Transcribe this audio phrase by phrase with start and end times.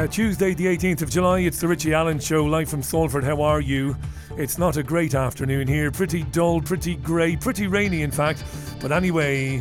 [0.00, 3.22] Uh, Tuesday, the 18th of July, it's the Richie Allen Show, live from Salford.
[3.22, 3.94] How are you?
[4.38, 5.90] It's not a great afternoon here.
[5.90, 8.42] Pretty dull, pretty grey, pretty rainy, in fact.
[8.80, 9.60] But anyway,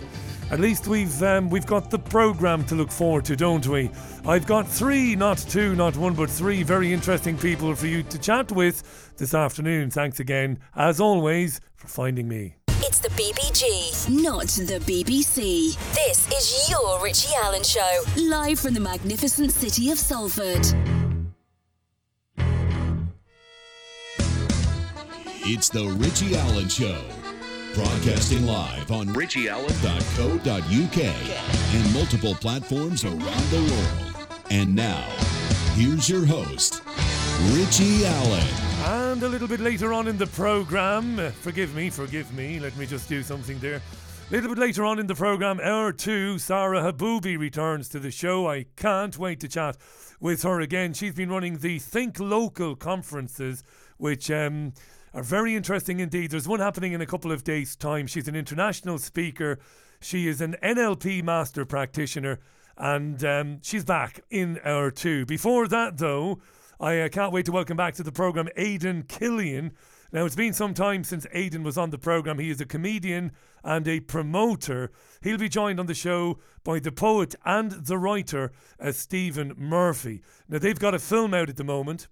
[0.50, 3.92] at least we've um, we've got the program to look forward to, don't we?
[4.26, 8.18] I've got three, not two, not one, but three very interesting people for you to
[8.18, 9.92] chat with this afternoon.
[9.92, 12.56] Thanks again, as always, for finding me.
[12.82, 15.76] It's the BBG, not the BBC.
[15.94, 20.66] This is your Richie Allen Show, live from the magnificent city of Salford.
[25.44, 27.04] It's the Richie Allen Show.
[27.76, 31.04] Broadcasting live on richieallen.co.uk
[31.76, 34.30] and multiple platforms around the world.
[34.52, 35.06] And now,
[35.74, 36.82] here's your host,
[37.52, 38.69] Richie Allen.
[38.82, 42.76] And a little bit later on in the program, uh, forgive me, forgive me, let
[42.78, 43.76] me just do something there.
[44.30, 48.12] A little bit later on in the program, hour two, Sara Haboubi returns to the
[48.12, 48.48] show.
[48.48, 49.78] I can't wait to chat
[50.20, 50.94] with her again.
[50.94, 53.64] She's been running the Think Local conferences,
[53.98, 54.74] which um,
[55.14, 56.32] are very interesting indeed.
[56.32, 58.08] There's one happening in a couple of days' time.
[58.08, 59.60] She's an international speaker.
[60.00, 62.40] She is an NLP master practitioner,
[62.78, 65.26] and um, she's back in hour two.
[65.26, 66.40] Before that, though,
[66.80, 69.74] I uh, can't wait to welcome back to the program Aidan Killian.
[70.14, 72.40] Now, it's been some time since Aidan was on the program.
[72.40, 74.92] He is a comedian and a promoter.
[75.22, 80.22] He'll be joined on the show by the poet and the writer, uh, Stephen Murphy.
[80.48, 82.08] Now, they've got a film out at the moment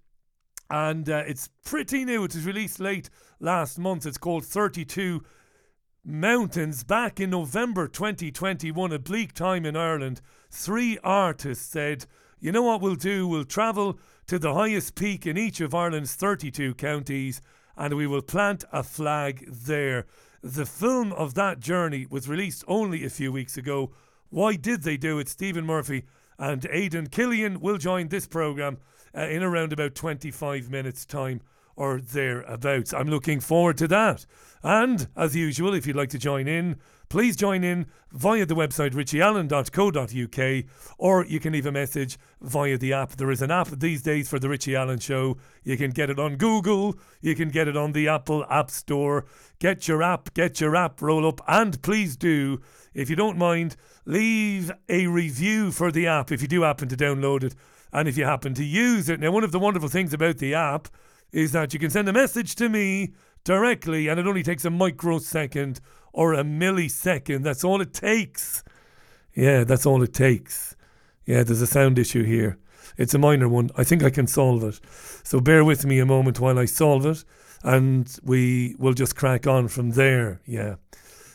[0.70, 2.24] and uh, it's pretty new.
[2.24, 3.08] It was released late
[3.40, 4.06] last month.
[4.06, 5.24] It's called 32
[6.04, 6.84] Mountains.
[6.84, 12.04] Back in November 2021, a bleak time in Ireland, three artists said,
[12.38, 13.26] You know what we'll do?
[13.26, 13.98] We'll travel
[14.28, 17.40] to the highest peak in each of Ireland's 32 counties
[17.78, 20.06] and we will plant a flag there.
[20.42, 23.90] The film of that journey was released only a few weeks ago.
[24.28, 25.28] Why did they do it?
[25.28, 26.04] Stephen Murphy
[26.38, 28.76] and Aidan Killian will join this programme
[29.16, 31.40] uh, in around about 25 minutes' time
[31.74, 32.92] or thereabouts.
[32.92, 34.26] I'm looking forward to that.
[34.62, 36.76] And as usual, if you'd like to join in,
[37.08, 40.64] please join in via the website richieallen.co.uk
[40.98, 43.10] or you can leave a message via the app.
[43.12, 45.36] There is an app these days for the Richie Allen Show.
[45.62, 49.24] You can get it on Google, you can get it on the Apple App Store.
[49.58, 52.60] Get your app, get your app, roll up, and please do,
[52.94, 56.96] if you don't mind, leave a review for the app if you do happen to
[56.96, 57.54] download it
[57.92, 59.20] and if you happen to use it.
[59.20, 60.88] Now, one of the wonderful things about the app
[61.32, 63.12] is that you can send a message to me
[63.44, 65.80] directly, and it only takes a microsecond
[66.12, 67.42] or a millisecond.
[67.42, 68.62] That's all it takes.
[69.34, 70.76] Yeah, that's all it takes.
[71.24, 72.58] Yeah, there's a sound issue here.
[72.96, 73.70] It's a minor one.
[73.76, 74.80] I think I can solve it.
[75.22, 77.24] So bear with me a moment while I solve it,
[77.62, 80.40] and we will just crack on from there.
[80.44, 80.76] Yeah.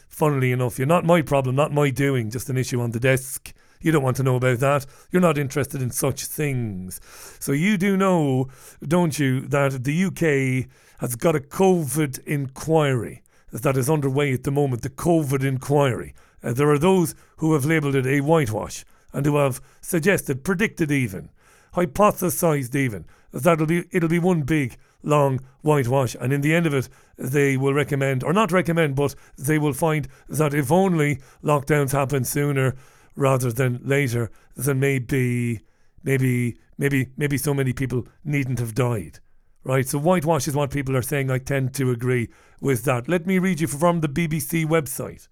[0.10, 3.54] Funnily enough, you're not my problem, not my doing, just an issue on the desk.
[3.82, 4.86] You don't want to know about that.
[5.12, 7.02] You're not interested in such things.
[7.40, 8.50] So you do know,
[8.86, 10.70] don't you, that the UK
[11.00, 13.23] has got a COVID inquiry
[13.62, 16.14] that is underway at the moment, the COVID inquiry.
[16.44, 18.84] Uh, there are those who have labelled it a whitewash
[19.14, 21.30] and who have suggested, predicted even,
[21.76, 26.16] hypothesized even, that it'll be, it'll be one big long whitewash.
[26.20, 29.74] And in the end of it, they will recommend, or not recommend, but they will
[29.74, 32.76] find that if only lockdowns happen sooner,
[33.16, 35.62] rather than later, then maybe,
[36.04, 39.20] maybe, maybe, maybe so many people needn't have died.
[39.66, 41.32] Right, so whitewash is what people are saying.
[41.32, 42.30] I tend to agree
[42.60, 43.08] with that.
[43.08, 45.30] Let me read you from the BBC website.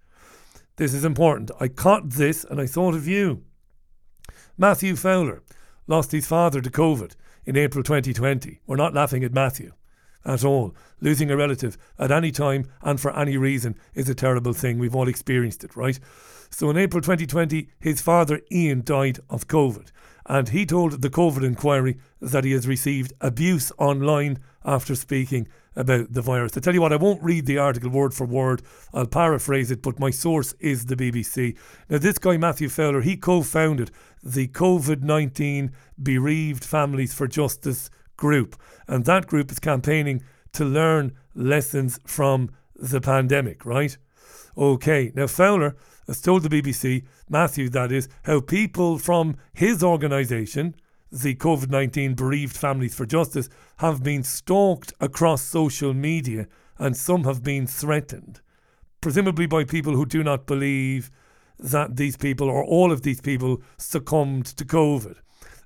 [0.76, 1.50] This is important.
[1.60, 3.42] I caught this and I thought of you.
[4.56, 5.42] Matthew Fowler
[5.86, 8.60] lost his father to COVID in April 2020.
[8.66, 9.72] We're not laughing at Matthew
[10.24, 10.74] at all.
[11.00, 14.78] Losing a relative at any time and for any reason is a terrible thing.
[14.78, 15.98] We've all experienced it, right?
[16.48, 19.90] So in April 2020, his father Ian died of COVID,
[20.26, 26.12] and he told the COVID inquiry that he has received abuse online after speaking about
[26.12, 26.56] the virus.
[26.56, 28.62] I tell you what, I won't read the article word for word.
[28.92, 31.56] I'll paraphrase it, but my source is the BBC.
[31.88, 33.90] Now, this guy, Matthew Fowler, he co founded
[34.22, 35.72] the COVID 19
[36.02, 40.22] Bereaved Families for Justice group, and that group is campaigning
[40.52, 43.96] to learn lessons from the pandemic, right?
[44.56, 45.76] Okay, now Fowler
[46.06, 50.74] has told the BBC, Matthew that is, how people from his organisation,
[51.10, 56.46] the COVID 19 Bereaved Families for Justice, have been stalked across social media
[56.78, 58.40] and some have been threatened,
[59.00, 61.10] presumably by people who do not believe
[61.58, 65.16] that these people or all of these people succumbed to COVID.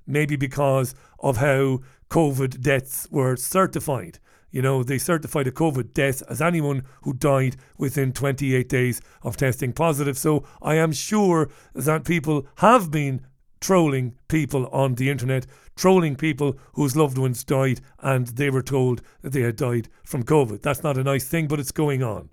[0.05, 1.79] Maybe because of how
[2.09, 4.19] COVID deaths were certified.
[4.57, 9.37] You know, they certified a COVID death as anyone who died within 28 days of
[9.37, 10.17] testing positive.
[10.17, 13.21] So I am sure that people have been
[13.61, 15.45] trolling people on the internet,
[15.75, 20.23] trolling people whose loved ones died and they were told that they had died from
[20.23, 20.63] COVID.
[20.63, 22.29] That's not a nice thing, but it's going on.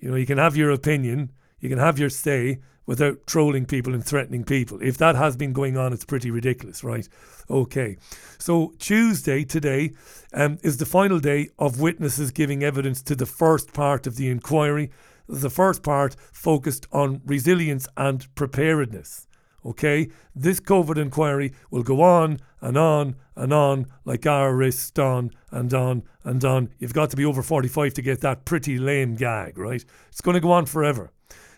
[0.00, 1.30] You know, you can have your opinion,
[1.60, 2.58] you can have your say
[2.88, 4.78] without trolling people and threatening people.
[4.80, 7.06] If that has been going on, it's pretty ridiculous, right?
[7.50, 7.98] Okay.
[8.38, 9.92] So, Tuesday, today,
[10.32, 14.30] um, is the final day of witnesses giving evidence to the first part of the
[14.30, 14.90] inquiry.
[15.28, 19.26] The first part focused on resilience and preparedness.
[19.66, 25.74] Okay, this COVID inquiry will go on and on and on like Iris on and
[25.74, 26.70] on and on.
[26.78, 29.84] You've got to be over 45 to get that pretty lame gag, right?
[30.08, 31.12] It's going to go on forever.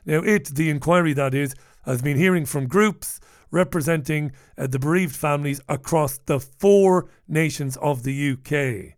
[0.04, 1.54] Now, it, the inquiry that is,
[1.84, 3.20] has been hearing from groups
[3.50, 8.96] representing uh, the bereaved families across the four nations of the UK.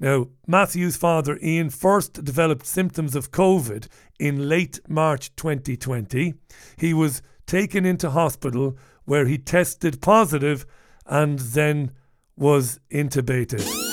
[0.00, 3.86] Now, Matthew's father Ian first developed symptoms of COVID
[4.18, 6.34] in late March 2020.
[6.76, 10.66] He was taken into hospital where he tested positive
[11.06, 11.92] and then
[12.36, 13.83] was intubated.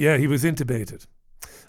[0.00, 1.06] Yeah, he was intubated.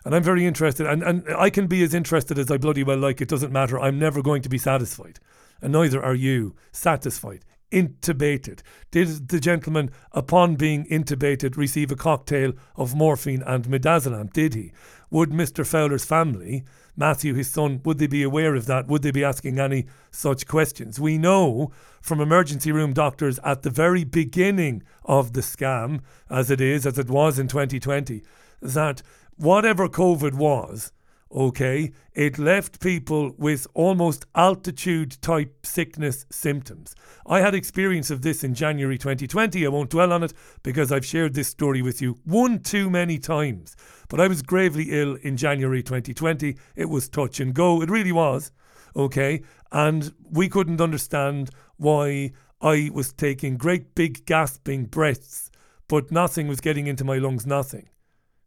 [0.06, 2.98] And I'm very interested, and, and I can be as interested as I bloody well
[2.98, 3.20] like.
[3.20, 3.78] It doesn't matter.
[3.78, 5.20] I'm never going to be satisfied.
[5.62, 8.62] And neither are you satisfied intubated.
[8.90, 14.32] Did the gentleman, upon being intubated, receive a cocktail of morphine and midazolam?
[14.32, 14.72] Did he?
[15.10, 15.66] Would Mr.
[15.66, 16.64] Fowler's family,
[16.96, 18.88] Matthew, his son, would they be aware of that?
[18.88, 21.00] Would they be asking any such questions?
[21.00, 21.72] We know
[22.02, 27.00] from emergency room doctors at the very beginning of the scam, as it is, as
[27.00, 28.22] it was in 2020,
[28.62, 29.02] that
[29.38, 30.92] whatever COVID was,
[31.34, 36.96] okay, it left people with almost altitude type sickness symptoms.
[37.26, 39.66] I had experience of this in January 2020.
[39.66, 40.34] I won't dwell on it
[40.64, 43.76] because I've shared this story with you one too many times.
[44.10, 46.58] But I was gravely ill in January 2020.
[46.76, 47.82] It was touch and go.
[47.82, 48.52] It really was,
[48.96, 49.42] okay?
[49.72, 55.50] And we couldn't understand why I was taking great big gasping breaths,
[55.88, 57.88] but nothing was getting into my lungs, nothing.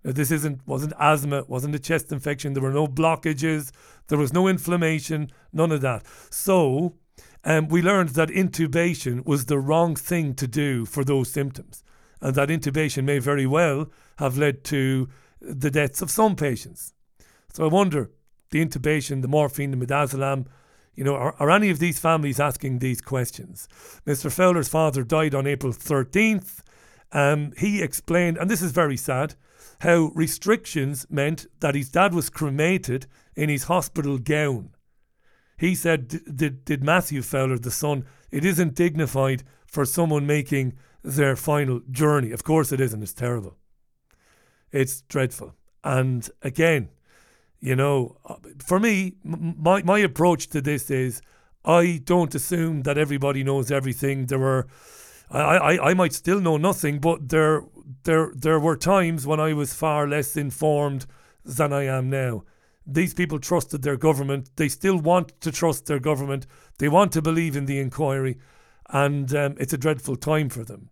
[0.05, 2.53] This isn't wasn't asthma, wasn't a chest infection.
[2.53, 3.73] There were no blockages.
[4.09, 5.31] There was no inflammation.
[5.53, 6.05] None of that.
[6.31, 6.97] So,
[7.43, 11.83] um, we learned that intubation was the wrong thing to do for those symptoms,
[12.21, 15.09] and that intubation may very well have led to
[15.41, 16.93] the deaths of some patients.
[17.53, 18.11] So I wonder,
[18.51, 20.47] the intubation, the morphine, the midazolam,
[20.95, 23.69] you know, are, are any of these families asking these questions?
[24.07, 24.31] Mr.
[24.31, 26.61] Fowler's father died on April 13th.
[27.13, 29.35] Um, he explained, and this is very sad
[29.85, 34.71] how restrictions meant that his dad was cremated in his hospital gown.
[35.59, 40.73] He said, did, did Matthew Fowler, the son, it isn't dignified for someone making
[41.03, 42.33] their final journey.
[42.33, 43.59] Of course it isn't, it's terrible.
[44.73, 45.55] It's dreadful.
[45.85, 46.89] And again,
[47.61, 51.21] you know, uh, for me, my, my approach to this is
[51.63, 54.27] I don't assume that everybody knows everything.
[54.27, 54.67] There were
[55.35, 57.65] I, I, I might still know nothing, but there
[58.05, 61.07] there there were times when I was far less informed
[61.45, 62.45] than I am now.
[62.87, 64.51] These people trusted their government.
[64.57, 66.47] They still want to trust their government.
[66.79, 68.39] They want to believe in the inquiry,
[68.91, 70.91] and um, it's a dreadful time for them.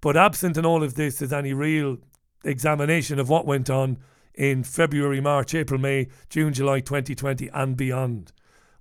[0.00, 1.98] But absent in all of this is any real
[2.44, 3.98] examination of what went on
[4.34, 8.32] in February, March, April, May, June, July 2020 and beyond.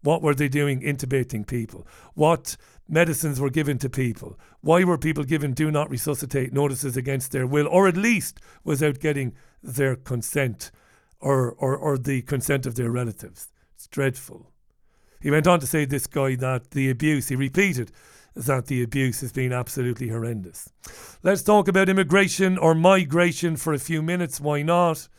[0.01, 1.85] What were they doing intubating people?
[2.13, 2.55] What
[2.89, 4.39] medicines were given to people?
[4.61, 8.99] Why were people given do not resuscitate notices against their will, or at least without
[8.99, 10.71] getting their consent
[11.19, 13.49] or, or, or the consent of their relatives?
[13.75, 14.51] It's dreadful.
[15.21, 17.91] He went on to say, this guy, that the abuse, he repeated
[18.35, 20.69] that the abuse has been absolutely horrendous.
[21.23, 24.39] Let's talk about immigration or migration for a few minutes.
[24.39, 25.09] Why not?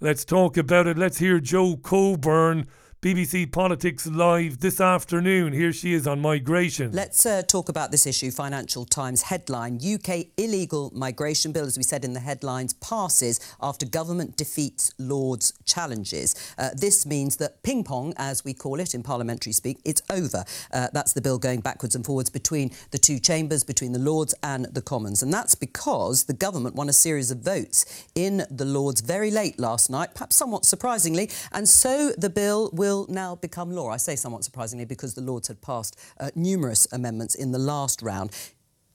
[0.00, 0.98] Let's talk about it.
[0.98, 2.66] Let's hear Jo Coburn
[3.02, 5.52] BBC Politics Live this afternoon.
[5.52, 6.92] Here she is on migration.
[6.92, 8.30] Let's uh, talk about this issue.
[8.30, 13.84] Financial Times headline UK illegal migration bill, as we said in the headlines, passes after
[13.86, 16.54] government defeats Lord's challenges.
[16.56, 20.44] Uh, this means that ping pong, as we call it in parliamentary speak, it's over.
[20.72, 24.32] Uh, that's the bill going backwards and forwards between the two chambers, between the Lords
[24.44, 25.24] and the Commons.
[25.24, 29.58] And that's because the government won a series of votes in the Lords very late
[29.58, 31.28] last night, perhaps somewhat surprisingly.
[31.50, 33.88] And so the bill will will now become law.
[33.88, 38.02] I say somewhat surprisingly because the Lords had passed uh, numerous amendments in the last
[38.02, 38.30] round.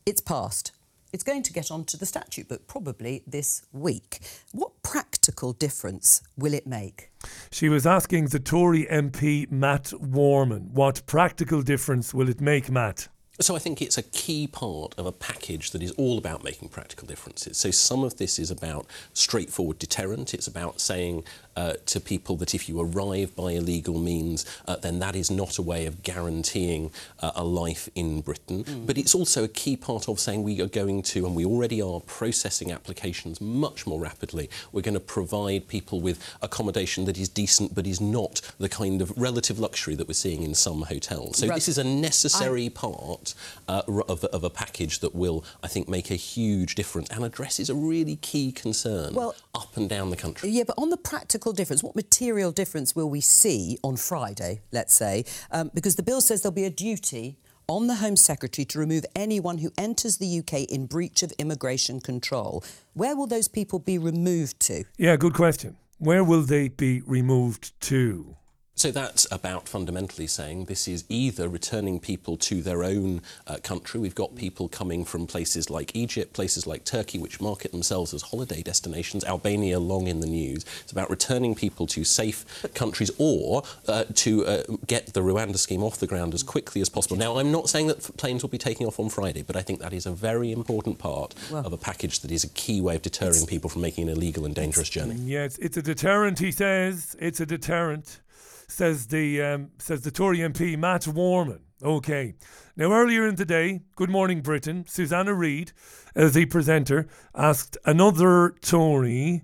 [0.05, 0.71] It's passed.
[1.13, 4.19] It's going to get onto the statute book probably this week.
[4.51, 7.09] What practical difference will it make?
[7.49, 13.07] She was asking the Tory MP Matt Warman, what practical difference will it make, Matt?
[13.39, 16.69] So I think it's a key part of a package that is all about making
[16.69, 17.57] practical differences.
[17.57, 20.33] So some of this is about straightforward deterrent.
[20.33, 21.23] It's about saying
[21.57, 25.57] uh, to people that if you arrive by illegal means, uh, then that is not
[25.57, 28.63] a way of guaranteeing uh, a life in Britain.
[28.63, 28.85] Mm.
[28.85, 31.81] But it's also a key part of saying we are going to, and we already
[31.81, 34.49] are, processing applications much more rapidly.
[34.71, 39.01] We're going to provide people with accommodation that is decent but is not the kind
[39.01, 41.37] of relative luxury that we're seeing in some hotels.
[41.37, 41.55] So right.
[41.55, 42.69] this is a necessary I...
[42.69, 43.33] part
[43.67, 47.69] uh, of, of, a package that will, I think, make a huge difference and addresses
[47.69, 50.49] a really key concern well, up and down the country.
[50.49, 54.93] Yeah, but on the practical difference, what material difference will we see on Friday, let's
[54.93, 55.25] say?
[55.51, 57.37] Um, because the bill says there'll be a duty
[57.67, 61.99] on the Home Secretary to remove anyone who enters the UK in breach of immigration
[61.99, 62.63] control.
[62.93, 64.85] Where will those people be removed to?
[64.97, 65.75] Yeah, good question.
[65.97, 68.37] Where will they be removed to?
[68.77, 73.99] So that's about fundamentally saying this is either returning people to their own uh, country.
[73.99, 78.21] We've got people coming from places like Egypt, places like Turkey, which market themselves as
[78.21, 79.25] holiday destinations.
[79.25, 80.63] Albania, long in the news.
[80.83, 85.81] It's about returning people to safe countries or uh, to uh, get the Rwanda scheme
[85.81, 87.17] off the ground as quickly as possible.
[87.17, 89.79] Now, I'm not saying that planes will be taking off on Friday, but I think
[89.79, 92.97] that is a very important part well, of a package that is a key way
[92.97, 95.15] of deterring people from making an illegal and dangerous journey.
[95.15, 97.15] Yeah, it's, it's a deterrent, he says.
[97.19, 98.19] It's a deterrent
[98.67, 101.61] says the um, says the Tory MP Matt Warman.
[101.83, 102.35] Okay.
[102.75, 105.71] Now earlier in the day, Good Morning Britain, Susanna Reid,
[106.15, 109.43] as the presenter, asked another Tory,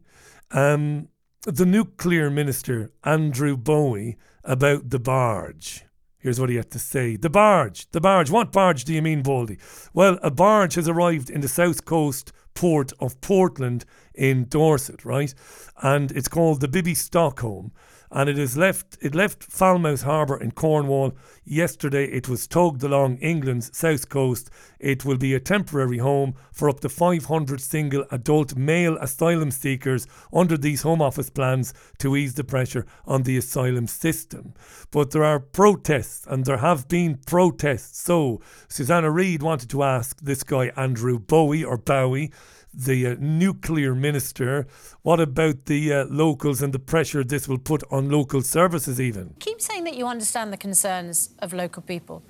[0.51, 1.09] um,
[1.43, 5.85] the nuclear minister Andrew Bowie, about the barge.
[6.17, 7.17] Here's what he had to say.
[7.17, 8.31] The barge, the barge.
[8.31, 9.57] What barge do you mean, Baldy?
[9.93, 15.33] Well, a barge has arrived in the south coast port of Portland in Dorset, right?
[15.81, 17.73] And it's called the Bibby Stockholm
[18.13, 22.05] and it is left it left Falmouth Harbour in Cornwall yesterday.
[22.05, 24.51] It was tugged along England's south coast.
[24.79, 30.05] It will be a temporary home for up to 500 single adult male asylum seekers
[30.31, 34.53] under these Home Office plans to ease the pressure on the asylum system.
[34.91, 37.99] But there are protests, and there have been protests.
[37.99, 42.31] So Susanna Reid wanted to ask this guy Andrew Bowie or Bowie
[42.73, 44.67] the uh, nuclear minister.
[45.01, 49.35] What about the uh, locals and the pressure this will put on local services, even?
[49.39, 52.23] Keep saying that you understand the concerns of local people.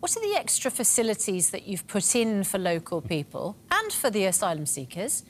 [0.00, 4.24] What are the extra facilities that you've put in for local people and for the
[4.24, 5.24] asylum seekers?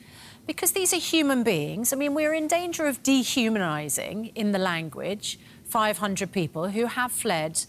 [0.45, 1.93] Because these are human beings.
[1.93, 7.65] I mean, we're in danger of dehumanising in the language 500 people who have fled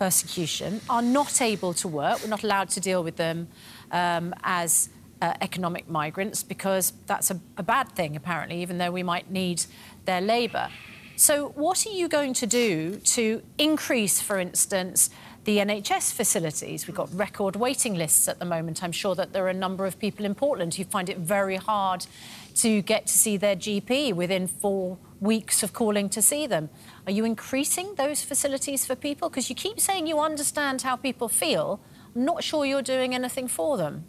[0.00, 2.22] persecution, are not able to work.
[2.22, 3.48] We're not allowed to deal with them
[3.92, 4.88] um, as
[5.20, 9.64] uh, economic migrants because that's a, a bad thing, apparently, even though we might need
[10.04, 10.68] their labour.
[11.16, 15.10] So, what are you going to do to increase, for instance,
[15.44, 16.86] the NHS facilities?
[16.86, 18.82] We've got record waiting lists at the moment.
[18.82, 21.56] I'm sure that there are a number of people in Portland who find it very
[21.56, 22.06] hard
[22.56, 26.70] to get to see their GP within four weeks of calling to see them.
[27.06, 29.28] Are you increasing those facilities for people?
[29.28, 31.80] Because you keep saying you understand how people feel.
[32.16, 34.06] I'm not sure you're doing anything for them.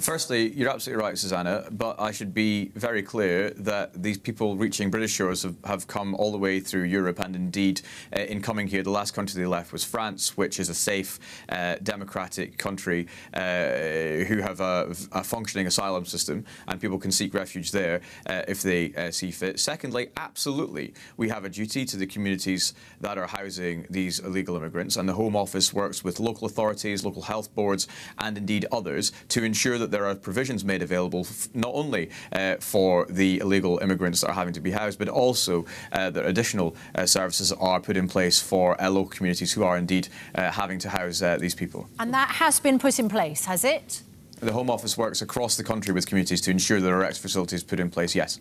[0.00, 4.90] Firstly, you're absolutely right, Susanna, but I should be very clear that these people reaching
[4.90, 7.82] British shores have, have come all the way through Europe, and indeed,
[8.16, 11.18] uh, in coming here, the last country they left was France, which is a safe,
[11.50, 17.34] uh, democratic country uh, who have a, a, functioning asylum system, and people can seek
[17.34, 19.60] refuge there uh, if they uh, see fit.
[19.60, 24.96] Secondly, absolutely, we have a duty to the communities that are housing these illegal immigrants,
[24.96, 27.86] and the Home Office works with local authorities, local health boards,
[28.18, 32.56] and indeed others to ensure ensure that there are provisions made available not only uh,
[32.60, 36.76] for the illegal immigrants that are having to be housed, but also uh, that additional
[36.94, 40.78] uh, services are put in place for uh, local communities who are indeed uh, having
[40.78, 41.86] to house uh, these people.
[41.98, 44.02] And that has been put in place, has it?
[44.40, 47.64] The Home Office works across the country with communities to ensure there are extra facilities
[47.64, 48.40] put in place, yes.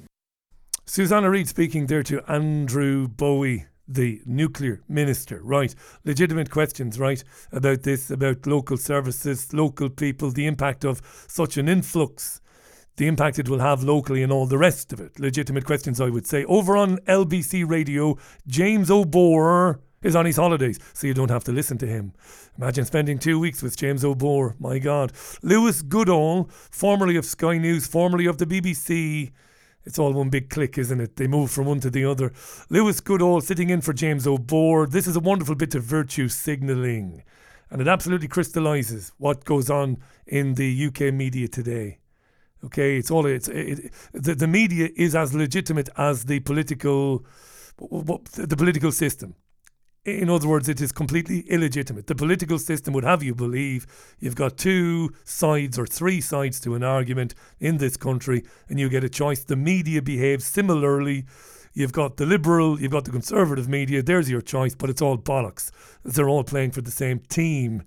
[0.86, 5.74] Susanna Reid speaking there to Andrew Bowie the nuclear minister, right?
[6.06, 11.68] Legitimate questions, right, about this, about local services, local people, the impact of such an
[11.68, 12.42] influx,
[12.98, 15.20] the impact it will have locally, and all the rest of it.
[15.20, 16.46] Legitimate questions, I would say.
[16.46, 21.52] Over on LBC Radio, James O'Bore is on his holidays, so you don't have to
[21.52, 22.14] listen to him.
[22.58, 25.12] Imagine spending two weeks with James O'Bore, my God.
[25.42, 29.32] Lewis Goodall, formerly of Sky News, formerly of the BBC,
[29.86, 31.18] it's all one big click, isn't it?
[31.18, 32.32] They move from one to the other.
[32.70, 34.88] Lewis Goodall sitting in for James O'Bore.
[34.88, 37.24] This is a wonderful bit of virtue signalling.
[37.70, 39.98] And it absolutely crystallises what goes on
[40.28, 42.00] in the UK media today.
[42.64, 47.26] Okay, it's all it's it, the the media is as legitimate as the political
[47.78, 49.36] the political system.
[50.06, 52.08] In other words, it is completely illegitimate.
[52.08, 53.88] The political system would have you believe
[54.20, 58.90] you've got two sides or three sides to an argument in this country and you
[58.90, 59.46] get a choice.
[59.46, 61.26] The media behaves similarly.
[61.74, 64.04] You've got the liberal, you've got the conservative media.
[64.04, 65.72] There's your choice, but it's all bollocks.
[66.04, 67.84] They're all playing for the same team.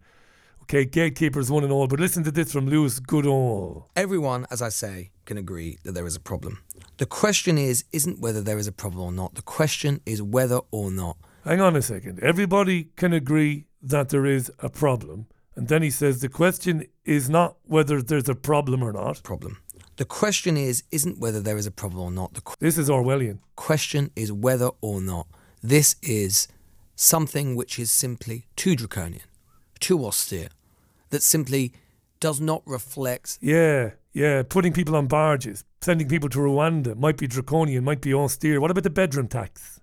[0.62, 1.87] Okay, gatekeepers one and all.
[1.87, 3.90] But listen to this from Lewis Goodall.
[3.94, 6.62] Everyone, as I say, can agree that there is a problem.
[6.96, 9.35] The question is, isn't whether there is a problem or not.
[9.35, 11.18] The question is whether or not.
[11.46, 12.18] Hang on a second.
[12.20, 15.26] Everybody can agree that there is a problem.
[15.54, 19.22] And then he says the question is not whether there's a problem or not.
[19.22, 19.58] Problem.
[19.96, 22.34] The question is, isn't whether there is a problem or not.
[22.34, 23.38] The qu- This is Orwellian.
[23.54, 25.26] question is whether or not
[25.62, 26.48] this is
[26.96, 29.22] something which is simply too draconian,
[29.80, 30.48] too austere,
[31.10, 31.72] that simply
[32.20, 34.42] does not reflect Yeah, yeah.
[34.42, 38.60] Putting people on barges, sending people to Rwanda might be draconian, might be austere.
[38.60, 39.75] What about the bedroom tax?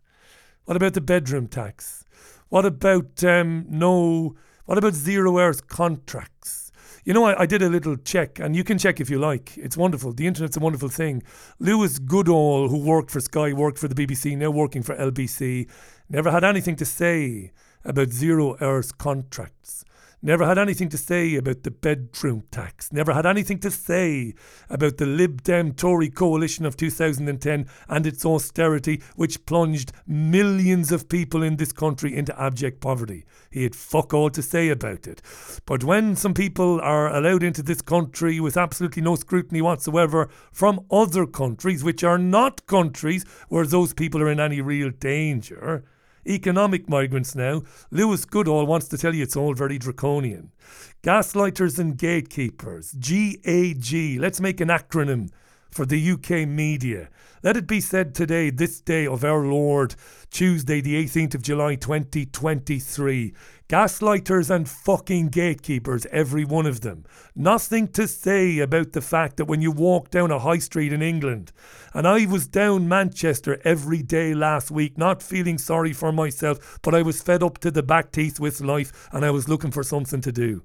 [0.66, 2.06] What about the bedroom tax?
[2.50, 4.36] What about um, no?
[4.66, 6.72] What about zero hours contracts?
[7.04, 9.58] You know, I, I did a little check, and you can check if you like.
[9.58, 10.14] It's wonderful.
[10.14, 11.22] The internet's a wonderful thing.
[11.60, 15.70] Lewis Goodall, who worked for Sky, worked for the BBC, now working for LBC,
[16.10, 17.52] never had anything to say
[17.84, 19.84] about zero hours contracts.
[20.26, 22.94] Never had anything to say about the bedroom tax.
[22.94, 24.34] Never had anything to say
[24.70, 31.10] about the Lib Dem Tory coalition of 2010 and its austerity, which plunged millions of
[31.10, 33.26] people in this country into abject poverty.
[33.52, 35.22] He had fuck all to say about it.
[35.66, 40.86] But when some people are allowed into this country with absolutely no scrutiny whatsoever from
[40.90, 45.84] other countries, which are not countries where those people are in any real danger,
[46.28, 47.64] economic migrants now.
[47.92, 50.52] Lewis Goodall wants to tell you it's all very draconian.
[51.04, 54.20] Gaslighters and gatekeepers, GAG.
[54.20, 55.30] Let's make an acronym
[55.72, 57.10] for the UK media.
[57.42, 59.96] Let it be said today, this day of our Lord,
[60.30, 63.34] Tuesday, the 18th of July 2023.
[63.74, 67.06] Gaslighters and fucking gatekeepers, every one of them.
[67.36, 71.02] Nothing to say about the fact that when you walk down a high street in
[71.02, 71.52] England,
[71.92, 76.94] and I was down Manchester every day last week, not feeling sorry for myself, but
[76.94, 79.82] I was fed up to the back teeth with life and I was looking for
[79.82, 80.62] something to do.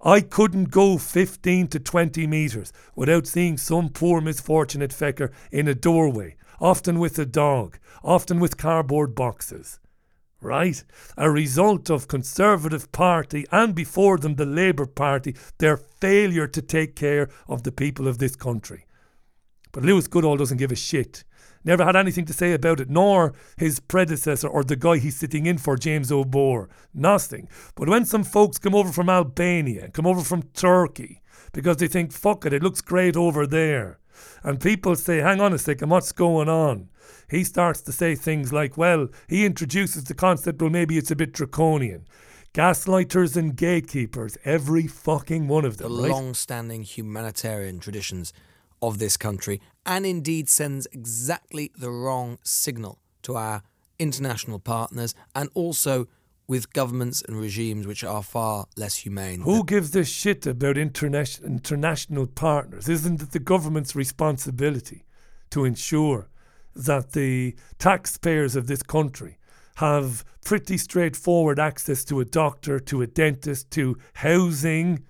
[0.00, 5.74] I couldn't go 15 to 20 metres without seeing some poor misfortunate fecker in a
[5.74, 9.78] doorway, often with a dog, often with cardboard boxes
[10.40, 10.82] right?
[11.16, 16.96] A result of Conservative Party and before them the Labour Party, their failure to take
[16.96, 18.86] care of the people of this country.
[19.72, 21.24] But Lewis Goodall doesn't give a shit.
[21.64, 25.46] Never had anything to say about it, nor his predecessor or the guy he's sitting
[25.46, 26.68] in for, James O'Bore.
[26.94, 27.48] Nothing.
[27.74, 31.22] But when some folks come over from Albania, come over from Turkey,
[31.52, 33.98] because they think, fuck it, it looks great over there.
[34.44, 36.88] And people say, hang on a second, what's going on?
[37.30, 41.16] He starts to say things like, well, he introduces the concept, well, maybe it's a
[41.16, 42.06] bit draconian.
[42.54, 46.10] Gaslighters and gatekeepers, every fucking one of the them, right?
[46.10, 48.32] long standing humanitarian traditions
[48.82, 53.62] of this country and indeed sends exactly the wrong signal to our
[53.98, 56.06] international partners and also
[56.48, 59.40] with governments and regimes which are far less humane.
[59.40, 62.88] Who gives a shit about international international partners?
[62.88, 65.04] Isn't it the government's responsibility
[65.50, 66.28] to ensure
[66.76, 69.38] that the taxpayers of this country
[69.76, 75.04] have pretty straightforward access to a doctor, to a dentist, to housing,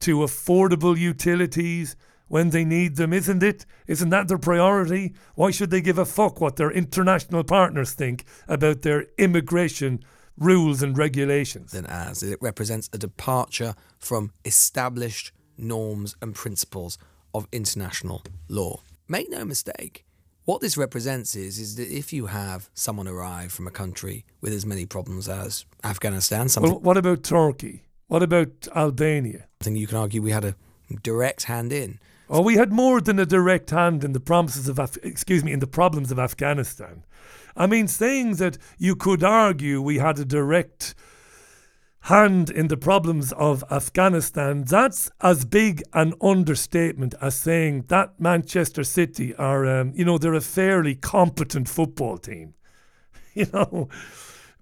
[0.00, 1.96] to affordable utilities
[2.28, 3.66] when they need them, isn't it?
[3.86, 5.14] Isn't that their priority?
[5.34, 10.00] Why should they give a fuck what their international partners think about their immigration
[10.36, 11.72] rules and regulations?
[11.72, 16.98] than as it represents a departure from established norms and principles
[17.32, 18.80] of international law.
[19.08, 20.04] Make no mistake,
[20.44, 24.52] what this represents is, is that if you have someone arrive from a country with
[24.52, 27.82] as many problems as Afghanistan, something, Well, what about Turkey?
[28.08, 29.46] What about Albania?
[29.60, 30.56] I think you can argue we had a
[31.02, 31.98] direct hand in.
[32.28, 35.52] Oh, we had more than a direct hand in the promises of, Af- excuse me,
[35.52, 37.04] in the problems of Afghanistan.
[37.56, 40.94] I mean, saying that you could argue we had a direct
[42.04, 48.84] hand in the problems of Afghanistan, that's as big an understatement as saying that Manchester
[48.84, 52.54] City are, um, you know, they're a fairly competent football team.
[53.36, 53.88] You know,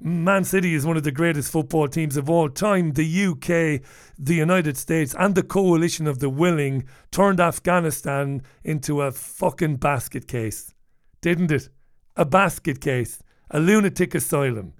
[0.00, 2.92] Man City is one of the greatest football teams of all time.
[2.92, 3.86] The UK,
[4.18, 10.26] the United States, and the coalition of the willing turned Afghanistan into a fucking basket
[10.26, 10.72] case.
[11.20, 11.68] Didn't it?
[12.16, 13.22] A basket case.
[13.50, 14.72] A lunatic asylum.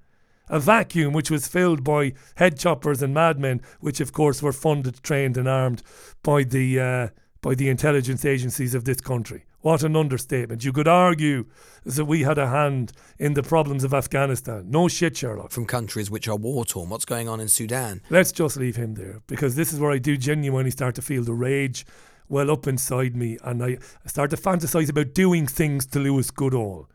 [0.49, 5.01] A vacuum which was filled by head choppers and madmen, which of course were funded,
[5.01, 5.81] trained, and armed
[6.21, 7.07] by the uh,
[7.41, 9.45] by the intelligence agencies of this country.
[9.61, 10.65] What an understatement.
[10.65, 11.45] You could argue
[11.85, 14.69] that we had a hand in the problems of Afghanistan.
[14.69, 15.51] No shit, Sherlock.
[15.51, 16.89] From countries which are war torn.
[16.89, 18.01] What's going on in Sudan?
[18.09, 21.23] Let's just leave him there because this is where I do genuinely start to feel
[21.23, 21.85] the rage
[22.27, 26.29] well up inside me and I I start to fantasize about doing things to Lewis
[26.31, 26.89] Goodall.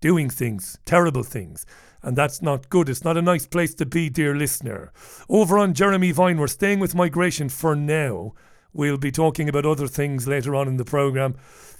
[0.00, 1.64] doing things, terrible things.
[2.06, 2.88] And that's not good.
[2.88, 4.92] It's not a nice place to be, dear listener.
[5.28, 8.32] Over on Jeremy Vine, we're staying with migration for now.
[8.72, 11.34] We'll be talking about other things later on in the programme.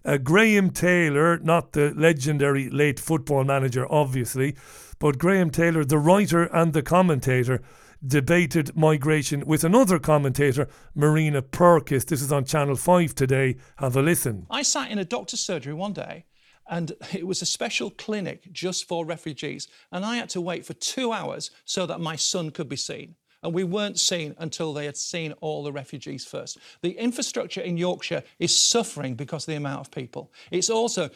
[0.04, 4.56] Uh, Graham Taylor, not the legendary late football manager, obviously,
[4.98, 7.62] but Graham Taylor, the writer and the commentator,
[8.04, 12.04] debated migration with another commentator, Marina Purkiss.
[12.04, 13.58] This is on Channel 5 today.
[13.76, 14.48] Have a listen.
[14.50, 16.24] I sat in a doctor's surgery one day
[16.68, 19.68] and it was a special clinic just for refugees.
[19.92, 23.14] And I had to wait for two hours so that my son could be seen.
[23.42, 26.58] And we weren't seen until they had seen all the refugees first.
[26.80, 30.32] The infrastructure in Yorkshire is suffering because of the amount of people.
[30.50, 31.10] It's also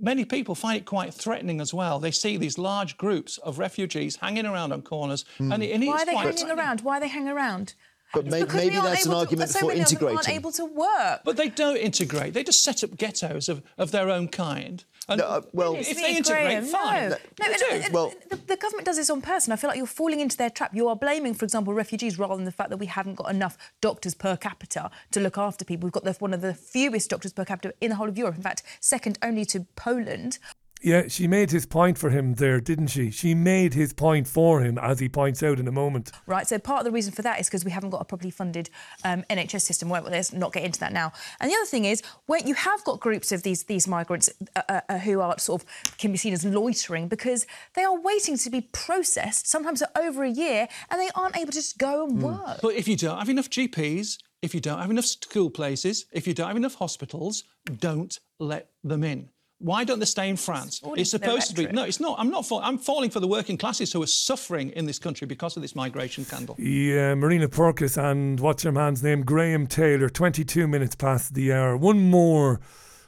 [0.00, 2.00] many people find it quite threatening as well.
[2.00, 5.24] They see these large groups of refugees hanging around on corners.
[5.38, 5.54] Mm.
[5.54, 6.80] And, it, and Why are they hanging around?
[6.80, 7.74] Why are they hanging around?
[8.12, 10.16] But may, maybe that's an argument to, so for integrating.
[10.16, 11.22] Aren't able to work.
[11.24, 12.34] But they don't integrate.
[12.34, 14.84] They just set up ghettos of, of their own kind.
[15.08, 17.08] And no, uh, well, if they integrate, Graham, fine.
[17.10, 19.86] No, no, no well, the, the, government does this on purpose, I feel like you're
[19.86, 20.74] falling into their trap.
[20.74, 23.58] You are blaming, for example, refugees rather than the fact that we haven't got enough
[23.80, 25.86] doctors per capita to look after people.
[25.86, 28.36] We've got the, one of the fewest doctors per capita in the whole of Europe.
[28.36, 30.38] In fact, second only to Poland.
[30.82, 33.10] Yeah, she made his point for him there, didn't she?
[33.10, 36.10] She made his point for him, as he points out in a moment.
[36.26, 38.32] Right, so part of the reason for that is because we haven't got a properly
[38.32, 38.68] funded
[39.04, 39.88] um, NHS system.
[39.88, 41.12] Well, let's not get into that now.
[41.40, 44.62] And the other thing is, where you have got groups of these these migrants uh,
[44.68, 45.68] uh, uh, who are sort of
[45.98, 50.24] can be seen as loitering because they are waiting to be processed, sometimes for over
[50.24, 52.22] a year, and they aren't able to just go and mm.
[52.22, 52.58] work.
[52.60, 56.26] But if you don't have enough GPs, if you don't have enough school places, if
[56.26, 57.44] you don't have enough hospitals,
[57.78, 59.28] don't let them in.
[59.62, 60.80] Why don't they stay in France?
[60.96, 61.72] It's supposed to be.
[61.72, 62.18] No, it's not.
[62.18, 62.44] I'm not.
[62.44, 65.62] Fall, I'm falling for the working classes who are suffering in this country because of
[65.62, 66.56] this migration scandal.
[66.58, 69.22] Yeah, Marina Purkiss and what's your man's name?
[69.22, 70.08] Graham Taylor.
[70.08, 71.76] 22 minutes past the hour.
[71.76, 72.60] One more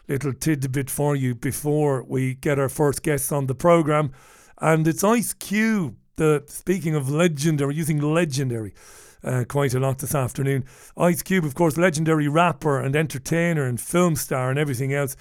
[0.06, 4.12] little tidbit for you before we get our first guests on the program,
[4.58, 5.96] and it's Ice Cube.
[6.16, 8.74] The speaking of legendary, using legendary.
[9.24, 10.64] Uh, quite a lot this afternoon.
[10.98, 15.16] Ice Cube, of course, legendary rapper and entertainer and film star and everything else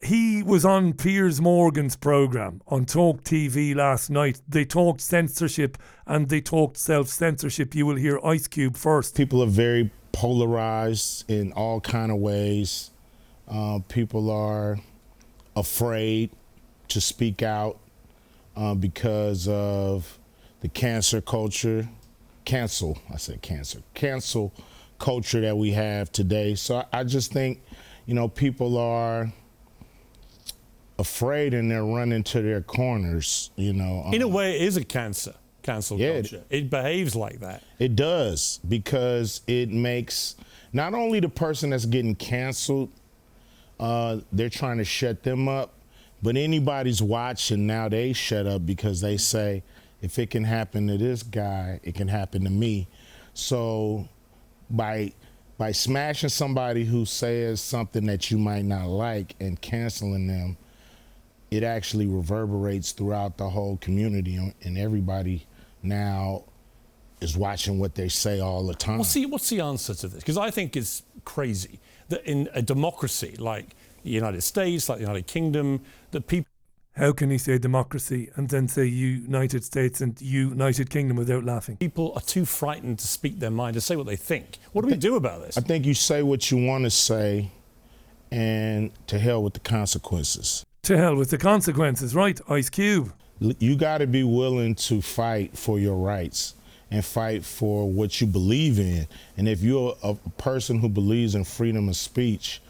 [0.00, 4.40] he was on Piers Morgan's program on Talk TV last night.
[4.48, 7.74] They talked censorship and they talked self censorship.
[7.74, 9.14] You will hear Ice Cube first.
[9.14, 12.90] People are very polarized in all kind of ways.
[13.46, 14.78] Uh, people are
[15.54, 16.30] afraid
[16.88, 17.78] to speak out
[18.56, 20.18] uh, because of
[20.60, 21.88] the cancer culture,
[22.46, 22.98] cancel.
[23.12, 24.54] I said cancer, cancel
[24.98, 26.54] culture that we have today.
[26.54, 27.62] So I just think,
[28.06, 29.30] you know, people are
[31.00, 34.08] afraid and they're running to their corners, you know.
[34.12, 36.44] In a um, way, it is a cancer, cancel yeah, culture.
[36.48, 37.62] It, it behaves like that.
[37.78, 40.36] It does because it makes
[40.72, 42.90] not only the person that's getting canceled,
[43.80, 45.74] uh, they're trying to shut them up,
[46.22, 49.62] but anybody's watching now they shut up because they say,
[50.02, 52.88] if it can happen to this guy, it can happen to me.
[53.34, 54.08] So
[54.68, 55.12] by
[55.58, 60.56] by smashing somebody who says something that you might not like and canceling them,
[61.50, 65.46] it actually reverberates throughout the whole community, and everybody
[65.82, 66.44] now
[67.20, 68.98] is watching what they say all the time.
[68.98, 70.20] Well, see, what's the answer to this?
[70.20, 75.04] Because I think it's crazy that in a democracy like the United States, like the
[75.04, 75.80] United Kingdom,
[76.12, 76.46] that people.
[76.96, 81.76] How can he say democracy and then say United States and United Kingdom without laughing?
[81.76, 84.58] People are too frightened to speak their mind, to say what they think.
[84.72, 85.56] What do we do about this?
[85.56, 87.52] I think you say what you want to say,
[88.32, 90.66] and to hell with the consequences.
[90.84, 92.40] To hell with the consequences, right?
[92.48, 93.12] Ice Cube.
[93.38, 96.54] You got to be willing to fight for your rights
[96.90, 99.06] and fight for what you believe in.
[99.36, 102.60] And if you're a person who believes in freedom of speech,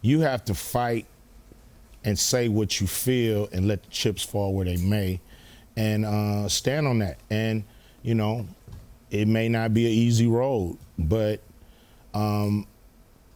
[0.00, 1.06] you have to fight
[2.04, 5.20] and say what you feel and let the chips fall where they may
[5.76, 7.18] and uh, stand on that.
[7.30, 7.64] And,
[8.02, 8.46] you know,
[9.10, 11.40] it may not be an easy road, but
[12.14, 12.66] um,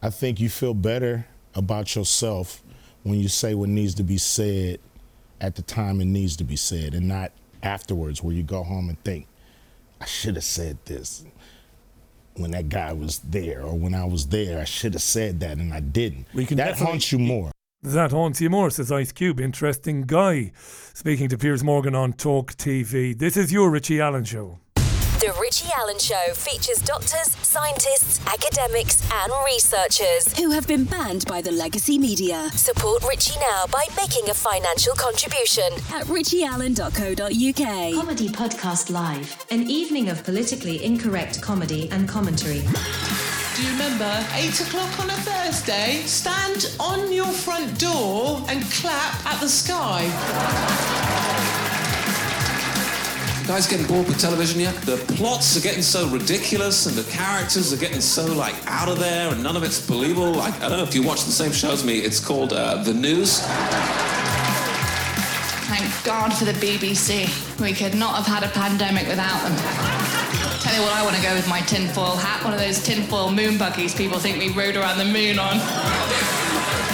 [0.01, 2.61] I think you feel better about yourself
[3.03, 4.79] when you say what needs to be said
[5.39, 7.31] at the time it needs to be said and not
[7.63, 9.27] afterwards where you go home and think,
[9.99, 11.25] I should have said this
[12.35, 14.59] when that guy was there or when I was there.
[14.59, 16.27] I should have said that and I didn't.
[16.33, 17.51] that haunts you more.
[17.83, 19.39] That haunts you more, says Ice Cube.
[19.39, 20.51] Interesting guy.
[20.93, 23.17] Speaking to Piers Morgan on Talk TV.
[23.17, 24.59] This is your Richie Allen Show.
[25.21, 31.41] The Richie Allen Show features doctors, scientists, academics, and researchers who have been banned by
[31.41, 32.49] the legacy media.
[32.55, 37.93] Support Richie now by making a financial contribution at richieallen.co.uk.
[37.93, 42.61] Comedy Podcast Live, an evening of politically incorrect comedy and commentary.
[43.55, 44.25] Do you remember?
[44.33, 46.01] Eight o'clock on a Thursday.
[46.07, 51.69] Stand on your front door and clap at the sky.
[53.51, 54.73] You guys getting bored with television yet?
[54.83, 58.97] The plots are getting so ridiculous and the characters are getting so like out of
[58.97, 60.31] there and none of it's believable.
[60.31, 61.99] Like I don't know if you watch the same show as me.
[61.99, 63.41] It's called uh, The News.
[65.67, 67.27] Thank God for the BBC.
[67.59, 69.51] We could not have had a pandemic without them.
[70.63, 73.33] Tell you what, I want to go with my tinfoil hat, one of those tinfoil
[73.33, 75.57] moon buggies people think we rode around the moon on.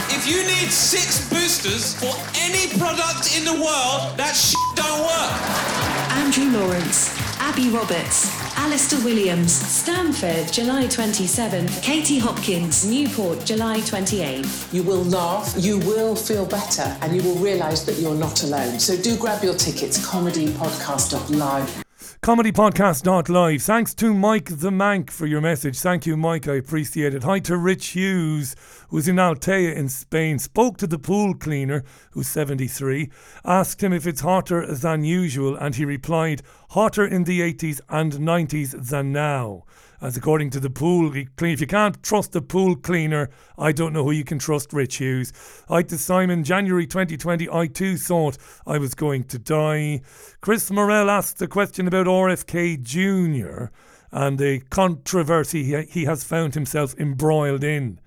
[0.09, 5.96] If you need six boosters for any product in the world, that sh- don't work.
[6.17, 14.73] Andrew Lawrence, Abby Roberts, Alistair Williams, Stanford, July 27th, Katie Hopkins, Newport, July 28th.
[14.73, 18.79] You will laugh, you will feel better, and you will realise that you're not alone.
[18.79, 21.86] So do grab your tickets, comedypodcast.live.
[22.27, 23.61] Comedypodcast.live.
[23.61, 25.79] Thanks to Mike the Mank for your message.
[25.79, 26.45] Thank you, Mike.
[26.45, 27.23] I appreciate it.
[27.23, 28.53] Hi to Rich Hughes,
[28.89, 30.37] who's in Altea in Spain.
[30.37, 33.09] Spoke to the pool cleaner, who's 73,
[33.45, 38.11] asked him if it's hotter than usual, and he replied, hotter in the 80s and
[38.11, 39.63] 90s than now.
[39.99, 43.93] As according to the pool cleaner, if you can't trust the pool cleaner, I don't
[43.93, 45.33] know who you can trust, Rich Hughes.
[45.67, 50.01] I to Simon, January 2020, I too thought I was going to die.
[50.39, 53.73] Chris Morell asked a question about RFK Jr.
[54.11, 57.99] and the controversy he, he has found himself embroiled in.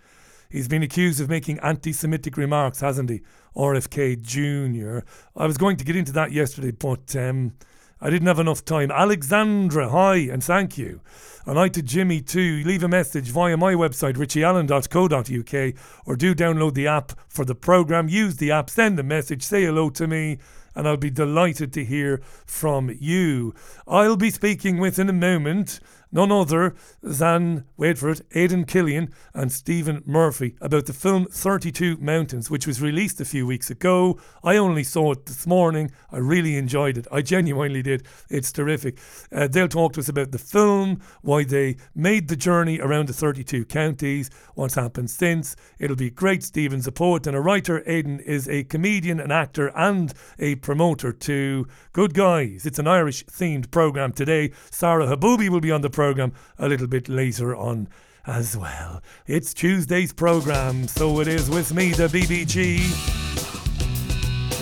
[0.49, 3.23] He's been accused of making anti Semitic remarks, hasn't he?
[3.57, 5.05] RFK Jr.
[5.37, 7.55] I was going to get into that yesterday, but um,
[8.01, 8.91] I didn't have enough time.
[8.91, 11.01] Alexandra, hi, and thank you.
[11.45, 12.63] And hi to Jimmy too.
[12.65, 15.75] Leave a message via my website, richieallen.co.uk,
[16.07, 18.09] or do download the app for the programme.
[18.09, 20.39] Use the app, send a message, say hello to me,
[20.75, 23.55] and I'll be delighted to hear from you.
[23.87, 25.81] I'll be speaking with in a moment
[26.13, 31.97] none other than, wait for it, Aidan Killian and Stephen Murphy about the film 32
[31.99, 34.19] Mountains, which was released a few weeks ago.
[34.43, 35.91] I only saw it this morning.
[36.11, 37.07] I really enjoyed it.
[37.13, 38.07] I genuinely did.
[38.29, 38.99] It's terrific.
[39.33, 43.13] Uh, they'll talk to us about the film, why they made the journey around the
[43.13, 45.57] 32 counties, what's happened since.
[45.79, 46.43] It'll be great.
[46.43, 47.83] Stephen's a poet and a writer.
[47.87, 51.67] Aidan is a comedian, an actor, and a promoter too.
[51.93, 52.67] Good guys.
[52.67, 54.53] It's an Irish themed programme today.
[54.71, 57.87] Sara Haboubi will be on the programme a little bit later on
[58.27, 59.03] as well.
[59.27, 62.79] It's Tuesday's programme, so it is with me, the BBG.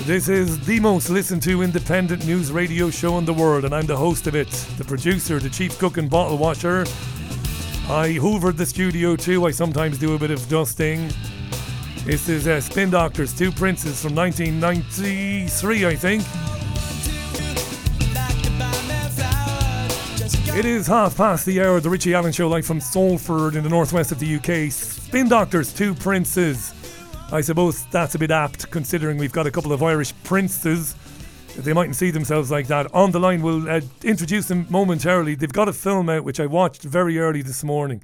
[0.04, 3.86] This is the most listened to independent news radio show in the world, and I'm
[3.86, 6.80] the host of it, the producer, the chief cook and bottle washer.
[7.88, 11.08] I hoovered the studio too, I sometimes do a bit of dusting.
[12.04, 16.24] This is uh, Spin Doctors, Two Princes from 1993, I think.
[20.56, 23.68] It is half past the hour, the Richie Allen Show, live from Salford in the
[23.68, 24.72] northwest of the UK.
[24.72, 26.74] Spin Doctors, Two Princes.
[27.30, 30.96] I suppose that's a bit apt considering we've got a couple of Irish princes.
[31.56, 32.92] They mightn't see themselves like that.
[32.92, 35.36] On the line, we'll uh, introduce them momentarily.
[35.36, 38.02] They've got a film out which I watched very early this morning.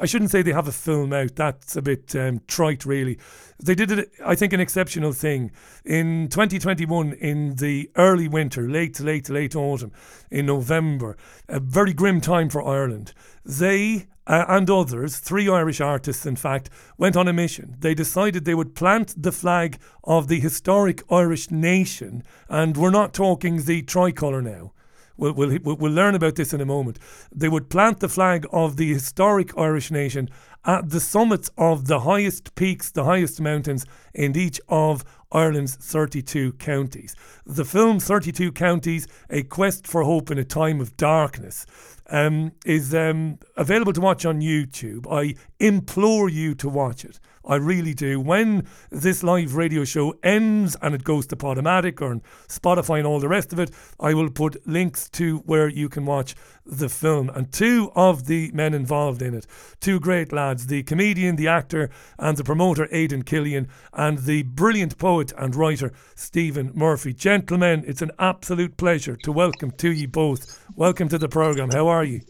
[0.00, 1.36] I shouldn't say they have a film out.
[1.36, 3.18] That's a bit um, trite, really.
[3.62, 5.50] They did, it, I think, an exceptional thing
[5.84, 9.92] in 2021 in the early winter, late, late, late autumn,
[10.30, 11.16] in November.
[11.48, 13.12] A very grim time for Ireland.
[13.44, 17.76] They uh, and others, three Irish artists, in fact, went on a mission.
[17.80, 23.14] They decided they would plant the flag of the historic Irish nation, and we're not
[23.14, 24.72] talking the tricolour now.
[25.16, 26.98] We'll, we'll, we'll learn about this in a moment.
[27.34, 30.28] They would plant the flag of the historic Irish nation
[30.64, 36.52] at the summits of the highest peaks, the highest mountains in each of Ireland's 32
[36.54, 37.16] counties.
[37.46, 41.66] The film 32 Counties, A Quest for Hope in a Time of Darkness,
[42.10, 45.06] um, is um, available to watch on YouTube.
[45.10, 47.18] I implore you to watch it.
[47.44, 48.20] I really do.
[48.20, 53.20] When this live radio show ends and it goes to Podomatic or Spotify and all
[53.20, 57.30] the rest of it, I will put links to where you can watch the film.
[57.30, 59.46] And two of the men involved in it,
[59.80, 64.98] two great lads, the comedian, the actor, and the promoter Aidan Killian, and the brilliant
[64.98, 67.12] poet and writer Stephen Murphy.
[67.12, 70.64] Gentlemen, it's an absolute pleasure to welcome to you both.
[70.76, 71.70] Welcome to the programme.
[71.70, 72.20] How are you?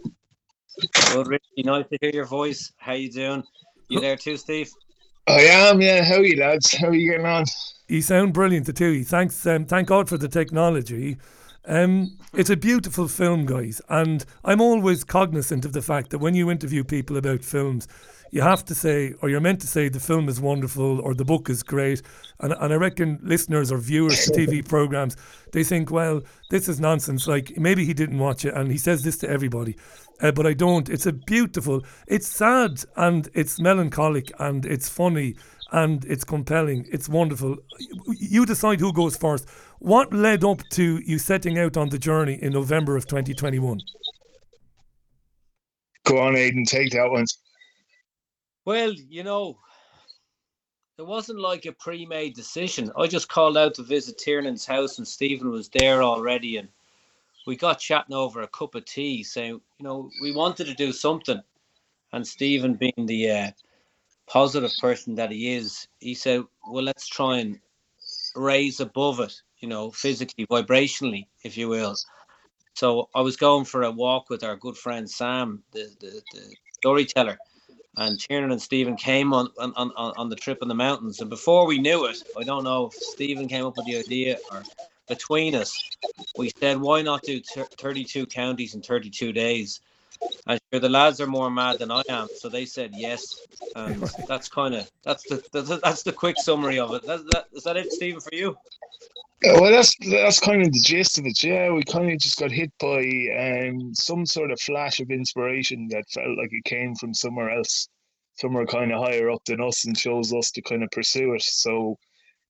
[1.13, 1.63] Good, Richie.
[1.65, 2.73] Nice to hear your voice.
[2.79, 3.45] How you doing?
[3.89, 4.71] You there too, Steve?
[5.27, 6.03] I am, yeah.
[6.05, 6.75] How are you, lads?
[6.77, 7.45] How are you getting on?
[7.89, 8.89] You sound brilliant, the two.
[8.89, 9.05] of you.
[9.05, 11.17] Thanks, um, thank God for the technology.
[11.65, 16.35] Um, it's a beautiful film, guys, and I'm always cognizant of the fact that when
[16.35, 17.87] you interview people about films,
[18.33, 21.25] you have to say, or you're meant to say, the film is wonderful or the
[21.25, 22.01] book is great.
[22.41, 25.17] And, and I reckon listeners or viewers to TV programs,
[25.53, 27.29] they think, well, this is nonsense.
[27.29, 29.77] Like maybe he didn't watch it, and he says this to everybody,
[30.23, 30.89] uh, but I don't.
[30.89, 31.83] It's a beautiful.
[32.07, 35.35] It's sad and it's melancholic and it's funny
[35.73, 36.87] and it's compelling.
[36.93, 37.57] It's wonderful.
[38.19, 39.49] You decide who goes first.
[39.81, 43.81] What led up to you setting out on the journey in November of 2021?
[46.05, 47.27] Go on, Aidan, take that one.
[48.65, 49.59] Well, you know,
[50.99, 52.93] it wasn't like a pre-made decision.
[52.97, 56.69] I just called out to visit Tiernan's house, and Stephen was there already, and
[57.47, 60.93] we got chatting over a cup of tea, saying, you know, we wanted to do
[60.93, 61.41] something,
[62.13, 63.51] and Stephen, being the uh,
[64.27, 67.59] positive person that he is, he said, well, let's try and
[68.35, 71.97] raise above it, you know, physically, vibrationally, if you will.
[72.75, 76.55] So I was going for a walk with our good friend Sam, the the, the
[76.73, 77.39] storyteller
[77.97, 81.21] and Tiernan and Stephen came on, on, on, on the trip in the mountains.
[81.21, 84.39] And before we knew it, I don't know if Stephen came up with the idea
[84.51, 84.65] or
[85.09, 85.77] between us,
[86.37, 89.81] we said, why not do 32 counties in 32 days?
[90.47, 93.41] And sure, the lads are more mad than I am, so they said yes.
[93.75, 97.05] And that's kind of that's the that's, that's the quick summary of it.
[97.07, 98.57] That, that, is that it, Stephen, for you?
[99.45, 101.43] Well, that's that's kind of the gist of it.
[101.43, 103.01] Yeah, we kind of just got hit by
[103.39, 107.89] um, some sort of flash of inspiration that felt like it came from somewhere else,
[108.37, 111.43] somewhere kind of higher up than us, and chose us to kind of pursue it.
[111.43, 111.99] So,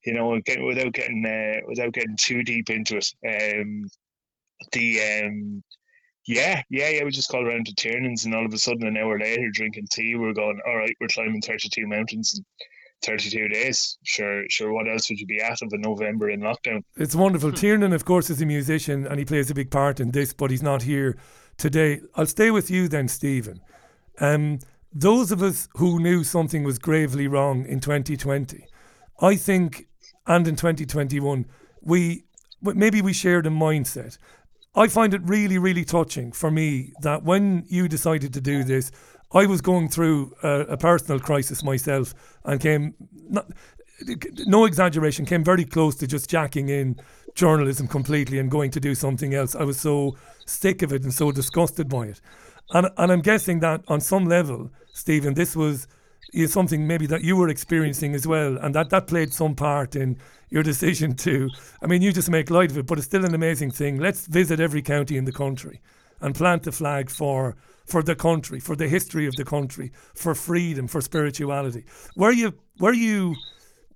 [0.05, 3.89] you know, again, without getting uh, without getting too deep into it, um,
[4.73, 5.63] the um,
[6.27, 8.97] yeah, yeah, yeah, we just called around to Tiernan's, and all of a sudden, an
[8.97, 12.35] hour later, drinking tea, we we're going, all right, we're climbing thirty-two mountains.
[12.37, 12.45] in
[13.03, 13.99] 32 days.
[14.05, 14.73] Sure, sure.
[14.73, 16.83] What else would you be at of a November in lockdown?
[16.97, 17.51] It's wonderful.
[17.51, 17.57] Hmm.
[17.57, 20.51] Tiernan, of course, is a musician and he plays a big part in this, but
[20.51, 21.17] he's not here
[21.57, 22.01] today.
[22.15, 23.61] I'll stay with you then, Stephen.
[24.21, 24.61] Um,
[24.93, 28.67] those of us who knew something was gravely wrong in 2020,
[29.21, 29.89] I think,
[30.27, 31.47] and in 2021,
[31.81, 32.25] we
[32.63, 34.19] maybe we shared a mindset.
[34.75, 38.91] I find it really, really touching for me that when you decided to do this,
[39.33, 42.95] I was going through a, a personal crisis myself and came,
[43.29, 43.51] not,
[44.47, 46.97] no exaggeration, came very close to just jacking in
[47.35, 49.55] journalism completely and going to do something else.
[49.55, 52.21] I was so sick of it and so disgusted by it.
[52.71, 55.87] And, and I'm guessing that on some level, Stephen, this was
[56.33, 59.95] is something maybe that you were experiencing as well, and that that played some part
[59.95, 60.19] in
[60.51, 61.49] your decision to.
[61.83, 63.99] I mean, you just make light of it, but it's still an amazing thing.
[63.99, 65.81] Let's visit every county in the country
[66.21, 70.35] and plant the flag for for the country, for the history of the country, for
[70.35, 71.85] freedom, for spirituality.
[72.17, 73.35] Were you were you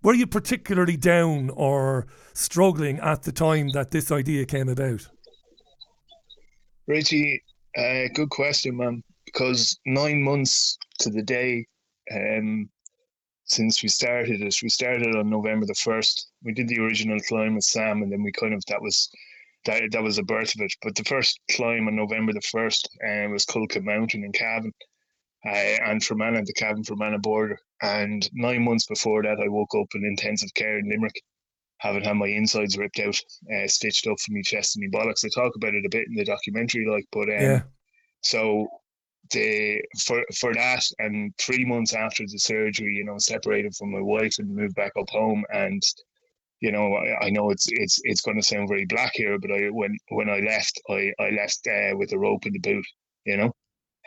[0.03, 5.09] were you particularly down or struggling at the time that this idea came about?
[6.87, 7.43] Richie,
[7.77, 9.03] uh, good question, man.
[9.25, 11.67] Because nine months to the day
[12.15, 12.69] um,
[13.45, 16.31] since we started it, we started on November the first.
[16.43, 19.09] We did the original climb with Sam, and then we kind of that was
[19.65, 20.73] that that was the birth of it.
[20.83, 24.73] But the first climb on November the first um, was Cuilcagh Mountain in Cavan,
[25.47, 27.59] uh, and Fermanagh, the Cavan Fermanagh border.
[27.83, 31.21] And nine months before that, I woke up in intensive care in Limerick,
[31.79, 33.17] having had my insides ripped out,
[33.55, 35.25] uh, stitched up from my chest and my bollocks.
[35.25, 37.63] I talk about it a bit in the documentary, like, but um, yeah.
[38.23, 38.67] So
[39.31, 44.01] the for for that and three months after the surgery, you know, separated from my
[44.01, 45.83] wife and moved back up home and
[46.61, 49.51] you know, I, I, know it's it's it's going to sound very black here, but
[49.53, 52.87] I when when I left, I I left uh, with a rope in the boot.
[53.25, 53.53] You know,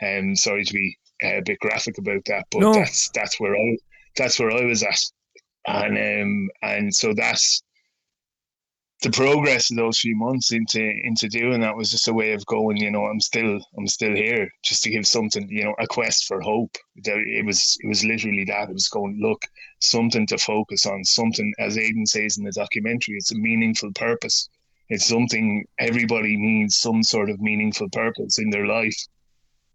[0.00, 2.72] and um, sorry to be uh, a bit graphic about that, but no.
[2.72, 3.76] that's that's where I
[4.16, 4.98] that's where I was at,
[5.66, 7.62] and um and so that's
[9.02, 12.44] the progress of those few months into into doing that was just a way of
[12.46, 15.86] going you know i'm still i'm still here just to give something you know a
[15.86, 16.76] quest for hope.
[16.96, 18.68] It was it was literally that.
[18.68, 19.42] It was going look
[19.80, 24.48] something to focus on something as aidan says in the documentary it's a meaningful purpose.
[24.90, 28.96] It's something everybody needs some sort of meaningful purpose in their life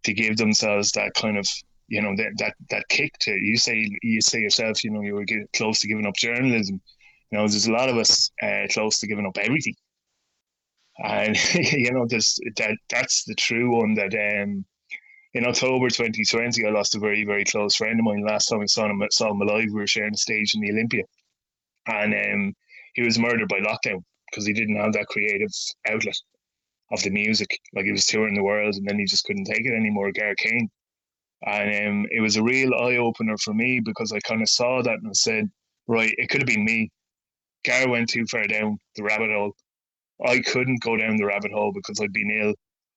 [0.04, 1.48] to give themselves that kind of
[1.88, 5.16] you know that that that kick to you say you say yourself you know you
[5.16, 6.80] were close to giving up journalism
[7.32, 9.76] you know, there's a lot of us uh, close to giving up everything,
[11.04, 12.78] and you know, there's that.
[12.90, 13.96] That's the true one.
[13.96, 14.66] That um,
[15.34, 18.26] in October 2020, I lost a very very close friend of mine.
[18.26, 20.72] Last time I saw him, saw him alive, we were sharing a stage in the
[20.72, 21.04] Olympia,
[21.88, 22.54] and um,
[22.94, 25.52] he was murdered by lockdown because he didn't have that creative
[25.88, 26.16] outlet
[26.92, 27.60] of the music.
[27.74, 30.12] Like he was touring the world, and then he just couldn't take it anymore.
[30.12, 30.70] Gar Kane.
[31.46, 34.82] And um, it was a real eye opener for me because I kind of saw
[34.82, 35.50] that and said,
[35.88, 36.90] right, it could have been me.
[37.66, 39.54] Gar went too far down the rabbit hole
[40.24, 42.54] I couldn't go down the rabbit hole because I'd been ill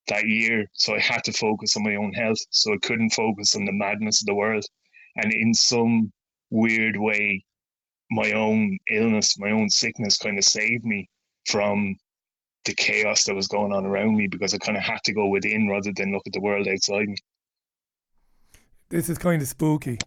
[0.08, 0.66] that year.
[0.74, 2.38] So I had to focus on my own health.
[2.50, 4.64] So I couldn't focus on the madness of the world.
[5.16, 6.12] And in some
[6.50, 7.44] weird way,
[8.10, 11.08] my own illness, my own sickness kind of saved me
[11.46, 11.96] from
[12.64, 15.28] the chaos that was going on around me because I kind of had to go
[15.28, 17.16] within rather than look at the world outside me.
[18.90, 19.98] This is kind of spooky.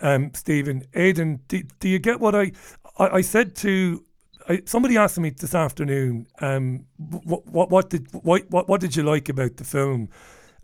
[0.00, 2.52] Um, Stephen, Aidan, do, do you get what I,
[2.98, 4.04] I, I said to
[4.48, 8.96] I, somebody asked me this afternoon, um, what, what, what did what, what, what did
[8.96, 10.08] you like about the film?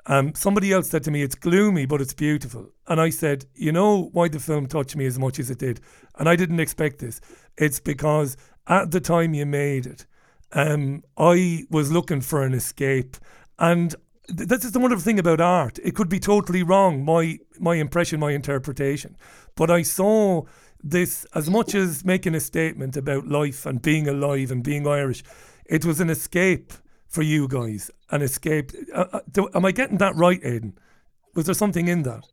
[0.06, 3.72] Um, somebody else said to me, "It's gloomy, but it's beautiful." And I said, "You
[3.72, 5.80] know why the film touched me as much as it did?"
[6.18, 7.20] And I didn't expect this.
[7.56, 10.06] It's because at the time you made it,
[10.52, 13.16] um, I was looking for an escape,
[13.58, 13.94] and
[14.28, 15.78] th- this is the wonderful thing about art.
[15.82, 19.16] It could be totally wrong, my my impression, my interpretation,
[19.56, 20.42] but I saw
[20.84, 25.24] this as much as making a statement about life and being alive and being Irish.
[25.64, 26.74] It was an escape
[27.08, 28.72] for you guys, an escape.
[28.94, 30.78] Uh, uh, do, am I getting that right, Aidan?
[31.34, 32.26] Was there something in that?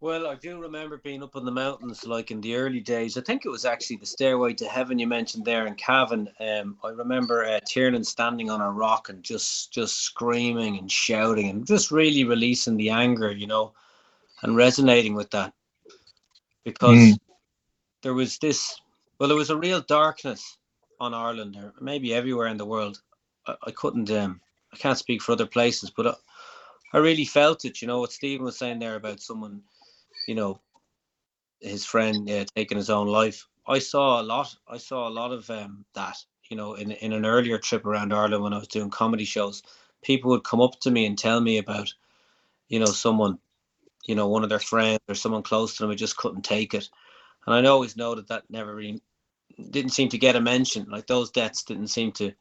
[0.00, 3.18] Well, I do remember being up in the mountains, like in the early days.
[3.18, 6.28] I think it was actually the Stairway to Heaven you mentioned there in Cavan.
[6.40, 11.50] Um, I remember uh, Tiernan standing on a rock and just just screaming and shouting
[11.50, 13.74] and just really releasing the anger, you know,
[14.42, 15.52] and resonating with that
[16.64, 17.18] because mm.
[18.02, 18.80] There was this.
[19.18, 20.56] Well, there was a real darkness
[20.98, 23.02] on Ireland, or maybe everywhere in the world.
[23.46, 24.10] I, I couldn't.
[24.10, 24.40] Um,
[24.72, 26.14] I can't speak for other places, but I,
[26.94, 27.82] I really felt it.
[27.82, 29.62] You know what Stephen was saying there about someone
[30.26, 30.60] you know,
[31.60, 33.46] his friend uh, taking his own life.
[33.66, 34.54] I saw a lot.
[34.68, 36.16] I saw a lot of um, that.
[36.48, 39.62] You know, in in an earlier trip around Ireland when I was doing comedy shows,
[40.02, 41.92] people would come up to me and tell me about,
[42.68, 43.38] you know, someone,
[44.06, 46.74] you know, one of their friends or someone close to them who just couldn't take
[46.74, 46.88] it.
[47.46, 49.00] And I always know that that never really
[49.70, 50.86] didn't seem to get a mention.
[50.90, 52.32] Like those deaths didn't seem to,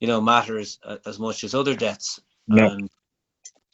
[0.00, 2.20] you know, matter as as much as other deaths.
[2.48, 2.70] No.
[2.70, 2.90] And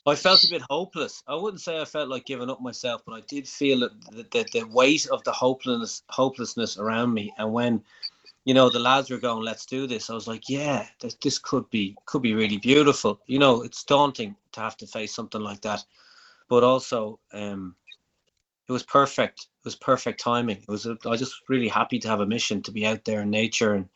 [0.04, 1.22] I felt a bit hopeless.
[1.28, 4.46] I wouldn't say I felt like giving up myself, but I did feel the, the,
[4.52, 7.32] the weight of the hopelessness hopelessness around me.
[7.38, 7.84] And when,
[8.44, 11.38] you know, the lads were going, "Let's do this," I was like, "Yeah, this, this
[11.38, 15.40] could be could be really beautiful." You know, it's daunting to have to face something
[15.40, 15.84] like that,
[16.48, 17.76] but also, um,
[18.68, 19.40] it was perfect.
[19.40, 20.58] It was perfect timing.
[20.58, 20.86] It was.
[20.86, 23.30] A, I was just really happy to have a mission to be out there in
[23.30, 23.88] nature and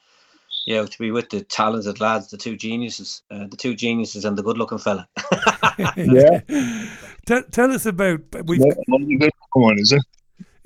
[0.66, 4.24] you know, to be with the talented lads, the two geniuses, uh, the two geniuses,
[4.24, 5.08] and the good-looking fella.
[5.96, 6.40] yeah.
[7.26, 8.60] Tell, tell us about we've.
[8.60, 10.02] good one, is it?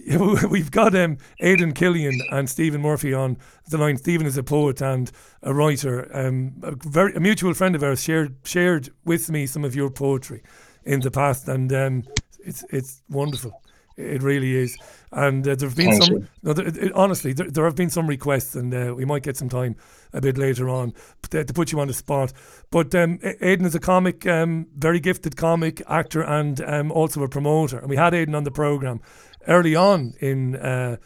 [0.50, 3.38] We've got um, Aidan Killian and Stephen Murphy on
[3.70, 3.96] the line.
[3.96, 5.10] Stephen is a poet and
[5.42, 6.14] a writer.
[6.14, 9.88] Um, a very a mutual friend of ours shared shared with me some of your
[9.88, 10.42] poetry
[10.84, 12.02] in the past, and um,
[12.44, 13.62] it's it's wonderful.
[14.00, 14.76] It really is.
[15.12, 18.06] And uh, there have been some, no, there, it, honestly, there, there, have been some
[18.06, 19.74] requests, and uh, we might get some time
[20.12, 20.94] a bit later on
[21.30, 22.32] to, to put you on the spot.
[22.70, 27.28] But um, Aidan is a comic, um, very gifted comic, actor, and um, also a
[27.28, 27.78] promoter.
[27.78, 29.00] And we had Aidan on the programme
[29.48, 30.56] early on in.
[30.56, 30.96] Uh,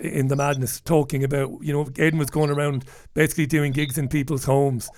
[0.00, 2.84] in the madness, talking about you know, Aidan was going around
[3.14, 4.90] basically doing gigs in people's homes,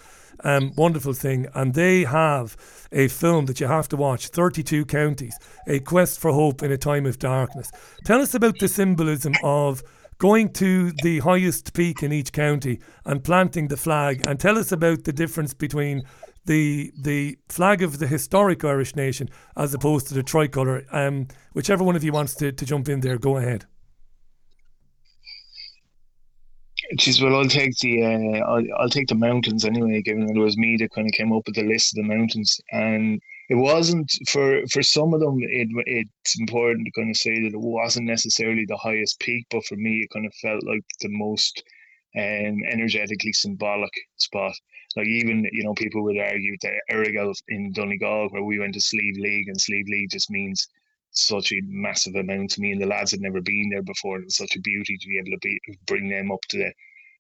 [0.45, 1.47] um, wonderful thing.
[1.55, 2.57] And they have
[2.93, 6.79] a film that you have to watch 32 Counties, A Quest for Hope in a
[6.79, 7.71] Time of Darkness.
[8.05, 9.83] Tell us about the symbolism of
[10.19, 14.27] going to the highest peak in each county and planting the flag.
[14.27, 16.03] And tell us about the difference between
[16.47, 20.85] the the flag of the historic Irish nation as opposed to the tricolour.
[20.91, 23.67] Um, whichever one of you wants to, to jump in there, go ahead.
[26.95, 30.03] Geez, well, I'll take the uh, I'll, I'll take the mountains anyway.
[30.03, 32.15] Given that it was me that kind of came up with the list of the
[32.15, 35.39] mountains, and it wasn't for for some of them.
[35.41, 39.65] It it's important to kind of say that it wasn't necessarily the highest peak, but
[39.65, 41.63] for me, it kind of felt like the most
[42.17, 44.55] um, energetically symbolic spot.
[44.97, 48.81] Like even you know people would argue that Errigal in Donegal, where we went to
[48.81, 50.69] Slieve League, and Slieve League just means
[51.19, 52.51] such a massive amount.
[52.53, 54.17] To me, and the lads had never been there before.
[54.17, 56.59] and It was such a beauty to be able to be bring them up to
[56.59, 56.73] the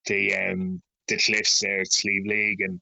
[0.06, 2.80] the um the cliffs there at Slieve League and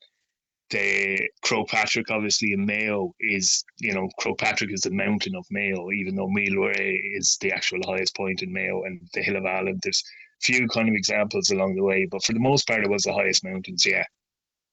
[0.71, 5.47] the Croagh Patrick obviously in Mayo is you know Croagh Patrick is the mountain of
[5.51, 9.45] Mayo even though Mweelrea is the actual highest point in Mayo and the Hill of
[9.45, 9.81] Ireland.
[9.83, 10.03] There's
[10.43, 13.13] few kind of examples along the way but for the most part it was the
[13.13, 14.05] highest mountains yeah.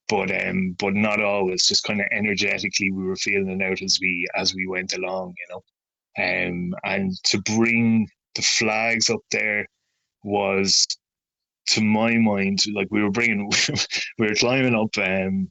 [0.10, 4.00] But um but not always just kind of energetically we were feeling it out as
[4.02, 5.62] we as we went along you know
[6.18, 9.68] um, and to bring the flags up there
[10.24, 10.86] was,
[11.68, 13.52] to my mind, like we were bringing,
[14.20, 15.50] we were climbing up, um,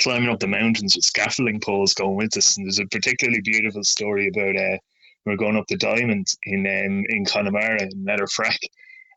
[0.00, 2.56] climbing up the mountains with scaffolding poles going with us.
[2.56, 4.78] And there's a particularly beautiful story about uh,
[5.24, 8.58] we are going up the diamond in um, in Connemara in Letterfrack,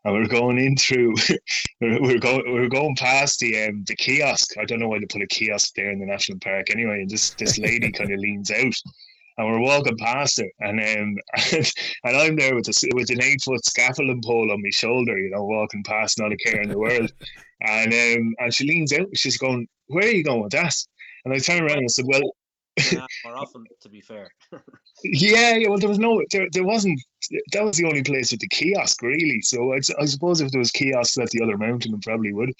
[0.04, 1.14] and we're going in through
[1.80, 4.56] we're, we're going we're going past the um, the kiosk.
[4.58, 7.00] I don't know why they put a kiosk there in the national park anyway.
[7.00, 8.74] And this this lady kind of leans out,
[9.38, 11.16] and we're walking past her, and um
[11.52, 11.72] and,
[12.04, 15.30] and I'm there with a, with an eight foot scaffolding pole on my shoulder, you
[15.30, 17.12] know, walking past, not a care in the world,
[17.62, 20.74] and um and she leans out, she's going, "Where are you going with that?"
[21.24, 22.32] And I turn around and I said, "Well."
[23.24, 24.30] more often, to be fair.
[25.02, 25.68] yeah, yeah.
[25.68, 27.00] Well, there was no, there, there wasn't.
[27.52, 29.40] That was the only place with the kiosk, really.
[29.40, 32.52] So I, I suppose if there was kiosks at the other mountain, it probably would.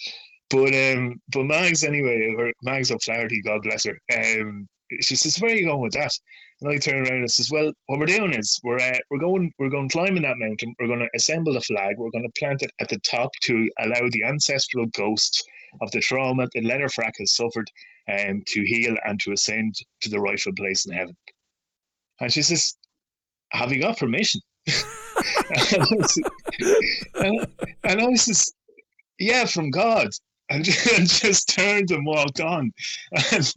[0.48, 3.98] But um, but Mags anyway, or Mags O'Flaherty, God bless her.
[4.14, 4.66] Um,
[5.00, 6.12] she says, "Where are you going with that?"
[6.60, 9.52] And I turn around and says, "Well, what we're doing is we're uh, we're going
[9.58, 10.74] we're going climbing that mountain.
[10.78, 11.96] We're going to assemble the flag.
[11.98, 15.42] We're going to plant it at the top to allow the ancestral ghosts
[15.80, 17.70] of the trauma that Letterfrack has suffered
[18.08, 21.16] um, to heal and to ascend to the rightful place in heaven."
[22.20, 22.76] And she says,
[23.52, 24.40] "Have you got permission?"
[27.84, 28.52] and I says,
[29.18, 30.08] "Yeah, from God."
[30.48, 30.64] And,
[30.96, 32.72] and just turned and walked on.
[33.32, 33.52] And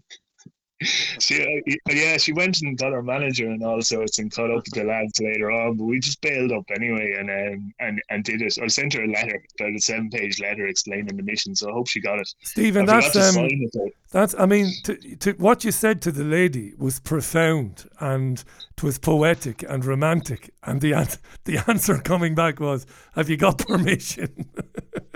[0.81, 4.63] she, uh, yeah, she went and got her manager and all sorts and caught up
[4.63, 5.75] with the lads later on.
[5.75, 8.57] But we just bailed up anyway and um, and and did it.
[8.61, 11.55] I sent her a letter, about a seven-page letter explaining the mission.
[11.55, 12.33] So I hope she got it.
[12.43, 14.35] Stephen, that's um, it, that's.
[14.39, 18.43] I mean, to, to, what you said to the lady was profound and
[18.77, 20.53] it was poetic and romantic.
[20.63, 21.07] And the an-
[21.43, 24.49] the answer coming back was, "Have you got permission?"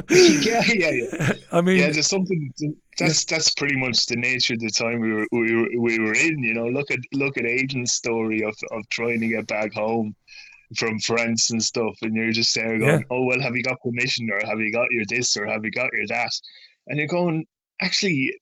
[0.09, 1.33] yeah, yeah, yeah.
[1.51, 2.53] I mean, yeah, there's something.
[2.97, 6.13] That's that's pretty much the nature of the time we were we were, we were
[6.13, 6.43] in.
[6.43, 10.15] You know, look at look at Aidan's story of of trying to get back home
[10.77, 12.99] from France and stuff, and you're just there going, Yeah.
[13.09, 15.71] "Oh well, have you got permission, or have you got your this, or have you
[15.71, 16.31] got your that?"
[16.87, 17.45] And you're going,
[17.81, 18.33] "Actually,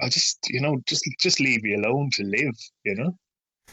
[0.00, 3.18] I just you know just just leave me alone to live." You know.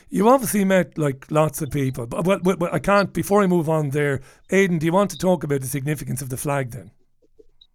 [0.09, 3.13] You obviously met like lots of people, but well, well, I can't.
[3.13, 6.29] Before I move on, there, Aidan, do you want to talk about the significance of
[6.29, 6.91] the flag then?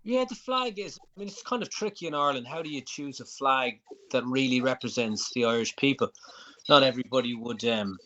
[0.06, 1.00] Yeah, the flag is.
[1.02, 2.46] I mean, it's kind of tricky in Ireland.
[2.46, 3.80] How do you choose a flag
[4.12, 6.12] that really represents the Irish people?
[6.68, 7.98] Not everybody would, um,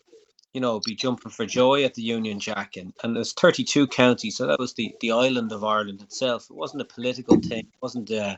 [0.51, 4.37] you know, be jumping for joy at the Union Jack, and, and there's 32 counties,
[4.37, 6.47] so that was the the island of Ireland itself.
[6.49, 7.65] It wasn't a political thing.
[7.65, 8.35] It wasn't uh,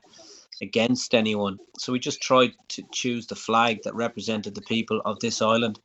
[0.61, 1.57] against anyone.
[1.79, 5.79] So we just tried to choose the flag that represented the people of this island,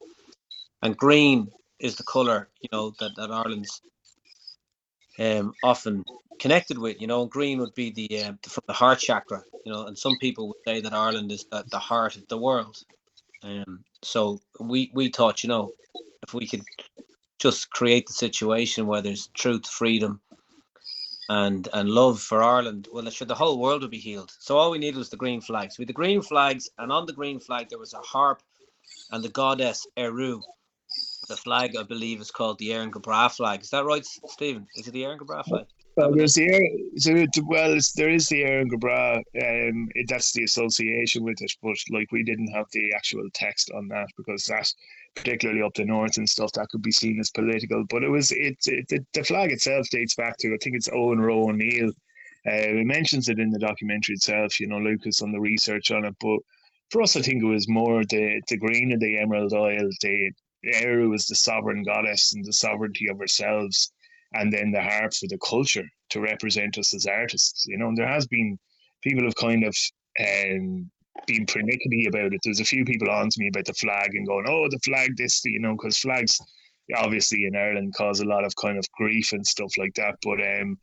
[0.82, 3.82] and green is the color, you know, that that Ireland's
[5.20, 6.04] um, often
[6.38, 7.00] connected with.
[7.00, 9.42] You know, green would be the, uh, the from the heart chakra.
[9.64, 12.38] You know, and some people would say that Ireland is the, the heart of the
[12.38, 12.76] world.
[13.42, 15.72] Um, so we we thought, you know,
[16.22, 16.62] if we could
[17.38, 20.20] just create the situation where there's truth, freedom,
[21.28, 24.32] and and love for Ireland, well, sure, the whole world would be healed.
[24.38, 25.78] So all we needed was the green flags.
[25.78, 28.42] With the green flags, and on the green flag there was a harp,
[29.10, 30.42] and the goddess Ériu.
[31.28, 33.60] The flag, I believe, is called the Erin go Bragh flag.
[33.60, 34.66] Is that right, Stephen?
[34.76, 35.66] Is it the Erin go Bragh flag?
[35.94, 36.62] Well, there's the Air,
[36.96, 39.18] so well, there is the Erin go Bragh.
[39.42, 43.70] Um, it, that's the association with it, but like we didn't have the actual text
[43.74, 44.72] on that because that,
[45.16, 47.84] particularly up the north and stuff, that could be seen as political.
[47.90, 51.20] But it was it, it the, flag itself dates back to I think it's Owen
[51.20, 51.90] Roe O'Neill.
[52.46, 54.60] Uh, it mentions it in the documentary itself.
[54.60, 56.38] You know, Lucas on the research on it, but
[56.90, 59.90] for us, I think it was more the the green and the Emerald Isle.
[60.00, 60.30] The
[60.64, 63.92] Ériu was the sovereign goddess and the sovereignty of ourselves
[64.34, 67.66] and then the harp for the culture to represent us as artists.
[67.66, 68.58] You know, and there has been
[69.02, 69.76] people have kind of
[70.20, 70.90] um,
[71.26, 72.40] been pernickety about it.
[72.44, 75.16] There's a few people on to me about the flag and going, "Oh, the flag,
[75.16, 76.38] this," you know, because flags
[76.96, 80.16] obviously in Ireland cause a lot of kind of grief and stuff like that.
[80.22, 80.78] But um,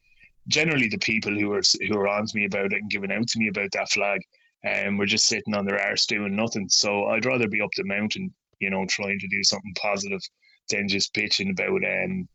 [0.47, 3.27] generally, the people who are who are on to me about it and giving out
[3.27, 4.21] to me about that flag,
[4.63, 6.69] And um, were just sitting on their arse doing nothing.
[6.69, 10.21] So I'd rather be up the mountain, you know, trying to do something positive
[10.69, 12.27] than just bitching about um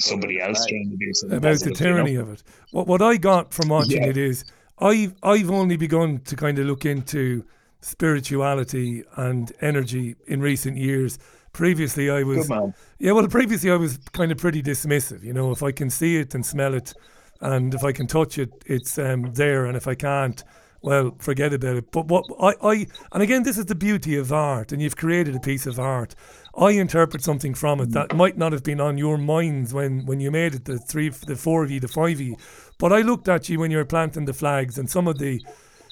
[0.00, 1.92] somebody else trying to do something about the positive, you know?
[1.92, 2.42] tyranny of it.
[2.72, 4.10] What what I got from watching Yeah.
[4.10, 4.44] it is
[4.78, 7.44] I've I've only begun to kind of look into
[7.80, 11.18] spirituality and energy in recent years.
[11.52, 12.50] Previously, I was
[12.98, 13.12] yeah.
[13.12, 15.22] Well, previously I was kind of pretty dismissive.
[15.22, 16.92] You know, if I can see it and smell it,
[17.40, 20.42] and if I can touch it, it's um, there, and if I can't,
[20.86, 21.90] well, forget about it.
[21.90, 25.34] But what I, I and again, this is the beauty of art, and you've created
[25.34, 26.14] a piece of art.
[26.56, 30.20] I interpret something from it that might not have been on your minds when, when
[30.20, 32.36] you made it, the three, the four of you, the five of you.
[32.78, 35.42] But I looked at you when you were planting the flags, and some of the,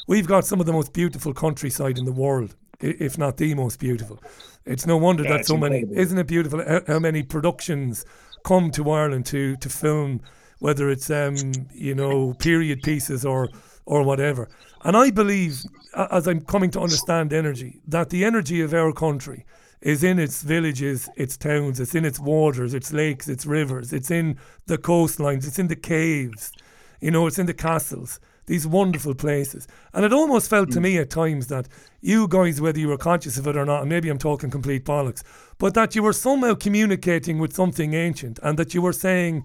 [0.06, 3.78] we've got some of the most beautiful countryside in the world, if not the most
[3.80, 4.22] beautiful.
[4.64, 5.98] It's no wonder Yeah, that so many, incredible.
[6.00, 6.64] isn't it beautiful?
[6.66, 8.06] How, how many productions
[8.44, 10.20] come to Ireland to to film,
[10.60, 13.50] whether it's um you know period pieces or
[13.86, 14.48] or whatever.
[14.84, 15.62] And I believe,
[15.94, 19.46] as I'm coming to understand energy, that the energy of our country
[19.80, 24.10] is in its villages, its towns, it's in its waters, its lakes, its rivers, it's
[24.10, 26.52] in the coastlines, it's in the caves,
[27.00, 29.66] you know, it's in the castles, these wonderful places.
[29.94, 30.82] And it almost felt to mm.
[30.84, 31.66] me at times that
[32.02, 34.84] you guys, whether you were conscious of it or not, and maybe I'm talking complete
[34.84, 35.22] bollocks,
[35.58, 39.44] but that you were somehow communicating with something ancient and that you were saying,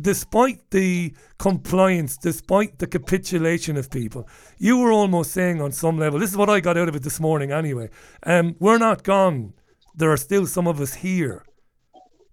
[0.00, 4.28] despite the compliance, despite the capitulation of people,
[4.58, 7.02] you were almost saying on some level, this is what I got out of it
[7.02, 7.90] this morning anyway,
[8.24, 9.54] um, we're not gone.
[9.94, 11.44] There are still some of us here.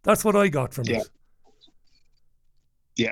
[0.03, 0.99] That's what I got from Yeah.
[0.99, 1.09] it.
[2.97, 3.11] Yeah.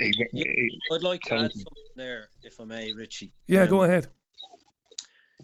[0.00, 3.32] I'd like to add something there, if I may, Richie.
[3.46, 4.06] Yeah, Um, go ahead.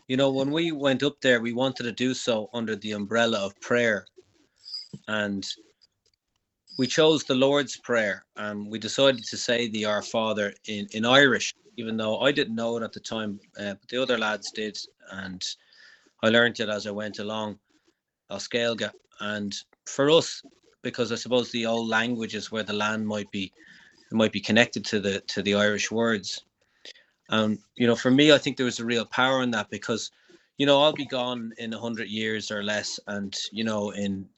[0.06, 3.38] You know, when we went up there, we wanted to do so under the umbrella
[3.38, 4.06] of prayer.
[5.08, 5.44] And
[6.76, 11.04] we chose the Lord's Prayer and we decided to say the Our Father in, in
[11.04, 14.50] Irish, even though I didn't know it at the time, uh, but the other lads
[14.50, 14.76] did.
[15.12, 15.42] And
[16.22, 17.58] I learned it as I went along,
[18.30, 18.90] as Gaeilge.
[19.20, 19.54] And
[19.86, 20.42] for us,
[20.82, 23.52] because I suppose the old languages where the land might be
[24.10, 26.44] might be connected to the to the Irish words.
[27.30, 30.12] Um, you know, for me, I think there was a real power in that because,
[30.58, 34.28] you know, I'll be gone in a hundred years or less, and you know, in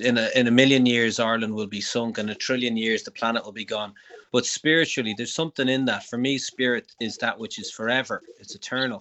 [0.00, 3.10] in a in a million years, Ireland will be sunk, and a trillion years, the
[3.10, 3.94] planet will be gone.
[4.32, 6.04] But spiritually, there's something in that.
[6.04, 8.22] For me, spirit is that which is forever.
[8.38, 9.00] It's eternal,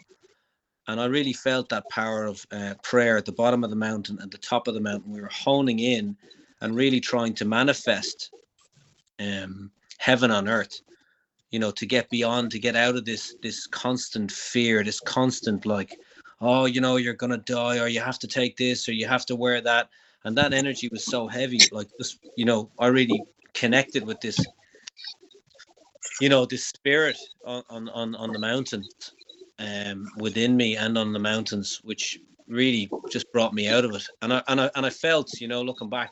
[0.87, 4.19] and I really felt that power of uh, prayer at the bottom of the mountain,
[4.21, 5.11] at the top of the mountain.
[5.11, 6.15] We were honing in
[6.61, 8.31] and really trying to manifest
[9.19, 10.81] um, heaven on earth
[11.51, 15.65] you know to get beyond to get out of this this constant fear this constant
[15.65, 15.97] like
[16.41, 19.25] oh you know you're gonna die or you have to take this or you have
[19.25, 19.89] to wear that
[20.25, 24.39] and that energy was so heavy like this you know i really connected with this
[26.21, 29.13] you know this spirit on on on, the mountains
[29.59, 34.05] um within me and on the mountains which really just brought me out of it
[34.21, 36.11] and i and i, and I felt you know looking back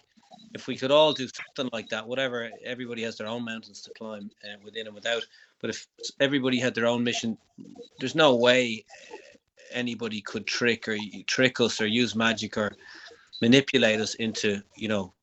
[0.54, 3.92] if we could all do something like that, whatever, everybody has their own mountains to
[3.92, 5.26] climb uh, within and without.
[5.60, 5.88] But if
[6.20, 7.38] everybody had their own mission,
[8.00, 8.86] there's no way
[9.72, 12.74] anybody could trick or trick us or use magic or
[13.42, 15.14] manipulate us into, you know,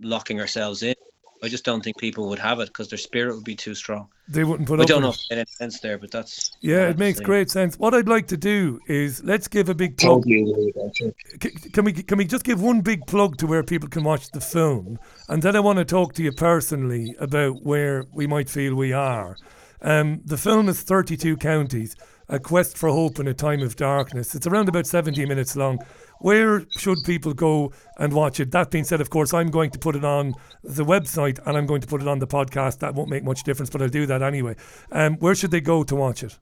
[0.00, 0.94] locking ourselves in.
[1.42, 4.08] I just don't think people would have it because their spirit would be too strong.
[4.28, 5.14] They wouldn't put I up don't know it.
[5.16, 7.78] if it makes sense there, but that's Yeah, it makes great sense.
[7.78, 10.22] What I'd like to do is let's give a big plug.
[10.22, 10.92] Totally agree with that.
[11.00, 11.10] yeah.
[11.42, 14.30] C- Can we can we just give one big plug to where people can watch
[14.30, 14.98] the film,
[15.28, 18.92] and then I want to talk to you personally about where we might feel we
[18.92, 19.36] are.
[19.82, 21.96] Um, the film is 32 counties,
[22.28, 24.34] a quest for hope in a time of darkness.
[24.34, 25.78] It's around about 70 minutes long.
[26.20, 28.50] Where should people go and watch it?
[28.50, 31.66] That being said, of course, I'm going to put it on the website and I'm
[31.66, 32.78] going to put it on the podcast.
[32.80, 34.56] That won't make much difference, but I'll do that anyway.
[34.92, 36.38] Um, where should they go to watch it?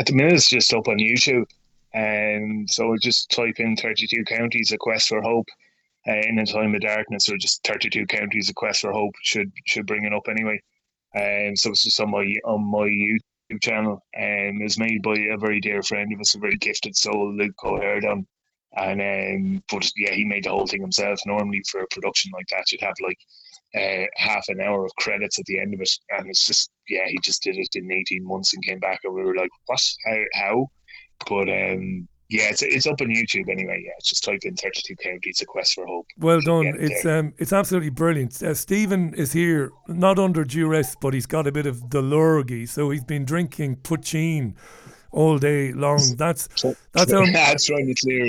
[0.00, 1.44] At the minute, it's just up on YouTube.
[1.94, 5.46] And so just type in 32 counties, a quest for hope
[6.06, 9.50] uh, in a time of darkness, or just 32 counties, a quest for hope should
[9.66, 10.60] should bring it up anyway.
[11.14, 15.38] And so it's just on my on my YouTube channel, and it's made by a
[15.38, 18.26] very dear friend of us, a very gifted soul, Luke Coherdon.
[18.80, 21.18] And um, but yeah, he made the whole thing himself.
[21.26, 23.18] Normally for a production like that, you'd have like
[23.74, 27.06] uh, half an hour of credits at the end of it, and it's just yeah,
[27.06, 29.82] he just did it in eighteen months and came back, and we were like, what?
[30.06, 30.24] How?
[30.34, 30.70] How?
[31.28, 33.82] But um, yeah, it's it's up on YouTube anyway.
[33.84, 36.06] Yeah, it's just type in thirty two counties, a quest for hope.
[36.18, 36.74] Well done.
[36.78, 37.20] It's there.
[37.20, 38.42] um, it's absolutely brilliant.
[38.42, 42.66] Uh, Stephen is here, not under duress, but he's got a bit of the lurgy,
[42.66, 44.54] so he's been drinking poitín
[45.10, 46.00] all day long.
[46.16, 46.48] That's
[46.92, 48.28] that's our that's trying to clear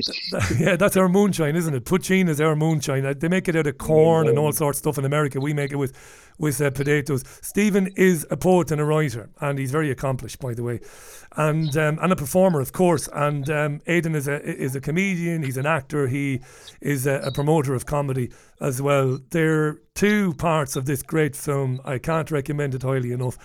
[0.57, 1.85] yeah, that's our moonshine, isn't it?
[1.85, 3.05] Poitín is our moonshine.
[3.05, 5.39] Uh, They make it out of corn and all sorts of stuff in America.
[5.39, 5.93] We make it with
[6.37, 7.23] with uh, potatoes.
[7.41, 10.79] Stephen is a poet and a writer, and he's very accomplished, by the way,
[11.35, 13.09] and um, and a performer, of course.
[13.13, 15.43] And um, Aidan is a is a comedian.
[15.43, 16.07] He's an actor.
[16.07, 16.41] He
[16.81, 19.19] is a, a promoter of comedy as well.
[19.31, 21.81] They're two parts of this great film.
[21.83, 23.37] I can't recommend it highly enough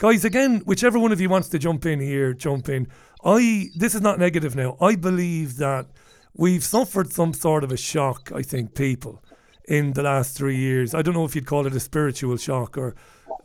[0.00, 2.88] guys again whichever one of you wants to jump in here jump in.
[3.22, 4.76] I this is not negative now.
[4.80, 5.86] I believe that
[6.34, 9.22] we've suffered some sort of a shock i think people
[9.68, 10.94] in the last three years.
[10.94, 12.96] I don't know if you'd call it a spiritual shock or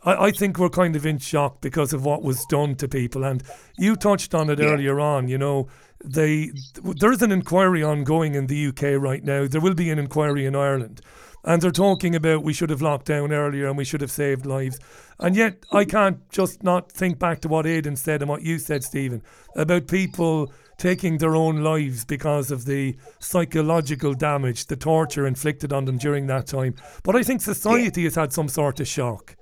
[0.02, 3.22] I, I think we're kind of in shock because of what was done to people.
[3.22, 3.42] And
[3.76, 5.68] you touched on it earlier on you know
[6.02, 6.52] they
[6.82, 9.46] there's an inquiry ongoing in the uk right now.
[9.46, 11.02] There will be an inquiry in ireland
[11.46, 14.44] and they're talking about we should have locked down earlier and we should have saved
[14.44, 14.80] lives.
[15.20, 18.58] And yet, I can't just not think back to what Aidan said and what you
[18.58, 19.22] said, Stephen,
[19.54, 25.84] about people taking their own lives because of the psychological damage, the torture inflicted on
[25.86, 26.74] them during that time.
[27.02, 29.36] But I think society has had some sort of shock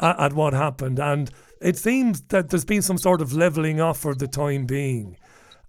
[0.00, 0.98] at, at what happened.
[0.98, 1.30] And
[1.60, 5.16] it seems that there's been some sort of levelling off for the time being.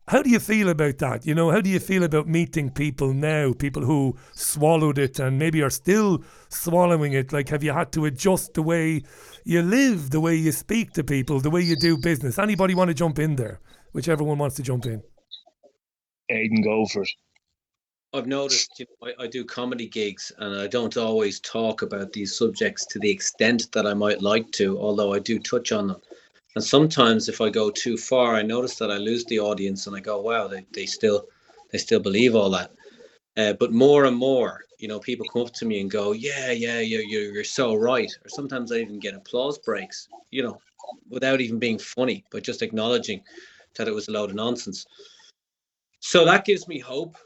[0.07, 1.25] How do you feel about that?
[1.25, 5.39] You know, how do you feel about meeting people now, people who swallowed it and
[5.39, 7.33] maybe are still swallowing it?
[7.33, 9.01] Like, have you had to adjust the way
[9.45, 12.37] you live, the way you speak to people, the way you do business?
[12.37, 13.59] Anybody want to jump in there?
[13.93, 15.01] Whichever one wants to jump in.
[16.29, 17.09] Aidan, go for it.
[18.13, 22.13] I've noticed you know, I, I, do comedy gigs and I don't always talk about
[22.13, 25.87] these subjects to the extent that I might like to, although I do touch on
[25.87, 26.01] them.
[26.55, 29.95] And sometimes if I go too far, I notice that I lose the audience and
[29.95, 31.27] I go, wow, they, they still
[31.71, 32.71] they still believe all that.
[33.37, 36.51] Uh, but more and more, you know, people come up to me and go, yeah,
[36.51, 38.09] yeah, you're, you're, you're so right.
[38.23, 40.61] Or sometimes I even get applause breaks, you know,
[41.09, 43.21] without even being funny, but just acknowledging
[43.75, 44.85] that it was a load of nonsense.
[45.99, 47.17] So that gives me hope,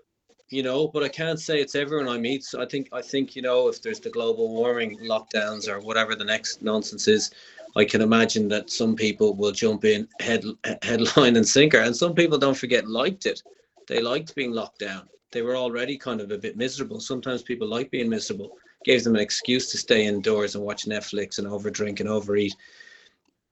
[0.50, 2.44] you know, but I can't say it's everyone I meet.
[2.44, 6.16] So I think, I think, you know, if there's the global warming lockdowns or whatever
[6.16, 7.32] the next nonsense is,
[7.80, 10.44] I can imagine that some people will jump in head
[10.82, 13.42] headline and sinker, and some people don't forget liked it.
[13.88, 15.08] They liked being locked down.
[15.32, 17.00] They were already kind of a bit miserable.
[17.00, 18.58] Sometimes people like being miserable.
[18.84, 22.54] Gave them an excuse to stay indoors and watch Netflix and overdrink and overeat.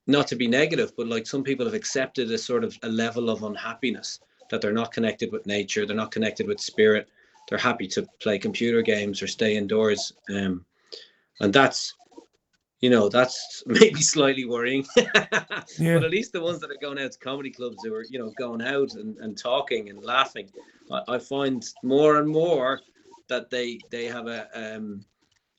[0.07, 3.30] Not to be negative, but like some people have accepted a sort of a level
[3.30, 4.19] of unhappiness
[4.49, 7.07] that they're not connected with nature, they're not connected with spirit.
[7.47, 10.11] They're happy to play computer games or stay indoors.
[10.30, 10.65] Um,
[11.39, 11.93] and that's
[12.82, 14.86] you know, that's maybe slightly worrying.
[14.97, 15.95] yeah.
[15.95, 18.19] But at least the ones that are going out to comedy clubs who are, you
[18.19, 20.49] know, going out and, and talking and laughing,
[20.91, 22.80] I, I find more and more
[23.30, 25.03] that they they have a um,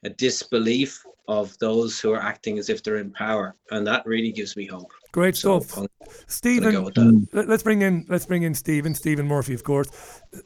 [0.04, 4.32] a disbelief of those who are acting as if they're in power, and that really
[4.32, 4.90] gives me hope.
[5.12, 5.86] Great so stuff,
[6.26, 6.74] Stephen.
[6.74, 7.28] Mm.
[7.32, 9.88] Let's bring in let's bring in Stephen Stephen Murphy, of course.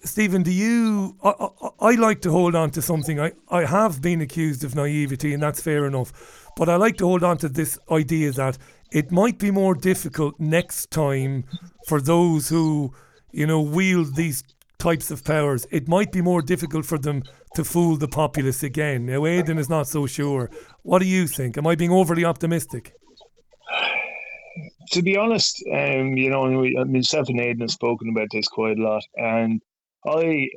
[0.05, 1.17] Stephen, do you?
[1.23, 3.19] I, I, I like to hold on to something.
[3.19, 6.13] I I have been accused of naivety, and that's fair enough.
[6.57, 8.57] But I like to hold on to this idea that
[8.93, 11.45] it might be more difficult next time
[11.87, 12.93] for those who,
[13.33, 14.45] you know, wield these
[14.79, 15.67] types of powers.
[15.71, 17.23] It might be more difficult for them
[17.55, 19.07] to fool the populace again.
[19.07, 20.51] Now, Aidan is not so sure.
[20.83, 21.57] What do you think?
[21.57, 22.95] Am I being overly optimistic?
[24.93, 28.28] To be honest, um, you know, we, I mean, Steph and Aidan have spoken about
[28.30, 29.61] this quite a lot, and
[30.07, 30.49] I,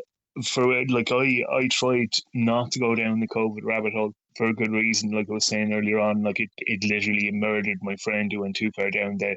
[0.43, 4.53] for like, I, I tried not to go down the COVID rabbit hole for a
[4.53, 5.11] good reason.
[5.11, 8.57] Like I was saying earlier on, like it, it literally murdered my friend who went
[8.57, 9.35] too far down the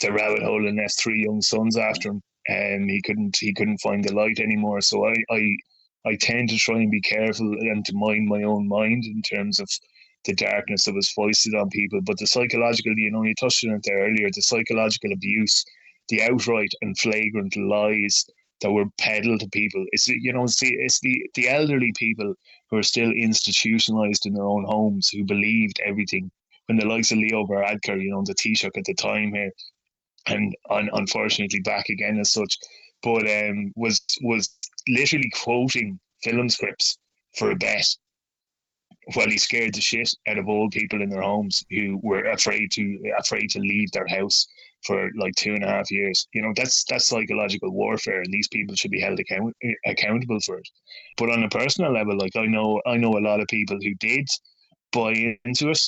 [0.00, 2.22] the rabbit hole and has three young sons after him.
[2.48, 4.80] And he couldn't he couldn't find the light anymore.
[4.80, 5.56] So I, I
[6.06, 9.60] I tend to try and be careful and to mind my own mind in terms
[9.60, 9.68] of
[10.26, 12.00] the darkness that was foisted on people.
[12.02, 15.64] But the psychological, you know, you touched on it there earlier, the psychological abuse,
[16.08, 18.24] the outright and flagrant lies
[18.60, 19.84] that were peddled to people.
[19.92, 22.34] It's you know, it's the it's the, the elderly people
[22.70, 26.30] who are still institutionalized in their own homes who believed everything.
[26.66, 29.52] When the likes of Leo Varadkar, you know, the Taoiseach at the time here,
[30.26, 32.56] and un- unfortunately back again as such,
[33.02, 34.48] but um, was was
[34.88, 36.98] literally quoting film scripts
[37.36, 37.86] for a bet
[39.14, 42.72] while he scared the shit out of old people in their homes who were afraid
[42.72, 44.46] to afraid to leave their house
[44.84, 46.26] for like two and a half years.
[46.34, 50.58] You know, that's that's psychological warfare, and these people should be held account accountable for
[50.58, 50.68] it.
[51.16, 53.94] But on a personal level, like I know, I know a lot of people who
[54.00, 54.28] did
[54.92, 55.80] buy into it.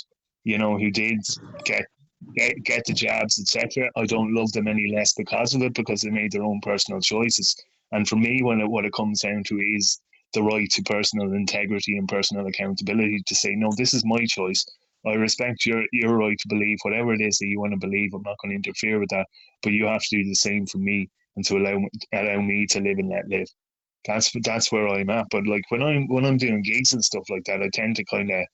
[0.45, 1.21] You know, who did
[1.65, 1.87] get
[2.35, 3.91] get, get the jabs, etc.
[3.97, 7.01] I don't love them any less because of it because they made their own personal
[7.01, 7.57] choices.
[7.93, 10.01] And for me, when it, what it comes down to is
[10.35, 14.65] the right to personal integrity and personal accountability to say, no, this is my choice.
[15.07, 18.13] I respect your your right to believe whatever it is that you want to believe.
[18.13, 19.27] I'm not going to interfere with that,
[19.63, 21.81] but you have to do the same for me and to allow
[22.13, 23.47] allow me to live and let live.
[24.07, 25.27] That's that's where I'm at.
[25.31, 28.05] But like when I'm when I'm doing gigs and stuff like that, I tend to
[28.05, 28.45] kind of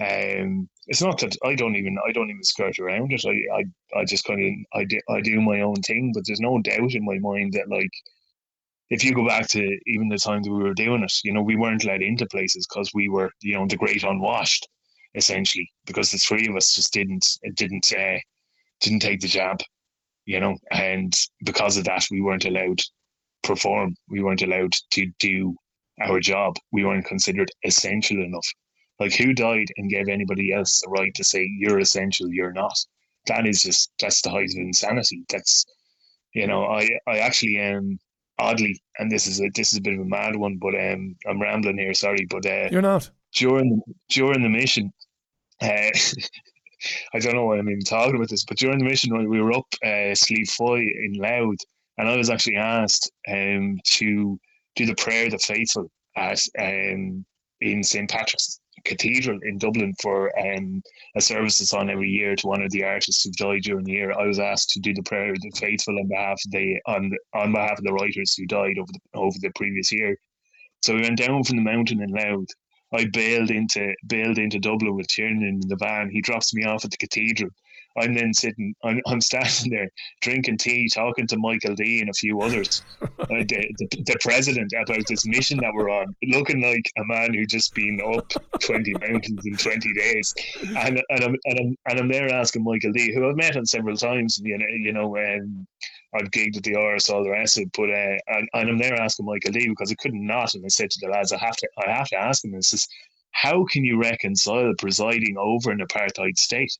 [0.00, 3.24] um, it's not that I don't even I don't even skirt around it.
[3.26, 6.12] I I, I just kind of I do, I do my own thing.
[6.14, 7.90] But there's no doubt in my mind that like
[8.90, 11.56] if you go back to even the times we were doing it, you know, we
[11.56, 14.68] weren't let into places because we were, you know, the great unwashed
[15.14, 18.18] essentially because the three of us just didn't didn't uh,
[18.80, 19.60] didn't take the jab,
[20.26, 21.14] you know, and
[21.44, 22.80] because of that we weren't allowed
[23.42, 23.94] perform.
[24.08, 25.56] We weren't allowed to do
[26.02, 26.56] our job.
[26.72, 28.46] We weren't considered essential enough.
[28.98, 32.76] Like who died and gave anybody else the right to say you're essential, you're not?
[33.26, 35.24] That is just that's the height of insanity.
[35.28, 35.64] That's
[36.34, 37.98] you know, I I actually um
[38.40, 41.16] oddly, and this is a this is a bit of a mad one, but um
[41.28, 43.10] I'm rambling here, sorry, but uh, you're not.
[43.34, 44.92] during during the mission,
[45.62, 45.66] uh,
[47.14, 49.52] I don't know why I'm even talking about this, but during the mission, we were
[49.52, 51.58] up uh, Slieve Foy in Louth,
[51.98, 54.38] and I was actually asked um, to
[54.76, 57.24] do the prayer of the faithful at um,
[57.60, 60.82] in St Patrick's cathedral in Dublin for um,
[61.16, 64.12] a service that's on every year to honour the artists who died during the year.
[64.12, 67.10] I was asked to do the prayer of the faithful on behalf of the on
[67.34, 70.16] on behalf of the writers who died over the over the previous year.
[70.82, 72.48] So we went down from the mountain in Louth.
[72.92, 76.10] I bailed into bailed into Dublin with Tiernan in the van.
[76.10, 77.50] He drops me off at the cathedral.
[77.98, 79.88] I'm then sitting, I'm, I'm standing there
[80.20, 84.72] drinking tea, talking to Michael D and a few others, uh, the, the, the, president
[84.72, 88.30] about this mission that we're on, looking like a man who just been up
[88.60, 90.34] 20 mountains in 20 days.
[90.76, 93.66] And, and, I'm, and, I'm, and I'm there asking Michael D, who I've met on
[93.66, 95.66] several times, you know, you know um,
[96.14, 98.78] I've gigged at the Áras, all the rest of it, but uh, and, and I'm
[98.78, 101.38] there asking Michael D because I couldn't not, and I said to the lads, I
[101.38, 102.52] have to, I have to ask him.
[102.52, 102.88] This is
[103.32, 106.76] how can you reconcile presiding over an apartheid state?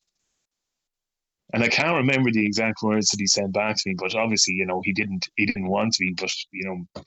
[1.52, 4.54] And I can't remember the exact words that he sent back to me, but obviously,
[4.54, 7.02] you know, he didn't he didn't want to be, but you know,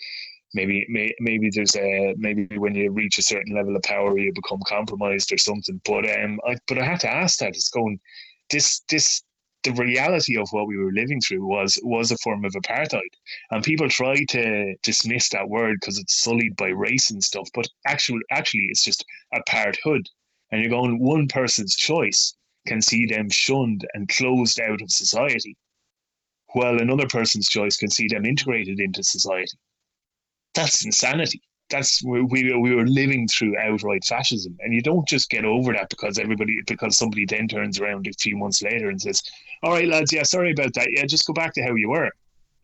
[0.54, 4.34] maybe may, maybe there's a maybe when you reach a certain level of power, you
[4.34, 5.80] become compromised or something.
[5.86, 7.50] But um, I but I had to ask that.
[7.50, 8.00] It's going
[8.50, 9.24] this this
[9.64, 13.02] the reality of what we were living through was was a form of apartheid,
[13.52, 17.48] and people try to dismiss that word because it's sullied by race and stuff.
[17.54, 20.06] But actually, actually, it's just apartheid,
[20.52, 22.36] and you're going one person's choice
[22.66, 25.56] can see them shunned and closed out of society,
[26.54, 29.58] while another person's choice can see them integrated into society.
[30.56, 31.42] That's insanity.
[31.70, 35.90] That's we we were living through outright fascism, and you don't just get over that
[35.90, 39.24] because everybody because somebody then turns around a few months later and says,
[39.64, 40.90] "All right, lads, yeah, sorry about that.
[40.92, 42.12] Yeah, just go back to how you were."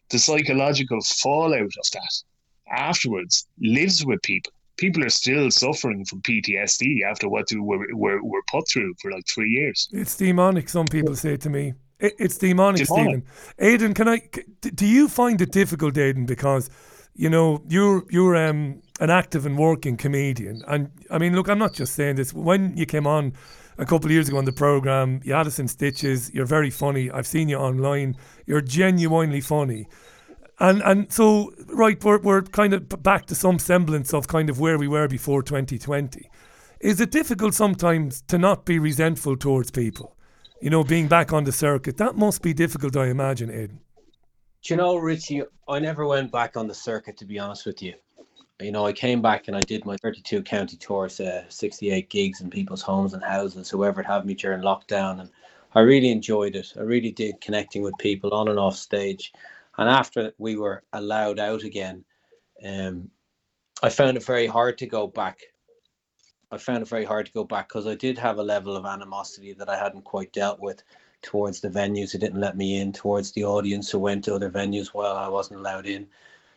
[0.10, 2.24] The psychological fallout of that
[2.72, 8.42] afterwards lives with people people are still suffering from PTSD after what were, were, were
[8.50, 9.90] put through for like three years.
[9.92, 11.74] It's demonic, some people say to me.
[12.00, 13.24] It, it's demonic, demonic, Stephen.
[13.60, 14.22] Aidan, can I?
[14.62, 16.70] Do you find it difficult, Aidan, because
[17.14, 21.60] you know you're you're um, an active and working comedian, and I mean, look, I'm
[21.60, 22.34] not just saying this.
[22.34, 23.34] When you came on
[23.78, 26.34] a couple of years ago on the program, you had us in stitches.
[26.34, 27.12] You're very funny.
[27.12, 28.16] I've seen you online.
[28.46, 29.88] You're genuinely funny.
[30.60, 34.60] And and so right, we're we're kind of back to some semblance of kind of
[34.60, 36.30] where we were before 2020.
[36.82, 40.16] Is it difficult sometimes to not be resentful towards people?
[40.62, 43.80] You know, being back on the circuit, that must be difficult, I imagine, Aidan.
[44.62, 47.82] Do you know, Richie, I never went back on the circuit, to be honest with
[47.82, 47.94] you.
[48.62, 52.42] You know, I came back and I did my 32 county tours, uh, 68 gigs
[52.42, 55.22] in people's homes and houses, whoever had me during lockdown.
[55.22, 55.30] And
[55.76, 56.74] I really enjoyed it.
[56.78, 59.32] I really did connecting with people on and off stage.
[59.80, 62.04] And after we were allowed out again,
[62.66, 63.10] um,
[63.82, 65.40] I found it very hard to go back.
[66.52, 68.86] I found it very hard to go back because I did have a level of
[68.86, 70.84] animosity that I hadn't quite dealt with
[71.22, 74.50] towards the venues who didn't let me in, towards the audience who went to other
[74.50, 76.06] venues while I wasn't allowed in,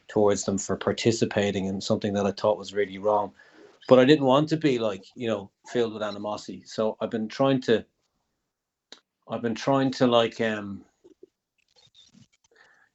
[0.08, 3.30] towards them for participating in something that I thought was really wrong.
[3.86, 6.64] But I didn't want to be like, you know, filled with animosity.
[6.66, 7.84] So I've been trying to
[9.28, 10.84] I've been trying to like um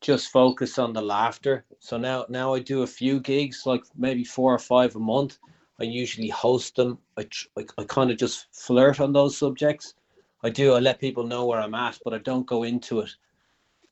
[0.01, 1.65] just focus on the laughter.
[1.79, 5.39] So now now I do a few gigs, like maybe four or five a month.
[5.79, 6.99] I usually host them.
[7.17, 7.27] I
[7.57, 9.95] I, I kind of just flirt on those subjects.
[10.43, 10.73] I do.
[10.73, 13.09] I let people know where I'm at, but I don't go into it.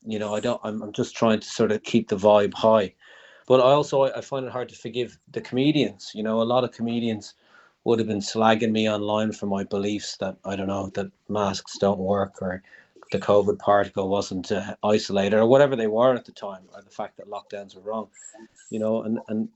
[0.06, 0.60] You know, I don't.
[0.62, 2.94] I'm, I'm just trying to sort of keep the vibe high.
[3.46, 6.12] But I also I find it hard to forgive the comedians.
[6.14, 7.34] You know, a lot of comedians
[7.84, 11.78] would have been slagging me online for my beliefs that I don't know that masks
[11.78, 12.62] don't work or
[13.12, 16.90] the COVID particle wasn't uh, isolated or whatever they were at the time, or the
[16.90, 18.08] fact that lockdowns were wrong,
[18.70, 19.48] you know, and and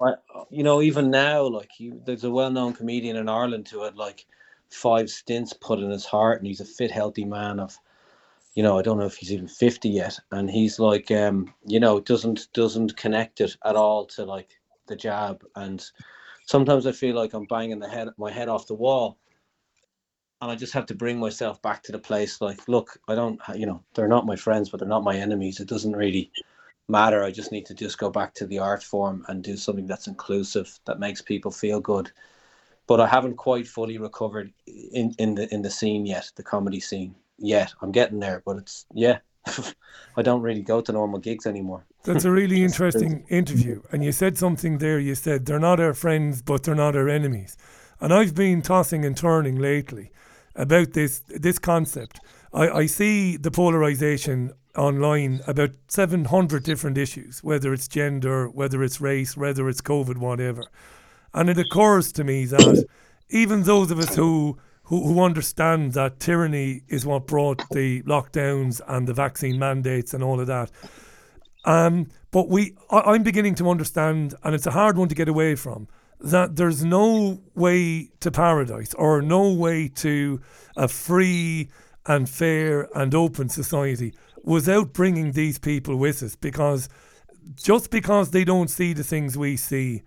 [0.00, 0.14] I,
[0.50, 4.26] you know, even now, like you, there's a well-known comedian in Ireland who had like
[4.70, 7.78] five stents put in his heart, and he's a fit, healthy man of,
[8.54, 11.78] you know, I don't know if he's even fifty yet, and he's like, um, you
[11.78, 15.84] know, doesn't doesn't connect it at all to like the jab, and
[16.46, 19.18] sometimes I feel like I'm banging the head my head off the wall
[20.42, 23.40] and I just have to bring myself back to the place like, look, I don't,
[23.54, 25.60] you know, they're not my friends, but they're not my enemies.
[25.60, 26.32] It doesn't really
[26.88, 27.22] matter.
[27.22, 30.08] I just need to just go back to the art form and do something that's
[30.08, 32.10] inclusive, that makes people feel good.
[32.88, 36.80] But I haven't quite fully recovered in, in the in the scene yet, the comedy
[36.80, 37.72] scene yet.
[37.80, 39.18] I'm getting there, but it's yeah.
[40.16, 41.86] I don't really go to normal gigs anymore.
[42.02, 43.80] That's a really interesting interview.
[43.92, 44.98] And you said something there.
[44.98, 47.56] You said they're not our friends, but they're not our enemies.
[48.00, 50.10] And I've been tossing and turning lately
[50.54, 52.20] about this this concept.
[52.52, 59.00] I, I see the polarization online about 700 different issues, whether it's gender, whether it's
[59.00, 60.64] race, whether it's COVID, whatever.
[61.34, 62.86] And it occurs to me that
[63.30, 68.80] even those of us who, who, who understand that tyranny is what brought the lockdowns
[68.86, 70.70] and the vaccine mandates and all of that,
[71.64, 75.28] um, but we, I, I'm beginning to understand, and it's a hard one to get
[75.28, 75.88] away from,
[76.22, 80.40] that there's no way to paradise or no way to
[80.76, 81.68] a free
[82.06, 84.14] and fair and open society
[84.44, 86.88] without bringing these people with us because
[87.54, 90.02] just because they don't see the things we see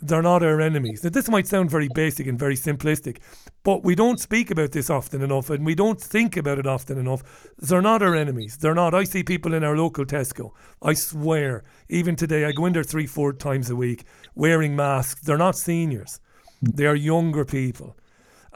[0.00, 1.02] they're not our enemies.
[1.02, 3.18] Now, this might sound very basic and very simplistic,
[3.62, 6.98] but we don't speak about this often enough and we don't think about it often
[6.98, 7.22] enough.
[7.58, 8.58] They're not our enemies.
[8.58, 8.94] They're not.
[8.94, 10.50] I see people in our local Tesco.
[10.82, 15.22] I swear, even today, I go in there three, four times a week wearing masks.
[15.22, 16.20] They're not seniors,
[16.60, 17.96] they are younger people.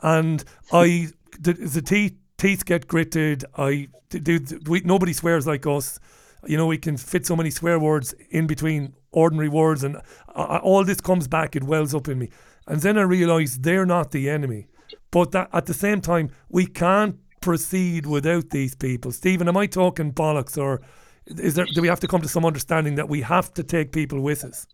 [0.03, 3.45] And I, the, the teeth, teeth get gritted.
[3.57, 5.99] I do, we, nobody swears like us.
[6.47, 9.97] You know, we can fit so many swear words in between ordinary words, and
[10.35, 11.57] uh, all this comes back.
[11.57, 12.29] It wells up in me,
[12.67, 14.67] and then I realise they're not the enemy,
[15.11, 19.13] but that at the same time we can't proceed without these people.
[19.13, 20.81] Stephen, am I talking bollocks, or
[21.27, 21.67] is there?
[21.75, 24.45] Do we have to come to some understanding that we have to take people with
[24.45, 24.67] us?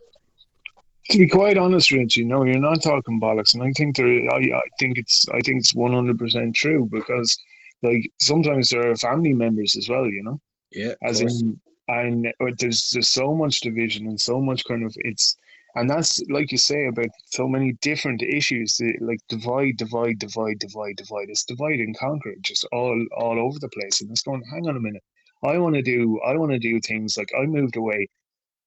[1.10, 4.06] To be quite honest, Rich, you know, you're not talking bollocks, and I think there,
[4.06, 7.38] I, I think it's, I think it's one hundred percent true because,
[7.82, 10.40] like, sometimes there are family members as well, you know.
[10.72, 15.36] Yeah, as in and there's there's so much division and so much kind of it's
[15.76, 20.96] and that's like you say about so many different issues like divide divide divide divide
[20.96, 21.28] divide.
[21.28, 24.76] It's divide and conquer just all all over the place and it's going hang on
[24.76, 25.02] a minute.
[25.44, 28.08] I want to do i want to do things like i moved away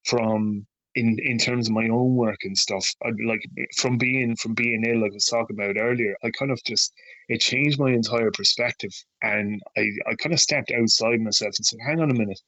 [0.06, 2.86] from in in terms of my own work and stuff.
[3.04, 3.42] I, like
[3.78, 6.94] from being from being ill like i was talking about earlier i kind of just
[7.28, 8.92] it changed my entire perspective
[9.24, 12.40] and i i kind of stepped outside myself and said hang on a minute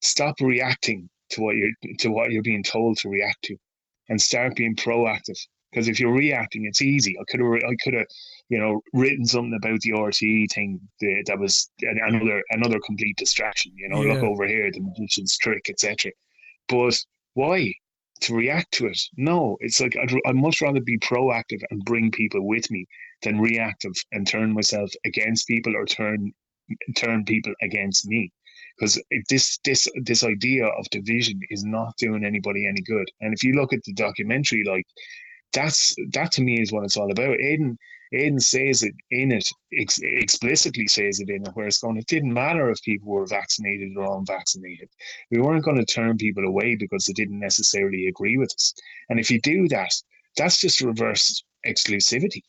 [0.00, 3.56] stop reacting to what you're to what you're being told to react to
[4.08, 5.38] and start being proactive.
[5.70, 7.16] Because if you're reacting it's easy.
[7.18, 8.06] I could have i could have
[8.48, 13.72] you know written something about the RTE thing that, that was another another complete distraction
[13.76, 14.14] you know yeah.
[14.14, 16.12] look over here the magician's trick etc
[16.68, 16.96] but
[17.34, 17.72] why?
[18.22, 19.00] To react to it?
[19.16, 22.86] No it's like I'd, I'd much rather be proactive and bring people with me
[23.22, 26.32] than reactive and turn myself against people or turn
[26.96, 28.32] turn people against me
[28.78, 33.08] because this this this idea of division is not doing anybody any good.
[33.20, 34.86] And if you look at the documentary, like
[35.52, 37.40] that's that to me is what it's all about.
[37.40, 37.78] Aidan
[38.12, 41.96] Aidan says it in it ex- explicitly says it in it where it's going.
[41.96, 44.88] It didn't matter if people were vaccinated or unvaccinated.
[45.30, 48.72] We weren't going to turn people away because they didn't necessarily agree with us.
[49.08, 49.92] And if you do that,
[50.36, 52.42] that's just reverse exclusivity.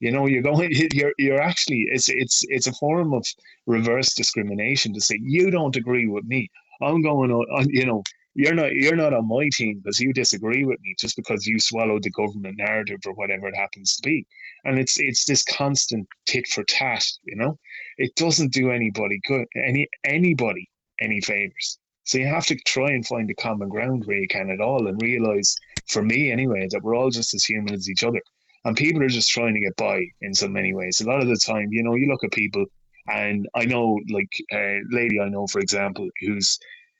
[0.00, 3.24] You know, you're going, you're you're actually it's it's it's a form of
[3.66, 6.50] reverse discrimination to say you don't agree with me.
[6.82, 8.02] I'm going on, you know,
[8.34, 11.60] you're not you're not on my team because you disagree with me just because you
[11.60, 14.26] swallowed the government narrative or whatever it happens to be.
[14.64, 17.58] And it's it's this constant tit for tat, you know.
[17.98, 20.68] It doesn't do anybody good, any anybody
[21.00, 21.78] any favors.
[22.04, 24.88] So you have to try and find a common ground where you can at all
[24.88, 25.54] and realize,
[25.88, 28.20] for me anyway, that we're all just as human as each other
[28.64, 31.00] and people are just trying to get by in so many ways.
[31.00, 32.64] A lot of the time, you know, you look at people,
[33.08, 36.58] and I know, like a uh, lady I know, for example, who's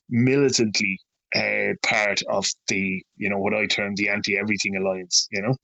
[0.09, 0.99] militantly
[1.35, 5.55] uh, part of the, you know, what I term the anti-everything alliance, you know,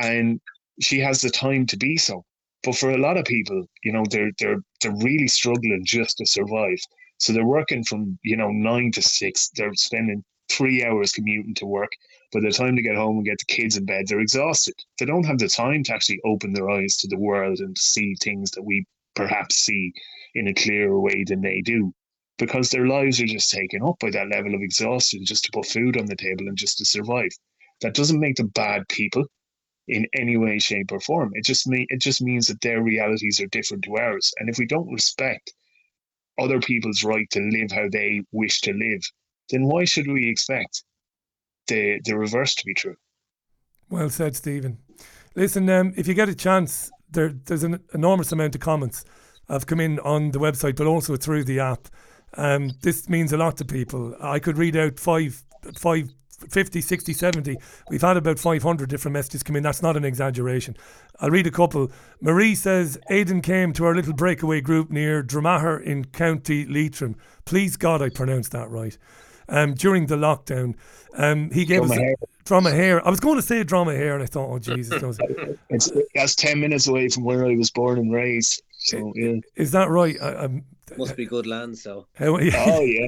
[0.00, 0.40] and
[0.80, 2.24] she has the time to be so.
[2.64, 6.26] But for a lot of people, you know, they're they're they're really struggling just to
[6.26, 6.78] survive.
[7.18, 9.50] So they're working from you know nine to six.
[9.54, 11.92] They're spending three hours commuting to work
[12.32, 14.74] by the time they get home and get the kids in bed, they're exhausted.
[14.98, 18.14] They don't have the time to actually open their eyes to the world and see
[18.14, 19.92] things that we perhaps see
[20.34, 21.92] in a clearer way than they do
[22.38, 25.66] because their lives are just taken up by that level of exhaustion just to put
[25.66, 27.30] food on the table and just to survive.
[27.82, 29.26] That doesn't make them bad people
[29.88, 31.32] in any way, shape, or form.
[31.34, 34.32] It just mean it just means that their realities are different to ours.
[34.38, 35.52] And if we don't respect
[36.38, 39.02] other people's right to live how they wish to live,
[39.52, 40.82] then why should we expect
[41.66, 42.96] the the reverse to be true.
[43.88, 44.78] Well said, Stephen.
[45.34, 49.04] Listen, um, if you get a chance, there there's an enormous amount of comments
[49.48, 51.88] have come in on the website, but also through the app.
[52.34, 54.14] Um, this means a lot to people.
[54.20, 55.42] I could read out five,
[55.76, 56.08] five,
[56.48, 57.56] 50, 60, 70.
[57.90, 59.62] We've had about 500 different messages come in.
[59.62, 60.76] That's not an exaggeration.
[61.20, 61.92] I'll read a couple.
[62.22, 67.16] Marie says, Aidan came to our little breakaway group near Dramaher in County Leitrim.
[67.44, 68.96] Please God, I pronounced that right
[69.48, 70.74] um, during the lockdown.
[71.14, 72.14] Um, he gave drama us hair.
[72.44, 73.02] Dromahair.
[73.04, 75.18] I was going to say Dromahair, and I thought, oh Jesus,
[75.70, 78.62] it's that's ten minutes away from where I was born and raised.
[78.78, 80.16] So yeah, is that right?
[80.20, 80.64] I, I'm,
[80.96, 82.06] Must be good land, so.
[82.20, 83.06] oh yeah,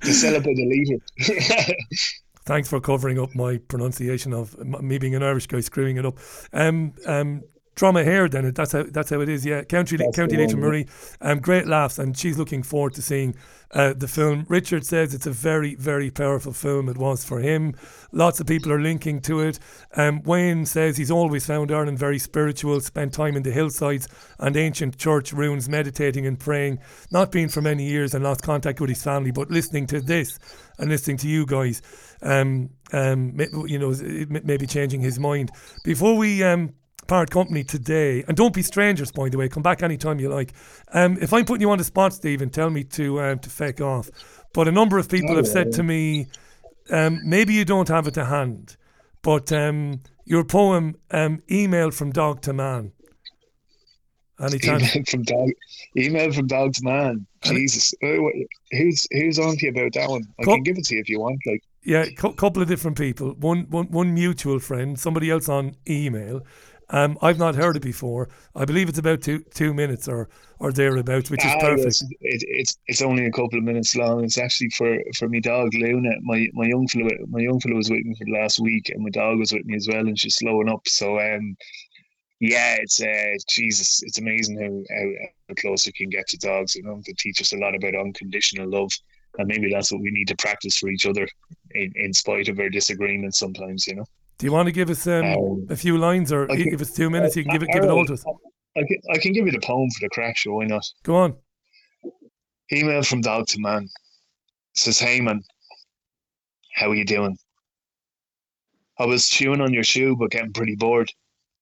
[0.00, 1.74] to celebrate the leader.
[2.44, 6.18] Thanks for covering up my pronunciation of me being an Irish guy screwing it up.
[6.52, 7.42] Um, um,
[7.78, 9.46] Dromahair, then that's how that's how it is.
[9.46, 10.86] Yeah, County That's County Leitrim Marie.
[11.20, 13.36] Um, great laughs, and she's looking forward to seeing
[13.70, 14.46] uh, the film.
[14.48, 16.88] Richard says it's a very very powerful film.
[16.88, 17.76] It was for him.
[18.10, 19.60] Lots of people are linking to it.
[19.94, 22.80] Um, Wayne says he's always found Ireland very spiritual.
[22.80, 24.08] Spent time in the hillsides
[24.40, 26.80] and ancient church ruins, meditating and praying.
[27.12, 30.36] Not been for many years and lost contact with his family, but listening to this
[30.78, 31.80] and listening to you guys,
[32.22, 33.94] um, um, you know,
[34.28, 35.52] maybe changing his mind.
[35.84, 36.74] Before we um,
[37.08, 39.48] part company today, and don't be strangers, by the way.
[39.48, 40.52] Come back anytime you like.
[40.92, 43.80] Um, if I'm putting you on the spot, Stephen, tell me to um, to feck
[43.80, 44.10] off.
[44.54, 45.76] But a number of people Oh, have said yeah.
[45.78, 46.26] to me,
[46.90, 48.76] um, maybe you don't have it to hand,
[49.22, 52.92] but um, your poem, um, email from dog to man.
[54.40, 54.94] Any chance?
[54.94, 55.48] Email from dog.
[55.96, 57.26] Email from dog to man.
[57.42, 58.16] Jesus, Uh,
[58.70, 60.22] who's who's on to you about that one?
[60.38, 61.40] I Co- can give it to you if you want.
[61.44, 63.34] Like, Yeah, a couple of different people.
[63.40, 66.42] One, one, one mutual friend, somebody else on email.
[66.90, 68.28] Um, I've not heard it before.
[68.54, 70.28] I believe it's about two two minutes or
[70.58, 71.84] or thereabouts, which is Ah, perfect.
[71.84, 74.24] yes, it, it's it's only a couple of minutes long.
[74.24, 76.10] It's actually for for my dog Luna.
[76.22, 79.02] My my young fellow my young fellow was with me for the last week, and
[79.04, 80.86] my dog was with me as well, and she's slowing up.
[80.88, 81.56] So um,
[82.40, 85.12] yeah, it's uh, Jesus, it's amazing how, how
[85.48, 86.74] how close you can get to dogs.
[86.74, 88.92] You know, they teach us a lot about unconditional love,
[89.38, 91.28] and maybe that's what we need to practice for each other,
[91.72, 93.86] in in spite of our disagreements sometimes.
[93.86, 94.06] You know.
[94.38, 96.92] Do you want to give us um, Um, a few lines, or can- if it's
[96.94, 98.24] two minutes, you can give it give it all to us?
[98.76, 100.54] I can, I can give you the poem for the crack show.
[100.54, 100.84] Why not?
[101.02, 101.36] Go on.
[102.72, 103.88] Email from dog to man.
[104.74, 105.42] Says, hey man,
[106.74, 107.36] how are you doing?
[109.00, 111.10] I was chewing on your shoe but getting pretty bored,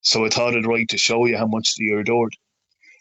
[0.03, 2.35] so I thought it right to show you how much you're adored.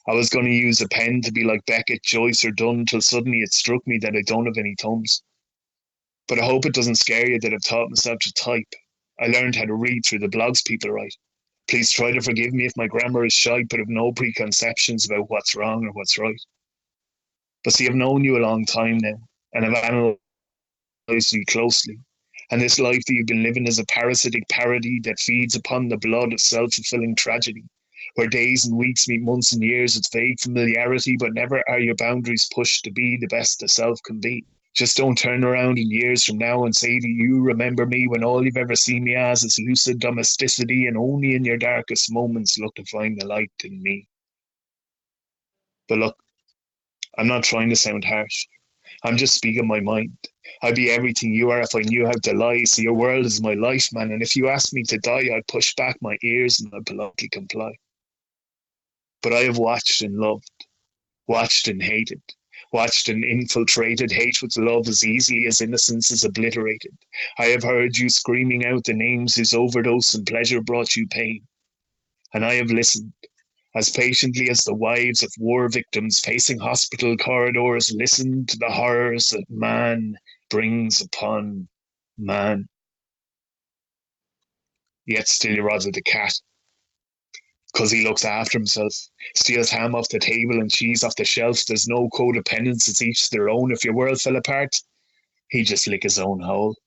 [0.07, 3.01] I was going to use a pen to be like Beckett, Joyce, or Dunn till
[3.01, 5.23] suddenly it struck me that I don't have any thumbs.
[6.27, 8.71] But I hope it doesn't scare you that I've taught myself to type.
[9.19, 11.15] I learned how to read through the blogs people write.
[11.67, 15.29] Please try to forgive me if my grammar is shite, but have no preconceptions about
[15.29, 16.41] what's wrong or what's right.
[17.63, 19.17] But see, I've known you a long time now,
[19.53, 20.17] and I've
[21.07, 21.97] analysed you closely.
[22.51, 25.97] And this life that you've been living is a parasitic parody that feeds upon the
[25.97, 27.63] blood of self fulfilling tragedy,
[28.13, 31.95] where days and weeks meet months and years with vague familiarity, but never are your
[31.95, 34.45] boundaries pushed to be the best a self can be.
[34.75, 38.25] Just don't turn around in years from now and say that you remember me when
[38.25, 42.59] all you've ever seen me as is lucid domesticity, and only in your darkest moments
[42.59, 44.05] look to find the light in me.
[45.87, 46.17] But look,
[47.17, 48.47] I'm not trying to sound harsh.
[49.03, 50.17] I'm just speaking my mind.
[50.61, 52.65] I'd be everything you are if I knew how to lie.
[52.65, 54.11] So your world is my life, man.
[54.11, 57.29] And if you asked me to die, I'd push back my ears and I'd politely
[57.29, 57.71] comply.
[59.23, 60.51] But I have watched and loved,
[61.27, 62.21] watched and hated,
[62.75, 66.91] watched and infiltrated hate with love as easily as innocence is obliterated.
[67.37, 71.41] I have heard you screaming out the names whose overdose and pleasure brought you pain.
[72.33, 73.13] And I have listened
[73.75, 79.29] as patiently as the wives of war victims facing hospital corridors listen to the horrors
[79.29, 80.17] that man
[80.49, 81.69] brings upon
[82.17, 82.67] man.
[85.05, 86.33] Yet still you rods at the cat.
[87.75, 88.95] Because he looks after himself,
[89.35, 91.65] steals ham off the table and cheese off the shelf.
[91.65, 93.73] There's no codependence, it's each their own.
[93.73, 94.73] If your world fell apart,
[95.49, 96.77] he'd just lick his own hole.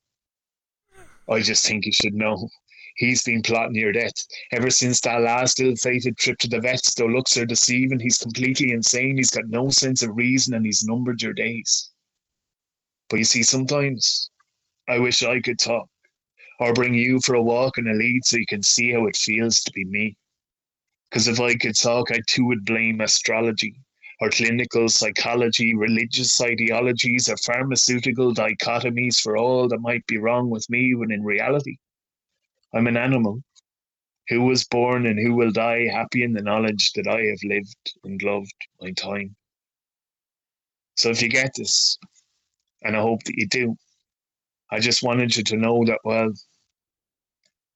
[1.28, 2.48] I just think you should know.
[2.96, 4.14] He's been plotting your death
[4.50, 6.94] ever since that last ill-fated trip to the vets.
[6.94, 9.18] Though looks are deceiving, he's completely insane.
[9.18, 11.90] He's got no sense of reason, and he's numbered your days.
[13.10, 14.30] But you see, sometimes
[14.88, 15.86] I wish I could talk,
[16.60, 19.16] or bring you for a walk in a lead so you can see how it
[19.16, 20.16] feels to be me.
[21.10, 23.74] Because if I could talk, I too would blame astrology,
[24.20, 30.68] or clinical psychology, religious ideologies, or pharmaceutical dichotomies for all that might be wrong with
[30.68, 31.76] me when in reality,
[32.74, 33.42] I'm an animal
[34.28, 37.92] who was born and who will die happy in the knowledge that I have lived
[38.04, 39.34] and loved my time.
[40.96, 41.96] So if you get this,
[42.82, 43.76] and I hope that you do,
[44.70, 46.30] I just wanted you to know that, well,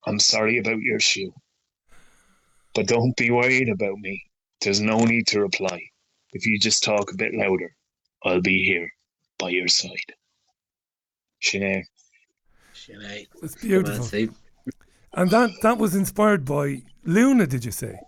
[0.07, 1.33] I'm sorry about your shoe.
[2.75, 4.23] But don't be worried about me.
[4.61, 5.81] There's no need to reply.
[6.33, 7.75] If you just talk a bit louder,
[8.25, 8.89] I'll be here
[9.39, 10.14] by your side.
[11.43, 11.85] Sinead.
[12.75, 13.27] Sinead.
[13.42, 14.34] It's Come on, beautiful.
[15.14, 17.99] And that that was inspired by Luna, did you say?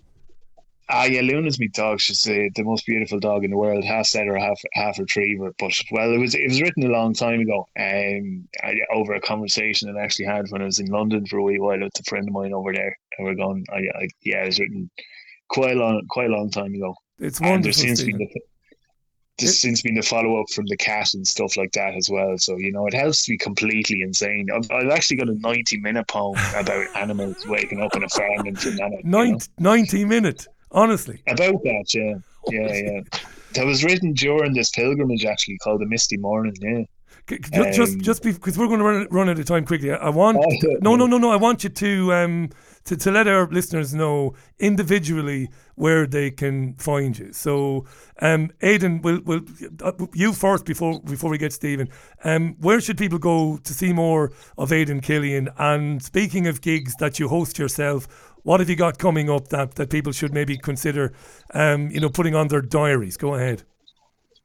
[0.91, 1.99] Ah, yeah, Luna's my dog.
[2.01, 5.55] She's the, the most beautiful dog in the world, half setter, half half retriever.
[5.59, 9.21] But well, it was it was written a long time ago, um, I, over a
[9.21, 11.99] conversation that I actually had when I was in London for a wee while with
[11.99, 13.65] a friend of mine over there, and we're going.
[13.73, 14.91] I, I yeah, it was written
[15.49, 16.95] quite a long quite a long time ago.
[17.19, 18.27] It's And wonderful, seems to be Stephen.
[18.27, 18.43] nothing-
[19.39, 22.09] This seems to be the follow up from the cat and stuff like that as
[22.11, 22.37] well.
[22.39, 24.47] So you know, it helps to be completely insane.
[24.55, 28.47] I've, I've actually got a ninety minute poem about animals waking up in a farm
[28.47, 28.95] in Finland.
[29.05, 31.23] Nine, 90 minute, honestly.
[31.27, 32.15] About that, yeah,
[32.51, 33.01] yeah, yeah.
[33.55, 36.55] That was written during this pilgrimage, actually, called the Misty Morning.
[36.61, 36.85] Yeah.
[37.27, 39.65] C- c- ju- just Um, just because we're going to run, run out of time
[39.65, 39.91] quickly.
[39.91, 41.31] I I want Oh, no no no no.
[41.31, 42.51] I want you to um
[42.85, 47.33] to, to let our listeners know individually where they can find you.
[47.33, 47.87] So
[48.21, 49.41] um Aidan, will will
[49.83, 51.89] uh, you first before before we get Stephen.
[52.25, 55.49] Um, where should people go to see more of Aidan Killian?
[55.57, 58.07] And speaking of gigs that you host yourself.
[58.45, 61.15] What have you got coming up that, that people should maybe consider,
[61.55, 63.17] um, you know, putting on their diaries?
[63.17, 63.63] Go ahead.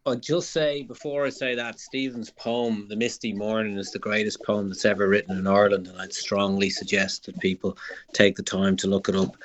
[0.05, 4.41] I'll just say before I say that Stephen's poem, "The Misty Morning," is the greatest
[4.43, 7.77] poem that's ever written in Ireland, and I'd strongly suggest that people
[8.13, 9.35] take the time to look it up.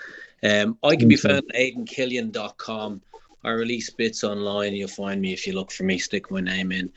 [0.45, 3.03] Um, I can be found at aidankillian.com.
[3.43, 4.73] I release bits online.
[4.75, 5.99] You'll find me if you look for me.
[5.99, 6.93] Stick my name in.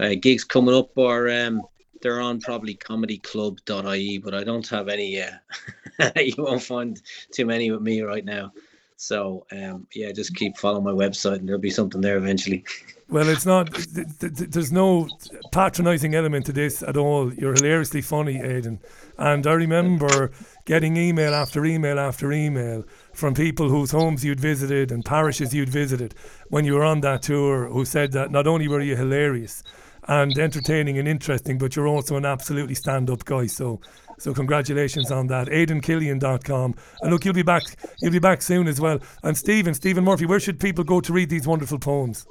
[0.00, 1.62] Uh, gigs coming up are um,
[2.02, 5.22] they're on probably comedyclub.ie, but I don't have any.
[5.22, 7.00] Uh, you won't find
[7.30, 8.52] too many with me right now.
[8.96, 12.64] So um, yeah, just keep following my website, and there'll be something there eventually.
[13.08, 13.74] Well, it's not.
[13.74, 15.06] th- th- th- There's no
[15.50, 17.30] patronising element to this at all.
[17.34, 18.80] You're hilariously funny, Aidan.
[19.18, 20.30] And I remember
[20.64, 25.68] getting email after email after email from people whose homes you'd visited and parishes you'd
[25.68, 26.14] visited
[26.48, 29.62] when you were on that tour, who said that not only were you hilarious
[30.08, 33.46] and entertaining and interesting, but you're also an absolutely stand-up guy.
[33.46, 33.80] So,
[34.18, 35.48] so congratulations on that.
[35.48, 36.74] AidanKillian.com.
[37.02, 37.62] And look, you'll be back.
[38.00, 38.98] You'll be back soon as well.
[39.22, 42.26] And Stephen, Stephen Murphy, where should people go to read these wonderful poems?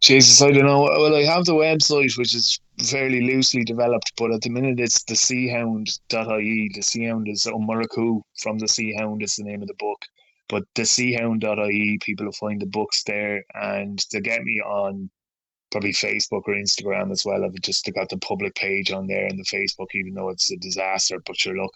[0.00, 0.82] Jesus, I don't know.
[0.82, 5.02] Well, I have the website, which is fairly loosely developed, but at the minute it's
[5.04, 6.70] the seahound.ie.
[6.72, 9.98] The seahound is Umuraku from the seahound is the name of the book.
[10.48, 15.10] But the seahound.ie, people will find the books there and they get me on
[15.70, 17.44] probably Facebook or Instagram as well.
[17.44, 20.56] I've just got the public page on there and the Facebook, even though it's a
[20.56, 21.20] disaster.
[21.24, 21.74] But sure, look,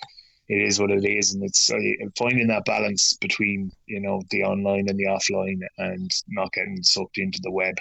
[0.49, 1.79] it is what it is, and it's uh,
[2.19, 7.19] finding that balance between you know the online and the offline, and not getting sucked
[7.19, 7.75] into the web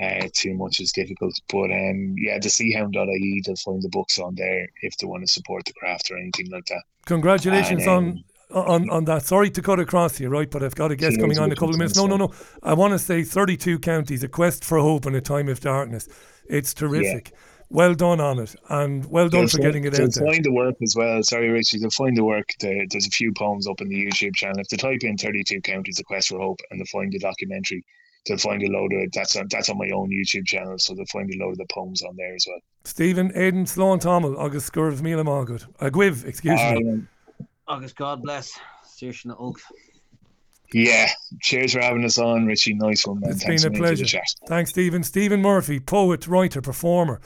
[0.00, 1.34] uh, too much is difficult.
[1.50, 5.32] But um, yeah, the seahound.ie, they'll find the books on there if they want to
[5.32, 6.82] support the craft or anything like that.
[7.06, 9.22] Congratulations And, um, On, on on that.
[9.22, 10.50] Sorry to cut across you, right?
[10.50, 11.96] But I've got a guest coming on in a couple of minutes.
[11.96, 12.32] No, no, no.
[12.62, 16.08] I want to say 32 counties, a quest for hope in a time of darkness.
[16.48, 17.32] It's terrific.
[17.68, 20.24] Well done on it, and well done They'll for getting it out there.
[20.24, 21.20] find the work as well.
[21.24, 21.80] Sorry, Richie.
[21.80, 22.48] They'll find the work.
[22.60, 24.60] There, there's a few poems up in the YouTube channel.
[24.60, 27.84] If they type in 32 counties, a quest for hope, and they find the documentary,
[28.26, 29.10] they'll find a load of it.
[29.12, 31.66] That's on, that's on my own YouTube channel, so they'll find a load of the
[31.72, 32.60] poems on there as well.
[32.84, 35.66] Stephen, Aidan, Sloan, Tommel, August Scurv, Mila Margaret.
[35.80, 37.02] Agwiv, excuse me.
[37.68, 38.58] August, God bless.
[38.84, 39.58] Saoirse na Ulk.
[40.72, 41.08] yeah.
[41.42, 42.74] Cheers for having us on, Richie.
[42.74, 43.30] Nice one, man.
[43.30, 44.24] It's Thanks been a million for the pleasure.
[44.46, 45.02] Thanks, Stephen.
[45.02, 47.20] Stephen Murphy, poet, writer, performer,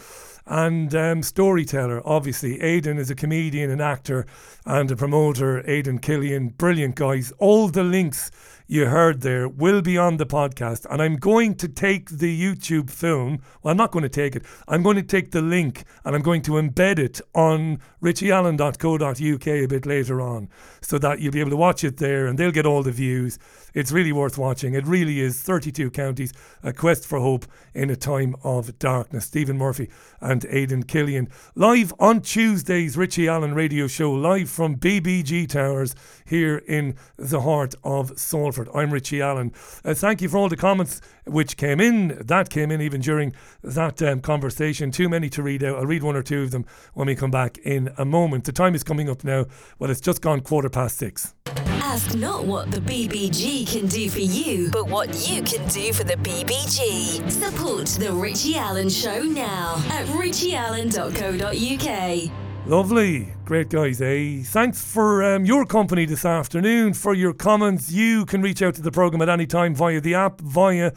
[0.47, 2.03] and um, storyteller.
[2.07, 4.27] Obviously, Aidan is a comedian, an actor,
[4.67, 5.63] and a promoter.
[5.69, 7.33] Aidan Killian, brilliant guys.
[7.39, 8.31] All the links
[8.71, 12.89] you heard there will be on the podcast, and I'm going to take the YouTube
[12.89, 13.43] film.
[13.63, 14.45] Well, I'm not going to take it.
[14.69, 19.67] I'm going to take the link and I'm going to embed it on richieallen.co.uk a
[19.67, 20.49] bit later on,
[20.81, 23.41] so that you'll be able to watch it there, and they'll get all the views.
[23.75, 24.75] It's really worth watching.
[24.75, 29.25] It really is 32 counties, a quest for hope in a time of darkness.
[29.25, 29.91] Stephen Murphy
[30.31, 31.29] and Aidan Killian.
[31.57, 37.75] Live on Tuesday's Richie Allen radio show, live from BBG Towers here in the heart
[37.83, 38.69] of Salford.
[38.73, 39.53] I'm Richie Allen.
[39.85, 42.17] Uh, thank you for all the comments which came in.
[42.25, 43.35] That came in even during
[43.65, 44.93] that um, conversation.
[44.93, 45.79] Too many to read out.
[45.79, 48.45] I'll read one or two of them when we come back in a moment.
[48.45, 49.47] The time is coming up now.
[49.81, 51.35] Well, it's just gone quarter past six.
[51.83, 56.05] Ask not what the BBG can do for you, but what you can do for
[56.05, 57.29] the BBG.
[57.31, 62.31] Support The Richie Allen Show now at richieallen.co.uk.
[62.67, 63.33] Lovely.
[63.45, 64.43] Great guys, eh?
[64.45, 67.91] Thanks for um, your company this afternoon, for your comments.
[67.91, 70.93] You can reach out to the programme at any time via the app, via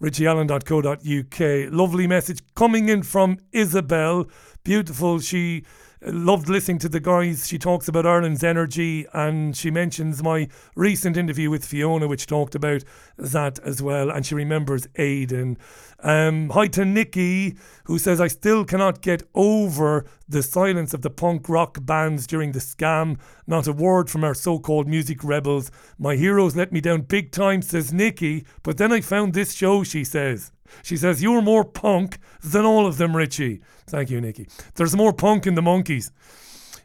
[0.00, 1.72] richieallen.co.uk.
[1.72, 4.26] Lovely message coming in from Isabel.
[4.62, 5.18] Beautiful.
[5.20, 5.64] She
[6.02, 7.46] loved listening to the guys.
[7.46, 12.54] She talks about Ireland's energy and she mentions my recent interview with Fiona, which talked
[12.54, 12.84] about
[13.16, 14.10] that as well.
[14.10, 15.58] And she remembers Aidan.
[16.00, 21.10] Um, hi to Nikki, who says, I still cannot get over the silence of the
[21.10, 23.18] punk rock bands during the scam.
[23.46, 25.70] Not a word from our so called music rebels.
[25.98, 28.44] My heroes let me down big time, says Nikki.
[28.62, 30.52] But then I found this show, she says.
[30.82, 33.60] She says, You're more punk than all of them, Richie.
[33.86, 34.48] Thank you, Nikki.
[34.74, 36.10] There's more punk in the monkeys.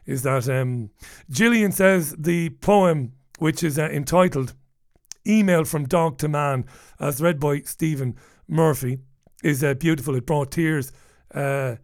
[0.06, 0.90] Is that um,
[1.30, 4.54] Gillian says the poem, which is uh, entitled
[5.26, 6.64] Email from Dog to Man,
[6.98, 8.16] as read by Stephen
[8.48, 8.98] Murphy.
[9.42, 10.16] is uh, beautiful.
[10.16, 10.92] It brought tears
[11.34, 11.76] uh,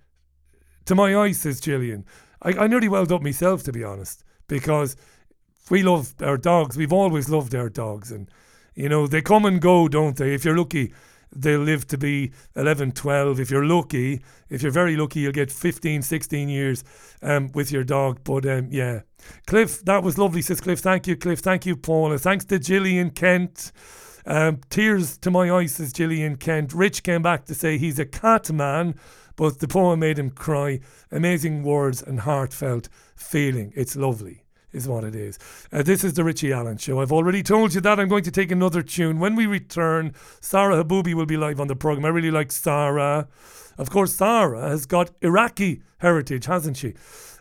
[0.84, 2.04] to my eyes, says Gillian.
[2.42, 4.96] I, I nearly welled up myself, to be honest, because
[5.70, 6.76] we love our dogs.
[6.76, 8.10] We've always loved our dogs.
[8.10, 8.30] And,
[8.74, 10.34] you know, they come and go, don't they?
[10.34, 10.92] If you're lucky,
[11.34, 13.40] they'll live to be 11, 12.
[13.40, 16.84] If you're lucky, if you're very lucky, you'll get 15, 16 years
[17.22, 18.20] um, with your dog.
[18.24, 19.00] But um, yeah.
[19.46, 20.80] Cliff, that was lovely, says Cliff.
[20.80, 21.40] Thank you, Cliff.
[21.40, 22.18] Thank you, Paula.
[22.18, 23.72] Thanks to Gillian Kent.
[24.26, 26.72] Um, tears to my eyes, says Gillian Kent.
[26.74, 28.94] Rich came back to say he's a cat man,
[29.36, 30.80] but the poem made him cry.
[31.10, 33.72] Amazing words and heartfelt feeling.
[33.74, 35.38] It's lovely is what it is.
[35.72, 37.00] Uh, this is the Richie Allen Show.
[37.00, 37.98] I've already told you that.
[37.98, 39.18] I'm going to take another tune.
[39.18, 42.04] When we return, Sara Haboubi will be live on the program.
[42.04, 43.28] I really like Sara.
[43.78, 46.94] Of course, Sara has got Iraqi heritage, hasn't she?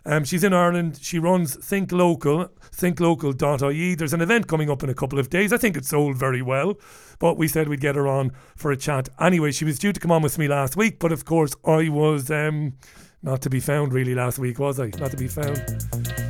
[0.06, 0.98] Um, she's in Ireland.
[1.02, 3.94] She runs Think Local, thinklocal.ie.
[3.94, 5.52] There's an event coming up in a couple of days.
[5.52, 6.78] I think it sold very well,
[7.18, 9.08] but we said we'd get her on for a chat.
[9.20, 11.88] Anyway, she was due to come on with me last week, but of course, I
[11.90, 12.74] was um,
[13.22, 14.86] not to be found really last week, was I?
[14.98, 16.27] Not to be found.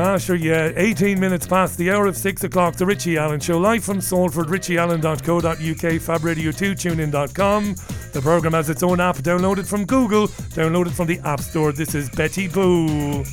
[0.00, 0.70] Ah, sure, yeah.
[0.76, 4.46] 18 minutes past the hour of 6 o'clock, The Richie Allen Show, live from Salford,
[4.46, 7.74] richieallen.co.uk, fabradio2, tunein.com.
[8.12, 11.72] The programme has its own app, downloaded from Google, downloaded from the App Store.
[11.72, 13.24] This is Betty Boo.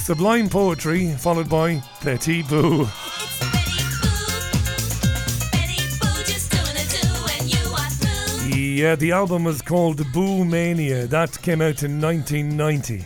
[0.00, 2.88] Sublime poetry, followed by Betty Boo.
[8.78, 11.08] Yeah, the album was called Boomania.
[11.08, 13.04] That came out in 1990.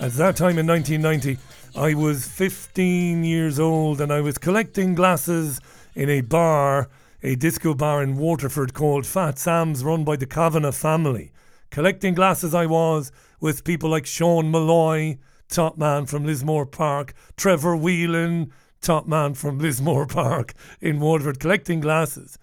[0.00, 1.36] At that time in 1990,
[1.76, 5.60] I was 15 years old and I was collecting glasses
[5.94, 6.88] in a bar,
[7.22, 11.32] a disco bar in Waterford called Fat Sam's, run by the Kavanagh family.
[11.68, 15.18] Collecting glasses I was with people like Sean Malloy,
[15.50, 21.80] top man from Lismore Park, Trevor Whelan, top man from Lismore Park in Waterford, collecting
[21.80, 22.38] glasses.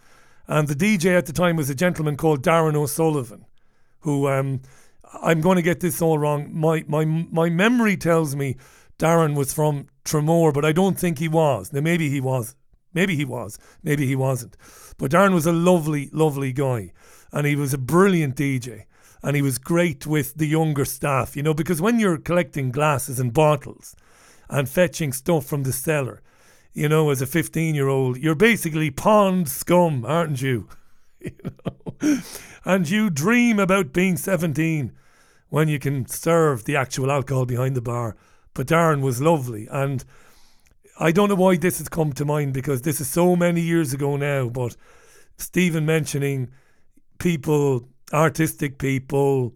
[0.47, 3.45] And the DJ at the time was a gentleman called Darren O'Sullivan,
[3.99, 4.61] who um,
[5.21, 6.49] I'm going to get this all wrong.
[6.51, 8.57] My my my memory tells me
[8.97, 11.71] Darren was from Tramore, but I don't think he was.
[11.71, 12.55] Now maybe he was,
[12.93, 14.57] maybe he was, maybe he wasn't.
[14.97, 16.91] But Darren was a lovely, lovely guy,
[17.31, 18.85] and he was a brilliant DJ,
[19.23, 21.35] and he was great with the younger staff.
[21.35, 23.95] You know, because when you're collecting glasses and bottles,
[24.51, 26.21] and fetching stuff from the cellar
[26.73, 30.67] you know, as a 15 year old, you're basically pond scum, aren't you?
[31.19, 32.21] you know?
[32.63, 34.91] And you dream about being 17
[35.49, 38.15] when you can serve the actual alcohol behind the bar.
[38.53, 39.67] But Darren was lovely.
[39.69, 40.03] And
[40.99, 43.93] I don't know why this has come to mind because this is so many years
[43.93, 44.49] ago now.
[44.49, 44.77] But
[45.37, 46.51] Stephen mentioning
[47.17, 49.53] people, artistic people,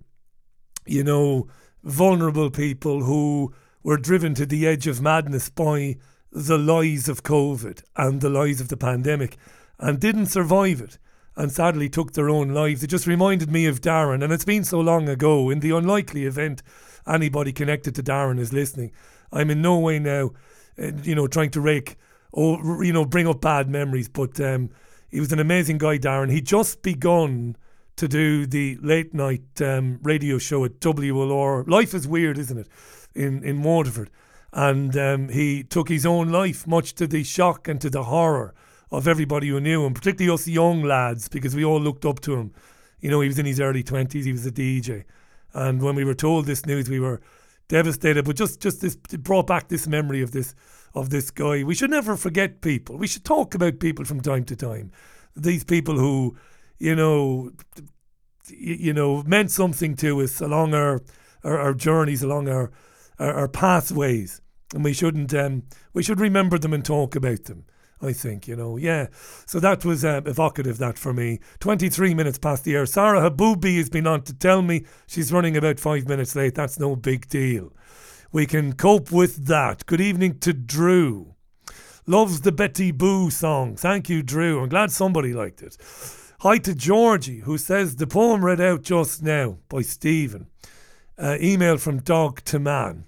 [0.85, 1.47] you know,
[1.83, 5.97] vulnerable people who were driven to the edge of madness by
[6.35, 9.37] the lies of COVID and the lies of the pandemic
[9.79, 10.97] and didn't survive it
[11.37, 12.83] and sadly took their own lives.
[12.83, 15.49] It just reminded me of Darren, and it's been so long ago.
[15.49, 16.61] In the unlikely event
[17.07, 18.91] anybody connected to Darren is listening,
[19.31, 20.31] I'm in no way now,
[20.77, 21.95] uh, you know, trying to rake
[22.33, 24.09] or you know bring up bad memories.
[24.09, 24.71] But um,
[25.09, 26.31] he was an amazing guy, Darren.
[26.31, 27.55] He just begun
[27.95, 31.65] to do the late night um, radio show at WLR.
[31.65, 32.67] Life is weird, isn't it?
[33.13, 34.09] In in Waterford
[34.55, 38.55] and um, he took his own life, much to the shock and to the horror
[38.89, 42.35] of everybody who knew him, particularly us young lads, because we all looked up to
[42.35, 42.53] him.
[43.01, 45.03] You know, he was in his early 20s, he was a DJ.
[45.53, 47.19] And when we were told this news, we were
[47.67, 48.23] devastated.
[48.23, 50.55] But just, just this brought back this memory of this
[50.93, 51.61] of this guy.
[51.61, 52.97] We should never forget people.
[52.97, 54.93] We should talk about people from time to time.
[55.35, 56.37] These people who,
[56.79, 57.51] you know,
[58.47, 61.01] you know, meant something to us along our
[61.43, 62.71] our, our journeys, along our,
[63.19, 64.39] our, our pathways
[64.73, 65.63] and we shouldn't um,
[65.93, 67.65] we should remember them and talk about them.
[68.01, 69.07] I think you know, yeah.
[69.45, 70.77] So that was uh, evocative.
[70.77, 71.39] That for me.
[71.59, 72.85] Twenty three minutes past the hour.
[72.85, 76.55] Sara Haboubi has been on to tell me she's running about five minutes late.
[76.55, 77.71] That's no big deal.
[78.31, 79.85] We can cope with that.
[79.85, 81.35] Good evening to Drew.
[82.05, 83.75] Loves the Betty Boo song.
[83.75, 84.61] Thank you, Drew.
[84.61, 85.77] I'm glad somebody liked it.
[86.41, 90.47] Hi to Georgie, who says the poem read out just now by Stephen.
[91.17, 93.05] Uh, email from Dog to Man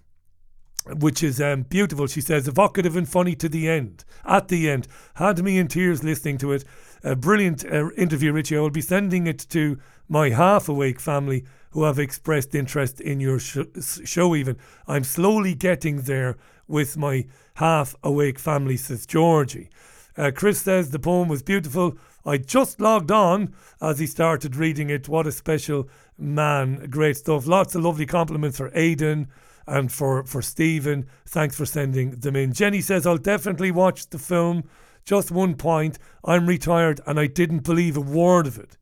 [0.96, 2.08] which is um, beautiful.
[2.08, 4.06] She says, evocative and funny to the end.
[4.26, 6.66] At the end, had me in tears listening to it.
[7.04, 8.58] A brilliant uh, interview, Richie.
[8.58, 13.20] I will be sending it to my half awake family who have expressed interest in
[13.20, 13.60] your sh-
[14.06, 14.36] show.
[14.36, 14.58] Even
[14.88, 16.38] I'm slowly getting there
[16.68, 19.70] with my half awake family, says Georgie.
[20.18, 21.98] Uh, Chris says the poem was beautiful.
[22.26, 25.08] I just logged on as he started reading it.
[25.08, 25.88] What a special
[26.18, 26.88] man.
[26.90, 27.46] Great stuff.
[27.46, 29.28] Lots of lovely compliments for Aidan
[29.68, 31.06] and for, for Stephen.
[31.26, 32.54] Thanks for sending them in.
[32.54, 34.64] Jenny says, I'll definitely watch the film.
[35.04, 38.78] Just one point I'm retired and I didn't believe a word of it.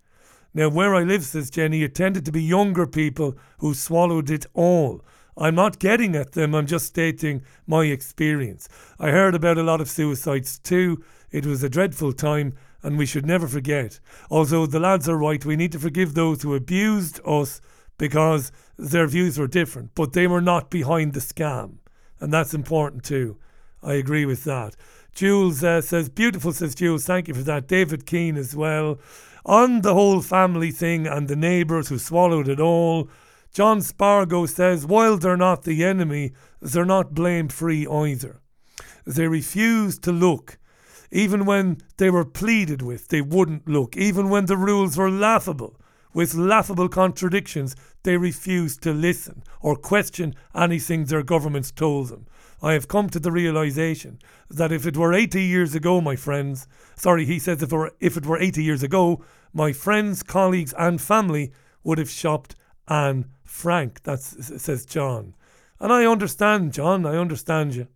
[0.53, 4.45] Now, where I live, says Jenny, it tended to be younger people who swallowed it
[4.53, 5.01] all.
[5.37, 8.69] I'm not getting at them, I'm just stating my experience.
[8.97, 11.03] I heard about a lot of suicides too.
[11.29, 13.99] It was a dreadful time, and we should never forget.
[14.31, 17.59] Although the lads are right, we need to forgive those who abused us
[17.97, 21.77] because their views were different, but they were not behind the scam.
[22.19, 23.37] And that's important too.
[23.83, 24.75] I agree with that.
[25.13, 27.05] Jules uh, says, beautiful, says Jules.
[27.05, 27.67] Thank you for that.
[27.67, 28.99] David Keane as well.
[29.45, 33.09] On the whole family thing and the neighbours who swallowed it all,
[33.53, 38.41] John Spargo says, while they're not the enemy, they're not blame free either.
[39.05, 40.57] They refused to look.
[41.11, 43.95] Even when they were pleaded with, they wouldn't look.
[43.95, 45.79] Even when the rules were laughable,
[46.15, 52.25] with laughable contradictions, they refused to listen or question anything their governments told them.
[52.63, 54.19] I have come to the realization
[54.49, 57.91] that if it were 80 years ago, my friends, sorry, he says if it were,
[57.99, 61.51] if it were 80 years ago, my friends, colleagues, and family
[61.83, 62.55] would have shopped
[62.87, 64.03] Anne Frank.
[64.03, 65.35] That says John.
[65.81, 67.87] And I understand, John, I understand you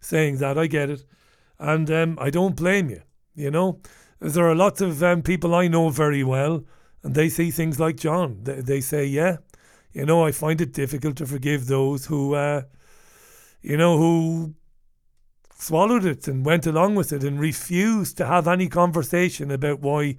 [0.00, 0.58] saying that.
[0.58, 1.04] I get it.
[1.60, 3.02] And um, I don't blame you.
[3.36, 3.80] You know,
[4.18, 6.64] there are lots of um, people I know very well,
[7.02, 8.40] and they see things like John.
[8.42, 9.38] They, they say, yeah,
[9.92, 12.62] you know, I find it difficult to forgive those who, uh,
[13.62, 14.54] you know, who
[15.58, 20.16] swallowed it and went along with it and refused to have any conversation about why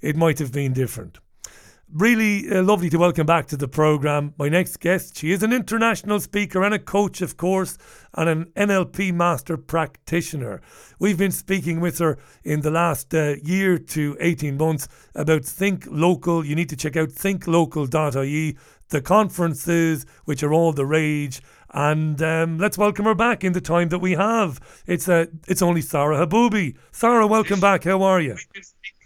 [0.00, 1.18] it might have been different.
[1.94, 5.18] Really uh, lovely to welcome back to the programme my next guest.
[5.18, 7.76] She is an international speaker and a coach, of course,
[8.14, 10.62] and an NLP master practitioner.
[10.98, 15.86] We've been speaking with her in the last uh, year to 18 months about Think
[15.86, 16.46] Local.
[16.46, 18.56] You need to check out thinklocal.ie,
[18.88, 21.42] the conferences, which are all the rage.
[21.74, 24.60] And um, let's welcome her back in the time that we have.
[24.86, 26.74] It's uh, it's only Sara Haboubi.
[26.90, 27.84] Sara, welcome back.
[27.84, 28.38] How are you?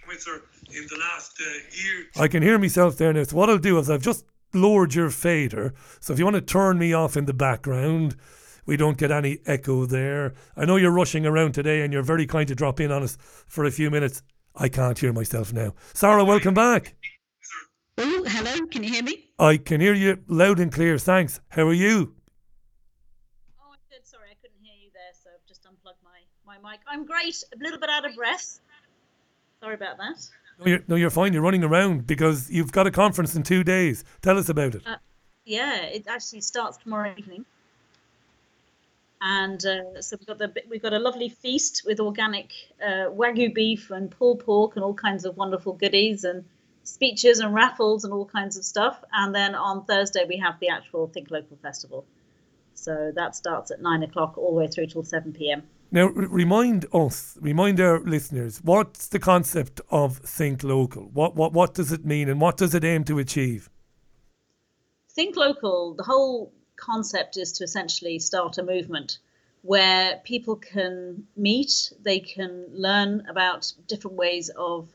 [0.07, 0.43] with her
[0.77, 2.07] in the last uh, year.
[2.17, 3.23] I can hear myself there now.
[3.23, 5.75] So what I'll do is I've just lowered your fader.
[6.01, 8.17] So if you want to turn me off in the background,
[8.67, 10.35] we don't get any echo there.
[10.57, 13.17] I know you're rushing around today and you're very kind to drop in on us
[13.47, 14.23] for a few minutes.
[14.55, 15.75] I can't hear myself now.
[15.95, 16.95] Sara, welcome back.
[17.99, 18.67] Oh, hello.
[18.67, 19.31] Can you hear me?
[19.39, 20.99] I can hear you loud and clear.
[20.99, 21.41] Thanks.
[21.49, 22.15] How are you?
[23.59, 24.07] Oh, I'm good.
[24.07, 26.81] Sorry, I couldn't hear you there, so I've just unplugged my, my mic.
[26.87, 27.43] I'm great.
[27.55, 28.61] A little bit out of breath.
[29.61, 30.29] Sorry about that.
[30.59, 31.33] No you're, no, you're fine.
[31.33, 34.05] You're running around because you've got a conference in two days.
[34.23, 34.83] Tell us about it.
[34.87, 34.97] Uh,
[35.45, 37.45] yeah, it actually starts tomorrow evening,
[39.21, 42.53] and uh, so we've got the we've got a lovely feast with organic
[42.83, 46.45] uh, wagyu beef and pulled pork and all kinds of wonderful goodies and
[46.85, 49.05] speeches and raffles and all kinds of stuff.
[49.13, 52.07] And then on Thursday we have the actual Think Local festival.
[52.75, 55.65] So that starts at nine o'clock all the way through till seven p.m.
[55.91, 61.11] Now, remind us, remind our listeners, what's the concept of Think Local?
[61.13, 63.71] What, what, what does it mean and what does it aim to achieve?
[65.11, 69.19] Think Local, the whole concept is to essentially start a movement
[69.63, 74.89] where people can meet, they can learn about different ways of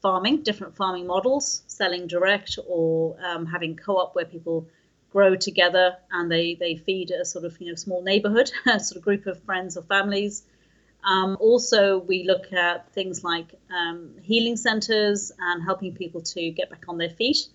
[0.00, 4.66] farming, different farming models, selling direct or um, having co op where people
[5.14, 8.96] grow together and they, they feed a sort of you know small neighborhood, a sort
[8.96, 10.42] of group of friends or families.
[11.04, 16.68] Um, also, we look at things like um, healing centers and helping people to get
[16.70, 17.46] back on their feet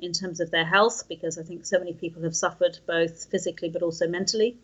[0.00, 3.70] in terms of their health, because I think so many people have suffered both physically
[3.70, 4.58] but also mentally.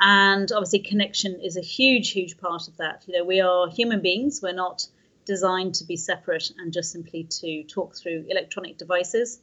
[0.00, 3.04] And obviously, connection is a huge, huge part of that.
[3.06, 4.40] You know, we are human beings.
[4.42, 4.88] We're not
[5.26, 9.40] designed to be separate and just simply to talk through electronic devices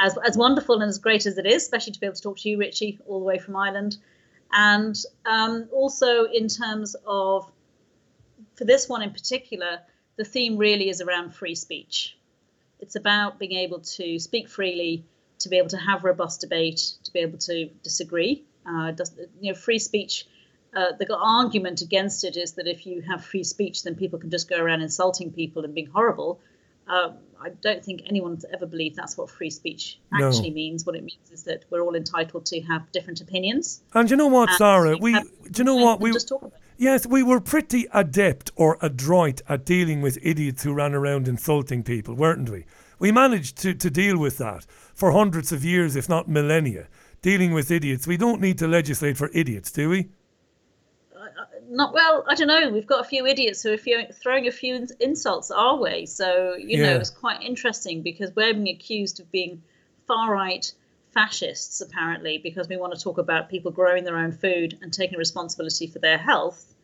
[0.00, 2.38] as, as wonderful and as great as it is, especially to be able to talk
[2.38, 3.98] to you, Richie, all the way from Ireland.
[4.52, 4.96] And
[5.26, 7.50] um, also in terms of,
[8.56, 9.80] for this one in particular,
[10.16, 12.16] the theme really is around free speech.
[12.80, 15.04] It's about being able to speak freely,
[15.40, 18.44] to be able to have robust debate, to be able to disagree.
[18.66, 20.26] Uh, does, you know, free speech.
[20.76, 24.30] Uh, the argument against it is that if you have free speech, then people can
[24.30, 26.40] just go around insulting people and being horrible.
[26.86, 30.54] Um, I don't think anyone's ever believed that's what free speech actually no.
[30.54, 30.84] means.
[30.84, 33.82] What it means is that we're all entitled to have different opinions.
[33.94, 34.96] And you know what, Sara?
[34.96, 36.12] We, do you know what we?
[36.76, 41.82] Yes, we were pretty adept or adroit at dealing with idiots who ran around insulting
[41.82, 42.64] people, weren't we?
[42.98, 44.64] We managed to, to deal with that
[44.94, 46.88] for hundreds of years, if not millennia.
[47.22, 48.06] Dealing with idiots.
[48.06, 50.08] We don't need to legislate for idiots, do we?
[51.68, 52.24] Not well.
[52.28, 52.70] I don't know.
[52.70, 56.06] We've got a few idiots who are throwing a few insults our way.
[56.06, 56.90] So you yeah.
[56.90, 59.62] know, it's quite interesting because we're being accused of being
[60.06, 60.72] far right
[61.12, 65.18] fascists apparently because we want to talk about people growing their own food and taking
[65.18, 66.74] responsibility for their health.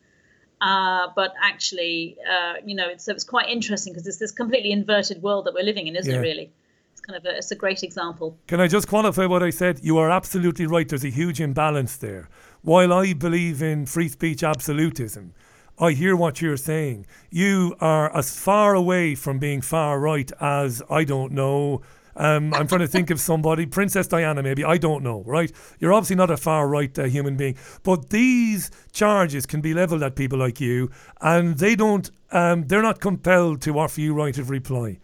[0.59, 4.71] Uh, but actually, uh, you know, it's, so it's quite interesting because it's this completely
[4.71, 6.19] inverted world that we're living in, isn't Yeah.
[6.19, 6.23] it?
[6.23, 6.51] Really,
[6.91, 8.37] it's kind of a, it's a great example.
[8.47, 9.79] Can I just qualify what I said?
[9.83, 10.89] You are absolutely right.
[10.89, 12.27] There's a huge imbalance there.
[12.61, 15.33] While I believe in free speech absolutism,
[15.79, 17.05] I hear what you're saying.
[17.29, 21.81] You are as far away from being far right as, I don't know,
[22.15, 24.63] um, I'm trying to think of somebody, Princess Diana, maybe.
[24.63, 25.51] I don't know, right?
[25.79, 27.55] You're obviously not a far right uh, human being.
[27.83, 30.89] But these charges can be leveled at people like you,
[31.21, 34.97] and they don't, um, they're not compelled to offer you right of reply.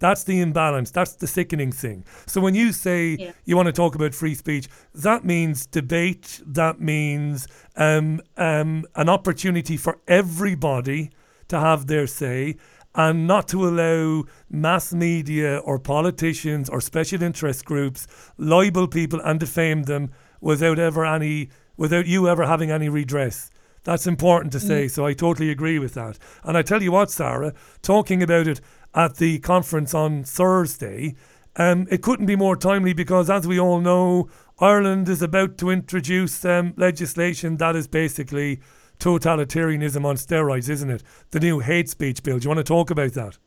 [0.00, 0.90] That's the imbalance.
[0.90, 2.04] That's the sickening thing.
[2.26, 3.32] So when you say Yeah.
[3.44, 6.40] you want to talk about free speech, that means debate.
[6.44, 7.46] That means
[7.76, 11.10] um, um, an opportunity for everybody
[11.48, 12.56] to have their say,
[12.94, 18.06] and not to allow mass media or politicians or special interest groups
[18.36, 20.10] libel people and defame them
[20.40, 23.50] without ever any, without you ever having any redress.
[23.82, 24.86] That's important to say.
[24.86, 24.90] Mm.
[24.90, 26.18] So I totally agree with that.
[26.44, 28.60] And I tell you what, Sara, talking about it
[28.94, 31.14] at the conference on Thursday,
[31.56, 35.70] um, it couldn't be more timely because, as we all know, Ireland is about to
[35.70, 38.60] introduce um, legislation that is basically
[38.98, 41.02] totalitarianism on steroids, isn't it?
[41.30, 42.38] The new hate speech bill.
[42.38, 43.38] Do you want to talk about that?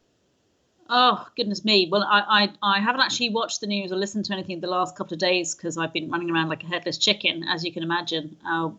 [0.90, 1.88] Oh goodness me!
[1.90, 4.96] Well, I, I I haven't actually watched the news or listened to anything the last
[4.96, 7.84] couple of days because I've been running around like a headless chicken, as you can
[7.84, 8.36] imagine.
[8.46, 8.72] Uh,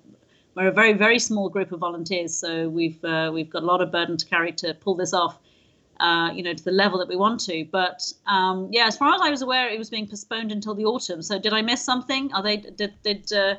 [0.55, 3.81] we're a very very small group of volunteers, so we've uh, we've got a lot
[3.81, 5.39] of burden to carry to pull this off.
[6.01, 7.65] Uh, you know, to the level that we want to.
[7.71, 10.85] But um, yeah, as far as I was aware, it was being postponed until the
[10.85, 11.23] autumn.
[11.23, 12.33] So did I miss something?
[12.33, 13.55] Are they did did uh,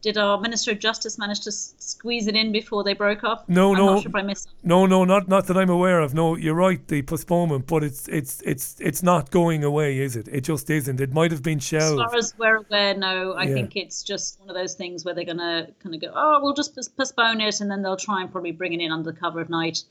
[0.00, 3.48] did our Minister of Justice manage to s- squeeze it in before they broke up?
[3.48, 4.44] No, I'm no, not sure if I missed.
[4.44, 4.60] something.
[4.68, 6.14] no, no, not not that I'm aware of.
[6.14, 6.86] No, you're right.
[6.88, 10.26] The postponement, but it's it's it's it's not going away, is it?
[10.28, 11.00] It just isn't.
[11.00, 12.00] It might have been shelved.
[12.00, 13.32] As far as we're aware, no.
[13.32, 13.54] I Yeah.
[13.54, 16.40] think it's just one of those things where they're going to kind of go, oh,
[16.42, 19.18] we'll just postpone it, and then they'll try and probably bring it in under the
[19.18, 19.84] cover of night.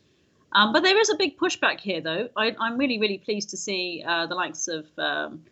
[0.54, 2.30] Um, but there is a big pushback here, though.
[2.38, 5.44] I, I'm really, really pleased to see uh, the likes of um,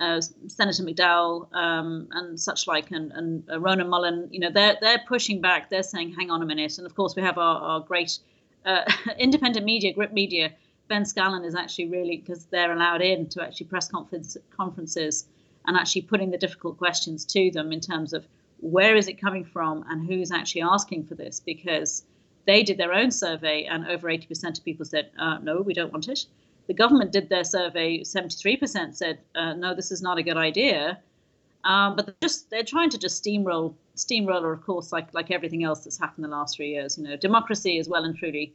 [0.00, 4.28] uh, Senator McDowell um, and such like, and, and uh, Ronan Mullen.
[4.30, 5.70] You know, they're they're pushing back.
[5.70, 6.78] They're saying, hang on a minute.
[6.78, 8.18] And of course, we have our, our great
[8.66, 8.82] uh,
[9.18, 10.52] independent media, Gript Media.
[10.88, 15.26] Ben Scallan is actually really because they're allowed in to actually press conference, conferences
[15.66, 18.26] and actually putting the difficult questions to them in terms of
[18.60, 22.04] where is it coming from and who's actually asking for this because
[22.46, 25.92] they did their own survey and over 80% of people said uh, no we don't
[25.92, 26.26] want it
[26.66, 30.98] the government did their survey 73% said uh, no this is not a good idea
[31.64, 35.64] um, but they're just they're trying to just steamroll steamroller of course like like everything
[35.64, 38.52] else that's happened in the last three years you know democracy is well and truly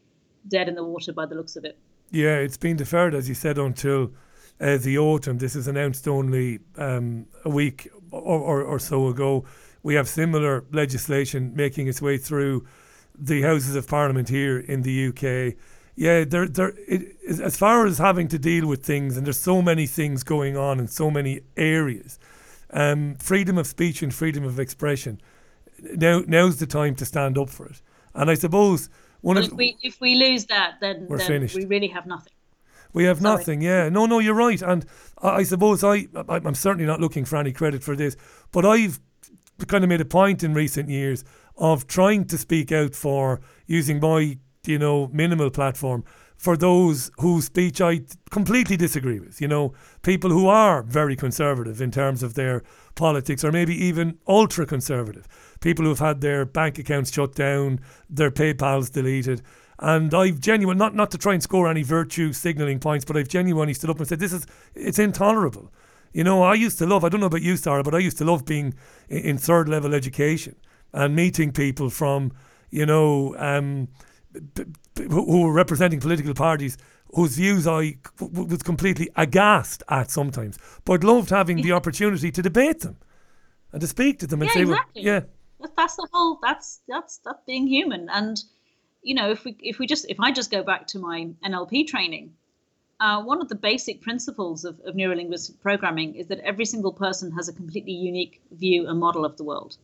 [0.47, 1.77] dead in the water by the looks of it
[2.11, 4.11] Yeah, it's been deferred, as you said, until
[4.61, 5.37] uh, the autumn.
[5.37, 9.45] This is announced only um, a week or, or, or so ago.
[9.83, 12.65] We have similar legislation making its way through
[13.17, 15.55] the Houses of Parliament here in the UK.
[15.95, 16.73] Yeah, there, there.
[16.87, 20.55] It, as far as having to deal with things, and there's so many things going
[20.55, 22.19] on in so many areas.
[22.69, 25.19] Um, freedom of speech and freedom of expression.
[25.81, 27.81] Now, now's the time to stand up for it.
[28.13, 28.89] And I suppose
[29.21, 31.55] one Well, of if we if we lose that then, We're then finished.
[31.55, 32.33] we really have nothing
[32.93, 33.37] We have Sorry.
[33.37, 33.89] nothing, yeah.
[33.89, 34.61] No, no, you're right.
[34.61, 34.85] And
[35.21, 38.15] I, I suppose I, I, I'm certainly not looking for any credit for this,
[38.51, 38.99] but I've
[39.67, 41.23] kind of made a point in recent years
[41.57, 46.03] of trying to speak out for using my, you know, minimal platform
[46.37, 49.41] for those whose speech I completely disagree with.
[49.41, 49.73] You know,
[50.03, 52.63] people who are very conservative in terms of their
[52.95, 55.27] politics, or maybe even ultra conservative.
[55.59, 57.79] People who've had their bank accounts shut down,
[58.09, 59.41] their PayPal's deleted.
[59.79, 63.27] And I've genuine not not to try and score any virtue signaling points, but I've
[63.27, 65.71] genuinely stood up and said this is it's intolerable.
[66.13, 68.17] You know, I used to love I don't know about you, Sara, but I used
[68.19, 68.73] to love being
[69.09, 70.55] in, in third level education
[70.93, 72.31] and meeting people from,
[72.69, 73.87] you know, um,
[74.53, 74.65] b-
[74.95, 76.77] b- who were representing political parties
[77.13, 82.41] whose views I w- was completely aghast at sometimes, but loved having the opportunity to
[82.41, 82.97] debate them
[83.71, 85.01] and to speak to them and yeah say, well, exactly.
[85.03, 85.21] yeah,
[85.75, 88.09] that's, the whole that's that's that's being human.
[88.09, 88.43] And
[89.07, 91.87] you know if we if we just if i just go back to my nlp
[91.87, 92.33] training
[92.99, 97.31] uh, one of the basic principles of, of neurolinguistic programming is that every single person
[97.31, 99.77] has a completely unique view and model of the world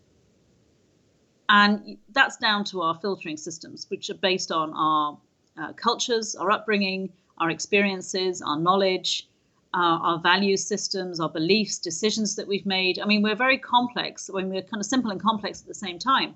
[1.50, 5.18] and that's down to our filtering systems which are based on our
[5.58, 9.28] uh, cultures our upbringing our experiences our knowledge
[9.76, 13.00] uh, our value systems, our beliefs, decisions that we've made.
[13.00, 14.30] I mean, we're very complex.
[14.30, 16.36] I mean, we're kind of simple and complex at the same time.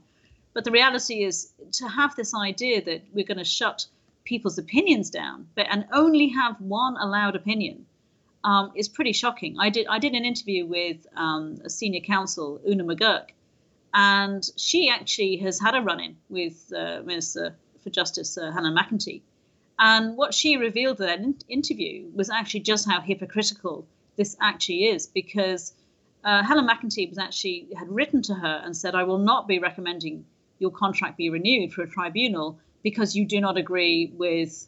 [0.54, 3.86] But the reality is to have this idea that we're going to shut
[4.24, 7.86] people's opinions down but, and only have one allowed opinion
[8.44, 9.56] um, is pretty shocking.
[9.60, 13.30] I did I did an interview with um, a senior counsel, Una McGurk,
[13.93, 19.22] and she actually has had a run-in with uh, Minister for Justice uh, Helen McEntee.
[19.80, 25.07] And what she revealed in that interview was actually just how hypocritical this actually is,
[25.07, 25.73] because
[26.23, 29.59] uh, Helen McEntee was actually had written to her and said, "I will not be
[29.59, 30.26] recommending
[30.59, 34.68] your contract be renewed for a tribunal because you do not agree with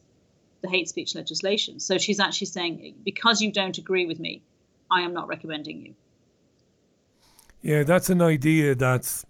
[0.61, 4.43] the hate speech legislation." So she's actually saying, because you don't agree with me,
[4.91, 5.95] I am not recommending you.
[7.61, 9.25] Yeah, that's an idea that's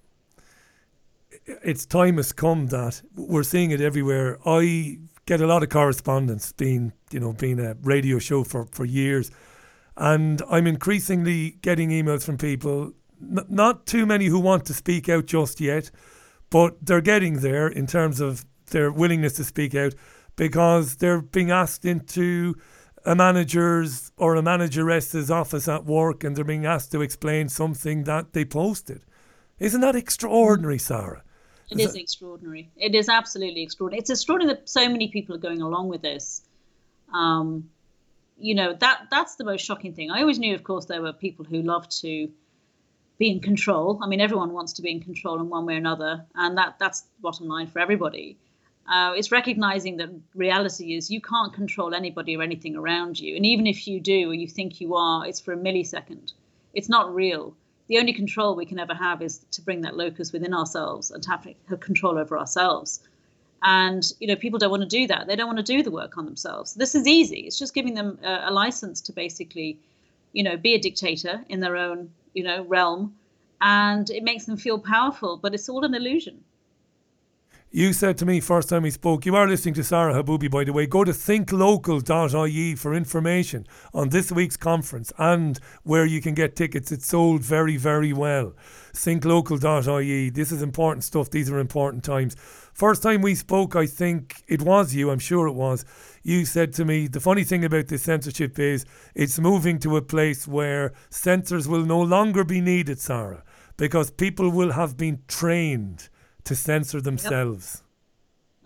[1.64, 4.38] its time has come that we're seeing it everywhere.
[4.46, 5.00] I
[5.30, 9.30] get a lot of correspondence being you know being a radio show for, for years
[9.96, 15.08] and I'm increasingly getting emails from people n- not too many who want to speak
[15.08, 15.92] out just yet
[16.50, 19.94] but they're getting there in terms of their willingness to speak out
[20.36, 22.56] because they're being asked into
[23.06, 28.04] a manager's or a manageress's office at work and they're being asked to explain something
[28.04, 29.02] that they posted.
[29.60, 31.24] Isn't that extraordinary, Sara?
[31.70, 32.72] It is, is extraordinary.
[32.78, 34.00] It is absolutely extraordinary.
[34.00, 36.42] It's extraordinary that so many people are going along with this.
[37.14, 37.70] Um,
[38.38, 40.12] you know that that's the most shocking thing.
[40.12, 42.30] I always knew, of course, there were people who love to
[43.18, 44.00] be in control.
[44.02, 46.76] I mean, everyone wants to be in control in one way or another, and that
[46.80, 48.38] that's the bottom line for everybody.
[48.90, 53.36] Uh, it's recognizing that reality is you can't control anybody or anything around you.
[53.36, 56.34] And even if you do or you think you are, it's for a millisecond.
[56.74, 57.56] It's not real.
[57.88, 61.22] The only control we can ever have is to bring that locus within ourselves and
[61.22, 63.02] to have control over ourselves.
[63.62, 65.28] And you know, people don't want to do that.
[65.28, 66.74] They don't want to do the work on themselves.
[66.74, 67.42] This is easy.
[67.42, 69.80] It's just giving them a, a license to basically,
[70.34, 73.16] you know, be a dictator in their own, you know, realm,
[73.62, 75.38] and it makes them feel powerful.
[75.38, 76.44] But it's all an illusion.
[77.72, 80.64] You said to me first time we spoke, you are listening to Sara Haboubi, by
[80.64, 80.88] the way.
[80.88, 86.92] Go to thinklocal.ie for information on this week's conference and where you can get tickets.
[86.92, 88.56] It's sold very, very well.
[88.94, 90.32] Thinklocal.ie.
[90.32, 91.30] This is important stuff.
[91.30, 92.36] These are important times.
[92.74, 95.86] First time we spoke, I think it was you, I'm sure it was.
[96.24, 98.84] You said to me, the funny thing about this censorship is
[99.14, 103.44] it's moving to a place where censors will no longer be needed, Sara,
[103.78, 106.10] because people will have been trained
[106.50, 107.84] to censor themselves.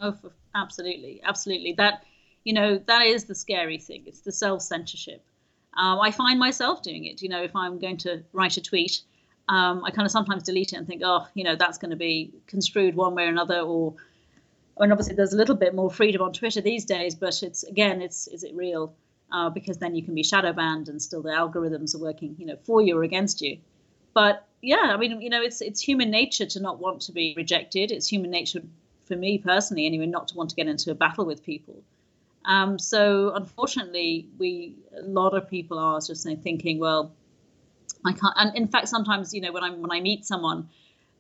[0.02, 0.16] Yep.
[0.24, 1.74] Oh, absolutely, absolutely.
[1.74, 2.06] That
[2.46, 4.04] you know that is the scary thing.
[4.08, 5.24] It's the self censorship.
[5.76, 7.22] Um, I find myself doing it.
[7.22, 9.02] You know, if I'm going to write a tweet,
[9.50, 11.98] um, I kind of sometimes delete it and think, oh, you know, that's going to
[11.98, 13.96] be construed one way or another, or
[14.80, 18.02] and obviously there's a little bit more freedom on Twitter these days, but it's again,
[18.02, 18.96] it's is it real?
[19.30, 22.46] Uh, because then you can be shadow banned and still the algorithms are working, you
[22.46, 23.58] know, for you or against you.
[24.14, 27.34] But yeah, I mean, you know, it's it's human nature to not want to be
[27.36, 27.92] rejected.
[27.92, 28.62] It's human nature
[29.06, 31.76] for me personally, anyway, not to want to get into a battle with people.
[32.46, 37.12] Um, so unfortunately, we a lot of people are just thinking, well,
[38.06, 38.34] I can't.
[38.38, 40.70] And in fact, sometimes you know when I when I meet someone,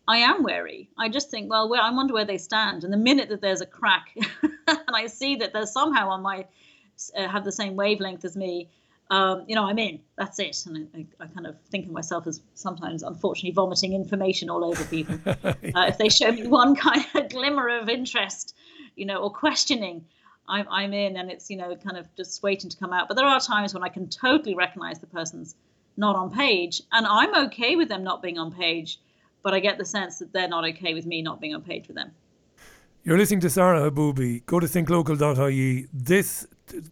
[0.07, 0.89] I am wary.
[0.97, 2.83] I just think, well, where, I wonder where they stand.
[2.83, 4.15] And the minute that there's a crack,
[4.67, 6.45] and I see that they're somehow on my
[7.15, 8.69] uh, have the same wavelength as me,
[9.09, 9.99] um, you know, I'm in.
[10.17, 10.65] That's it.
[10.65, 14.83] And I, I, kind of think of myself as sometimes, unfortunately, vomiting information all over
[14.85, 15.19] people.
[15.25, 18.55] uh, if they show me one kind of glimmer of interest,
[18.95, 20.05] you know, or questioning,
[20.47, 23.07] I'm, I'm in, and it's you know, kind of just waiting to come out.
[23.07, 25.55] But there are times when I can totally recognise the person's
[25.95, 28.99] not on page, and I'm okay with them not being on page,
[29.43, 31.87] but I get the sense that they're not okay with me not being on page
[31.87, 32.11] with them.
[33.03, 34.45] You're listening to Sara Haboubi.
[34.45, 35.87] Go to thinklocal.ie.
[35.91, 36.47] This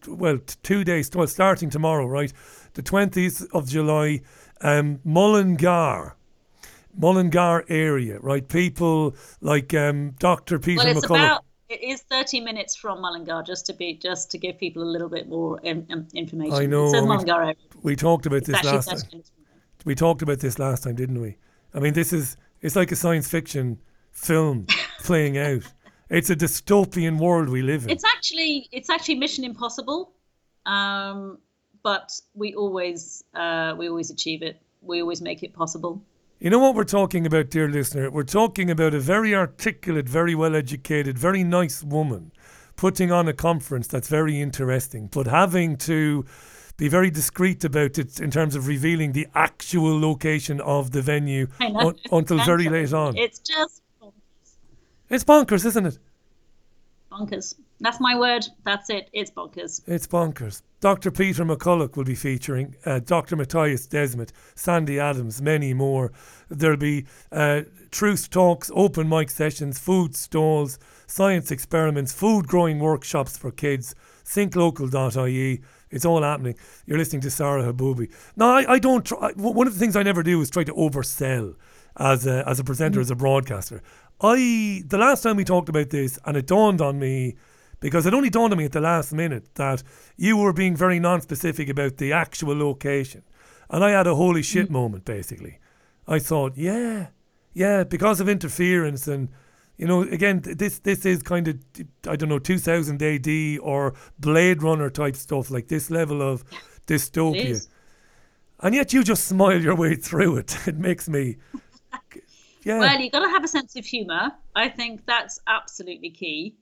[0.06, 2.32] well, two days, well, starting tomorrow, right?
[2.74, 4.22] The 20th of July,
[4.60, 6.16] um, Mullingar.
[6.96, 8.46] Mullingar area, right?
[8.46, 10.58] People like um, Dr.
[10.58, 11.26] Peter well, McCullough.
[11.26, 14.90] About, it is 30 minutes from Mullingar, just to be just to give people a
[14.90, 16.54] little bit more in, in, information.
[16.54, 16.90] I know.
[16.90, 17.54] We, Mullingar area.
[17.82, 19.22] we talked about It's this last time.
[19.84, 21.38] We talked about this last time, didn't we?
[21.74, 23.78] I mean, this is it's like a science fiction
[24.12, 24.66] film
[25.00, 25.62] playing out.
[26.12, 27.90] It's a dystopian world we live in.
[27.90, 30.12] It's actually it's actually Mission Impossible,
[30.66, 31.38] um,
[31.82, 34.60] but we always uh, we always achieve it.
[34.82, 36.02] We always make it possible.
[36.38, 38.10] You know what we're talking about, dear listener?
[38.10, 42.32] We're talking about a very articulate, very well educated, very nice woman
[42.76, 46.26] putting on a conference that's very interesting, but having to
[46.76, 51.46] be very discreet about it in terms of revealing the actual location of the venue
[51.60, 53.16] un- until very late on.
[53.16, 53.82] It's just
[55.12, 55.98] It's bonkers, isn't it?
[57.12, 57.54] bonkers.
[57.80, 58.46] That's my word.
[58.64, 59.10] That's it.
[59.12, 59.82] It's bonkers.
[59.86, 60.62] It's bonkers.
[60.80, 61.10] Dr.
[61.10, 63.36] Peter McCullough will be featuring, uh, Dr.
[63.36, 66.12] Matthias Desmet, Sandy Adams, many more.
[66.48, 73.36] There'll be uh, truth talks, open mic sessions, food stalls, science experiments, food growing workshops
[73.36, 73.94] for kids.
[74.24, 75.60] Thinklocal.ie.
[75.90, 76.54] It's all happening.
[76.86, 78.10] You're listening to Sara Haboubi.
[78.36, 80.72] Now, I, I don't try, one of the things I never do is try to
[80.72, 81.54] oversell
[81.96, 83.82] as a, as a presenter, as a broadcaster.
[84.22, 87.36] I the last time we talked about this, and it dawned on me
[87.80, 89.82] because it only dawned on me at the last minute that
[90.16, 93.22] you were being very non-specific about the actual location,
[93.68, 94.72] and I had a holy shit mm.
[94.72, 95.58] moment basically.
[96.06, 97.08] I thought, yeah,
[97.52, 99.28] yeah, because of interference and
[99.76, 101.56] you know, again, this this is kind of
[102.06, 106.44] I don't know 2000 AD or Blade Runner type stuff, like this level of
[106.86, 107.66] dystopia.
[108.60, 110.56] And yet you just smile your way through it.
[110.68, 111.38] It makes me.
[112.64, 112.78] Yeah.
[112.78, 114.32] Well, you've got to have a sense of humour.
[114.54, 116.56] I think that's absolutely key.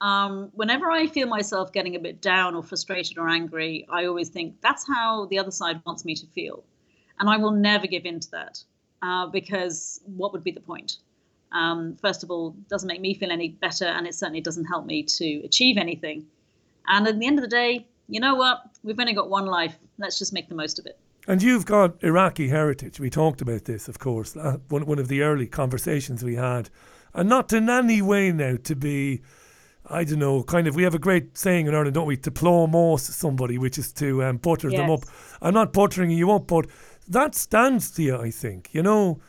[0.00, 4.28] Um, whenever I feel myself getting a bit down or frustrated or angry, I always
[4.28, 6.64] think that's how the other side wants me to feel.
[7.18, 8.62] And I will never give in to that
[9.02, 10.96] uh, because what would be the point?
[11.52, 14.84] Um, first of all, doesn't make me feel any better, and it certainly doesn't help
[14.84, 16.26] me to achieve anything.
[16.88, 18.62] And at the end of the day, you know what?
[18.82, 19.76] We've only got one life.
[19.96, 20.98] Let's just make the most of it.
[21.26, 23.00] And you've got Iraqi heritage.
[23.00, 26.68] We talked about this, of course, uh, one, one of the early conversations we had.
[27.14, 29.22] And not in any way now to be,
[29.86, 32.16] I don't know, kind of, we have a great saying in Ireland, don't we?
[32.18, 34.80] To plow somebody, which is to um, butter yes.
[34.80, 35.04] them up.
[35.40, 36.66] I'm not buttering you up, but
[37.08, 38.70] that stands to you, I think.
[38.72, 39.20] You know,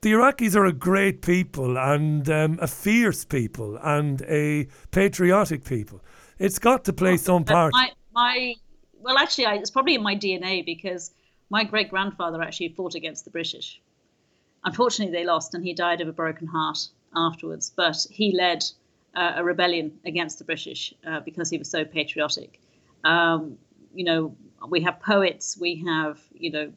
[0.00, 6.00] the Iraqis are a great people and um, a fierce people and a patriotic people.
[6.38, 7.72] It's got to play some part.
[7.72, 8.54] My, my
[9.00, 11.10] well, actually, I, it's probably in my DNA because
[11.54, 13.80] my great grandfather actually fought against the British.
[14.64, 16.78] Unfortunately, they lost, and he died of a broken heart
[17.14, 17.72] afterwards.
[17.76, 18.64] But he led
[19.14, 22.60] uh, a rebellion against the British uh, because he was so patriotic.
[23.04, 23.56] Um,
[23.94, 24.36] you know,
[24.68, 26.72] we have poets, we have you know,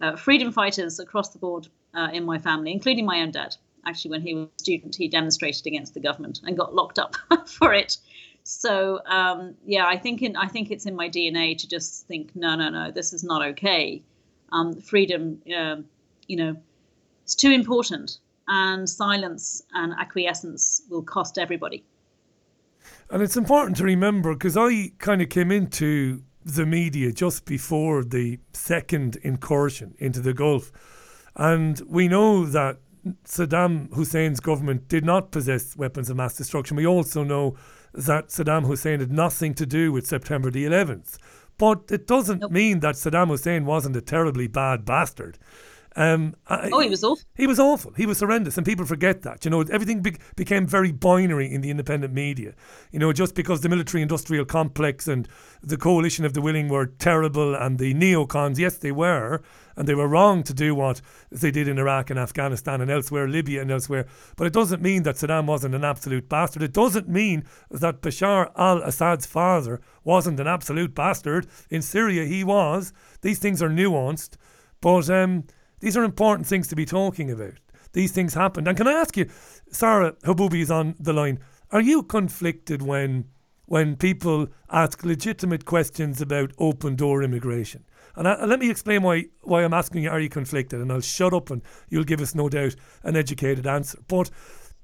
[0.00, 3.56] uh, freedom fighters across the board uh, in my family, including my own dad.
[3.84, 7.16] Actually, when he was a student, he demonstrated against the government and got locked up
[7.58, 7.96] for it.
[8.44, 12.36] So um, yeah, I think in I think it's in my DNA to just think,
[12.36, 14.02] no, no, no, this is not okay.
[14.52, 15.86] Um, freedom, um,
[16.28, 16.56] you know,
[17.24, 18.18] it's too important,
[18.48, 21.84] and silence and acquiescence will cost everybody.
[23.10, 28.04] And it's important to remember because I kind of came into the media just before
[28.04, 30.70] the second incursion into the Gulf,
[31.36, 32.78] and we know that
[33.24, 36.76] Saddam Hussein's government did not possess weapons of mass destruction.
[36.76, 37.56] We also know
[37.94, 41.18] that Saddam Hussein had nothing to do with September the 11th.
[41.58, 42.50] But it doesn't nope.
[42.50, 45.38] mean that Saddam Hussein wasn't a terribly bad bastard.
[45.94, 47.24] Um, oh, he was awful.
[47.34, 47.92] He was awful.
[47.94, 49.44] He was horrendous, and people forget that.
[49.44, 52.54] You know, everything be- became very binary in the independent media.
[52.92, 55.28] You know, just because the military-industrial complex and
[55.62, 59.42] the coalition of the willing were terrible, and the neocons, yes, they were,
[59.76, 63.28] and they were wrong to do what they did in Iraq and Afghanistan and elsewhere,
[63.28, 64.06] Libya and elsewhere.
[64.36, 66.62] But it doesn't mean that Saddam wasn't an absolute bastard.
[66.62, 71.46] It doesn't mean that Bashar al-Assad's father wasn't an absolute bastard.
[71.68, 72.94] In Syria, he was.
[73.20, 74.36] These things are nuanced,
[74.80, 75.10] but.
[75.10, 75.44] Um,
[75.82, 77.54] these are important things to be talking about.
[77.92, 78.68] These things happened.
[78.68, 79.28] And can I ask you,
[79.70, 81.40] Sara Haboubi is on the line.
[81.72, 83.26] Are you conflicted when
[83.66, 87.84] when people ask legitimate questions about open door immigration?
[88.14, 90.80] And I, let me explain why why I'm asking you, are you conflicted?
[90.80, 93.98] And I'll shut up and you'll give us no doubt an educated answer.
[94.06, 94.30] But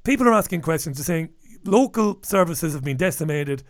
[0.03, 1.31] people are asking questions, they're saying
[1.65, 3.63] local services have been decimated,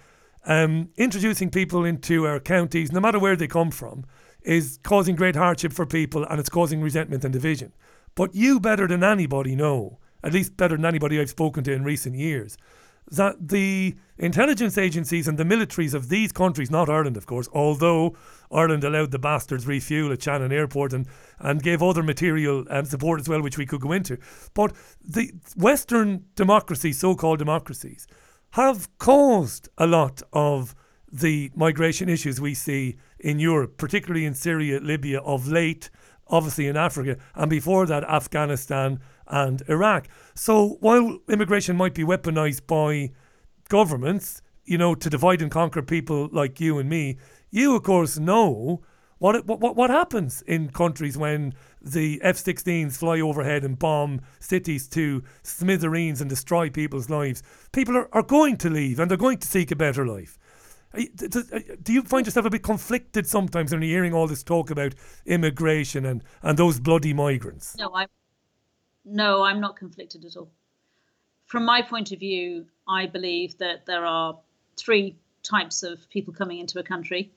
[0.47, 4.07] um, introducing people into our counties, no matter where they come from,
[4.43, 7.73] is causing great hardship for people and it's causing resentment and division.
[8.15, 11.85] But you, better than anybody, know, at least better than anybody I've spoken to in
[11.85, 12.57] recent years,
[13.11, 18.17] that the intelligence agencies and the militaries of these countries, not Ireland, of course, although
[18.51, 21.07] Ireland allowed the bastards refuel at Shannon Airport and,
[21.39, 24.19] and gave other material um, support as well, which we could go into.
[24.55, 28.07] But the Western democracies, so called democracies,
[28.51, 30.75] have caused a lot of
[31.11, 35.91] the migration issues we see in Europe, particularly in Syria, Libya, of late,
[36.29, 40.09] obviously in Africa, and before that, Afghanistan and Iraq.
[40.35, 43.13] So while immigration might be weaponized by
[43.69, 47.19] governments, you know, to divide and conquer people like you and me,
[47.51, 48.83] you, of course, know
[49.19, 54.89] what, what, what happens in countries when the F 16s fly overhead and bomb cities
[54.89, 57.43] to smithereens and destroy people's lives.
[57.73, 60.39] People are, are going to leave and they're going to seek a better life.
[60.95, 61.03] Uh,
[61.83, 64.95] do you find yourself a bit conflicted sometimes when you're hearing all this talk about
[65.27, 67.77] immigration and, and those bloody migrants?
[67.79, 68.09] No, I'm
[69.05, 70.51] no, I'm not conflicted at all.
[71.47, 74.39] From my point of view, I believe that there are
[74.77, 77.31] three types of people coming into a country.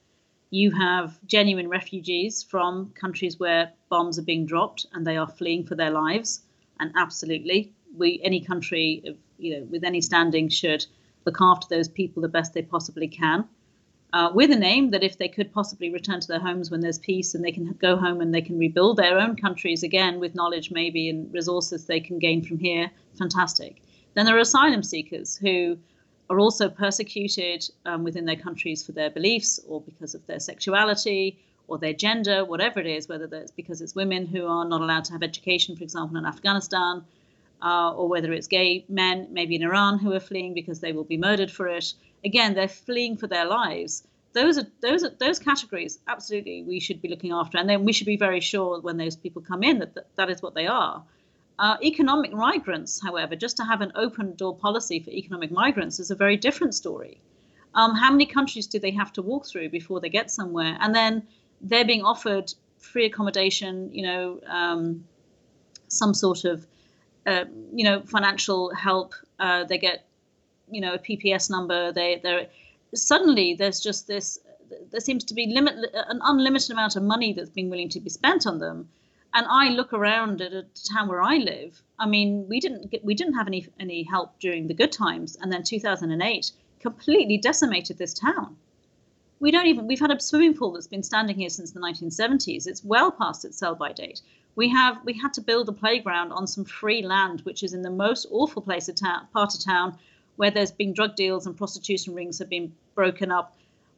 [0.49, 5.65] You have genuine refugees from countries where bombs are being dropped and they are fleeing
[5.65, 6.41] for their lives.
[6.82, 10.86] And absolutely, we any country, you know, with any standing should
[11.26, 13.48] look after those people the best they possibly can.
[14.14, 16.99] uh, with an aim that if they could possibly return to their homes when there's
[16.99, 20.35] peace and they can go home and they can rebuild their own countries again with
[20.35, 23.81] knowledge maybe and resources they can gain from here, fantastic.
[24.14, 25.77] Then there are asylum seekers who
[26.30, 31.39] are also persecuted um, within their countries for their beliefs or because of their sexuality
[31.68, 35.06] or their gender, whatever it is, whether that's because it's women who are not allowed
[35.06, 37.03] to have education, for example, in Afghanistan,
[37.61, 41.03] uh, or whether it's gay men, maybe in Iran, who are fleeing because they will
[41.03, 41.93] be murdered for it.
[42.23, 44.03] Again, they're fleeing for their lives.
[44.33, 45.99] Those are those are those categories.
[46.07, 49.15] Absolutely, we should be looking after, and then we should be very sure when those
[49.15, 51.03] people come in that that, is what they are.
[51.59, 56.11] Uh, economic migrants, however, just to have an open door policy for economic migrants is
[56.11, 57.19] a very different story.
[57.75, 60.77] Um, how many countries do they have to walk through before they get somewhere?
[60.79, 61.27] And then
[61.61, 65.05] they're being offered free accommodation, you know, um,
[65.88, 66.65] some sort of,
[67.26, 69.14] uh, you know, financial help.
[69.39, 70.06] Uh, they get,
[70.69, 71.91] you know, a PPS number.
[71.91, 72.49] They they
[72.93, 74.39] suddenly there's just this.
[74.91, 78.10] There seems to be limit an unlimited amount of money that's being willing to be
[78.10, 78.89] spent on them
[79.34, 81.81] and I look around at a town where I live.
[81.98, 85.38] I mean, we didn't get, we didn't have any any help during the good times,
[85.41, 88.57] and then 2008 completely decimated this town.
[89.39, 92.68] We don't even we've had a swimming pool that's been standing here since the 1970s.
[92.68, 94.22] It's well past its sell by date.
[94.56, 97.82] We have we had to build a playground on some free land, which is in
[97.82, 99.98] the most awful place of town, part of town,
[100.36, 103.56] where there's been drug deals and prostitution rings have been broken up.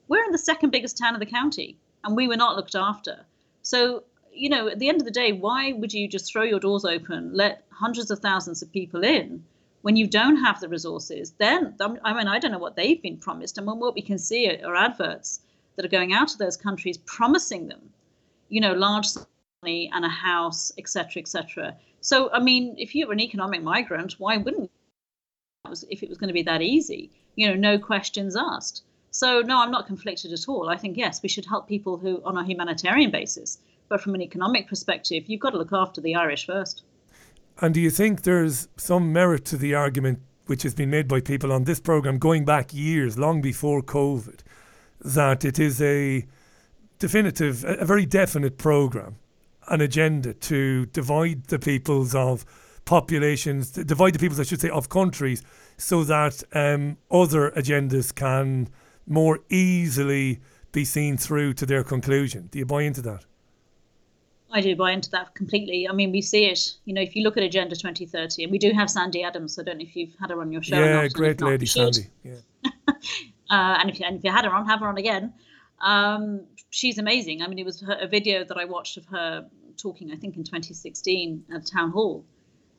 [0.08, 3.26] We're in the second biggest town of the county, and we were not looked after.
[3.62, 4.04] So
[4.34, 6.86] you know, at the end of the day, why would you just throw your doors
[6.86, 9.44] open, let hundreds of thousands of people in
[9.82, 11.34] when you don't have the resources?
[11.38, 13.58] Then, I mean, I don't know what they've been promised.
[13.58, 15.42] And what we can see are adverts
[15.76, 17.92] that are going out to those countries promising them,
[18.50, 19.08] you know, large
[19.64, 21.76] money and a house, etc., etc.
[22.02, 24.70] So, I mean, if you were an economic migrant, why wouldn't
[25.90, 27.10] if it was going to be that easy?
[27.36, 28.84] You know, no questions asked.
[29.12, 30.70] So, no, I'm not conflicted at all.
[30.70, 34.22] I think yes, we should help people who, on a humanitarian basis, but from an
[34.22, 36.84] economic perspective, you've got to look after the Irish first.
[37.62, 41.22] And do you think there's some merit to the argument which has been made by
[41.22, 44.42] people on this programme going back years, long before COVID,
[45.00, 46.26] that it is a
[47.00, 49.16] definitive, a very definite programme,
[49.68, 52.46] an agenda to divide the peoples of
[52.86, 55.44] populations, divide the peoples, I should say, of countries,
[55.78, 58.70] so that um, other agendas can
[59.08, 60.40] more easily
[60.72, 62.48] be seen through to their conclusion.
[62.52, 63.26] Do you buy into that?
[64.52, 65.88] I do buy into that completely.
[65.90, 66.76] I mean, we see it.
[66.86, 69.58] You know, if you look at Agenda 2030, and we do have Sandy Adams.
[69.58, 70.80] I don't know if you've had her on your show.
[70.80, 72.08] Yeah, great lady, Sandy.
[72.24, 72.36] Yeah.
[73.50, 75.34] uh, and if you, and if you had her on, have her on again.
[75.82, 77.44] Um, she's amazing.
[77.44, 79.48] I mean, it was her, a video that I watched of her
[79.78, 82.26] talking, I think, in 2016 at a town hall,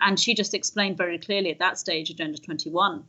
[0.01, 3.05] and she just explained very clearly at that stage, Agenda 21,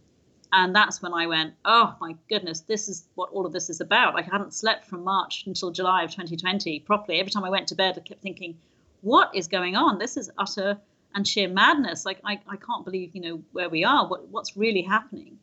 [0.54, 3.82] and that's when I went, oh my goodness, this is what all of this is
[3.82, 4.18] about.
[4.18, 7.20] I hadn't slept from March until July of 2020 properly.
[7.20, 8.56] Every time I went to bed, I kept thinking,
[9.02, 9.98] what is going on?
[9.98, 10.78] This is utter
[11.16, 12.06] and sheer madness.
[12.06, 15.40] Like, I, I can't believe, you know, where we are, what, what's really happening.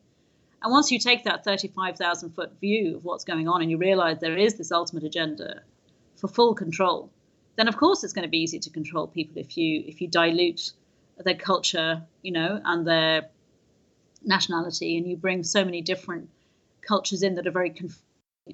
[0.63, 4.19] And once you take that 35,000 foot view of what's going on and you realize
[4.19, 5.61] there is this ultimate agenda
[6.15, 7.11] for full control,
[7.57, 10.07] then of course it's going to be easy to control people if you if you
[10.07, 10.71] dilute
[11.17, 13.29] their culture, you know, and their
[14.23, 16.29] nationality and you bring so many different
[16.81, 18.01] cultures in that are very confusing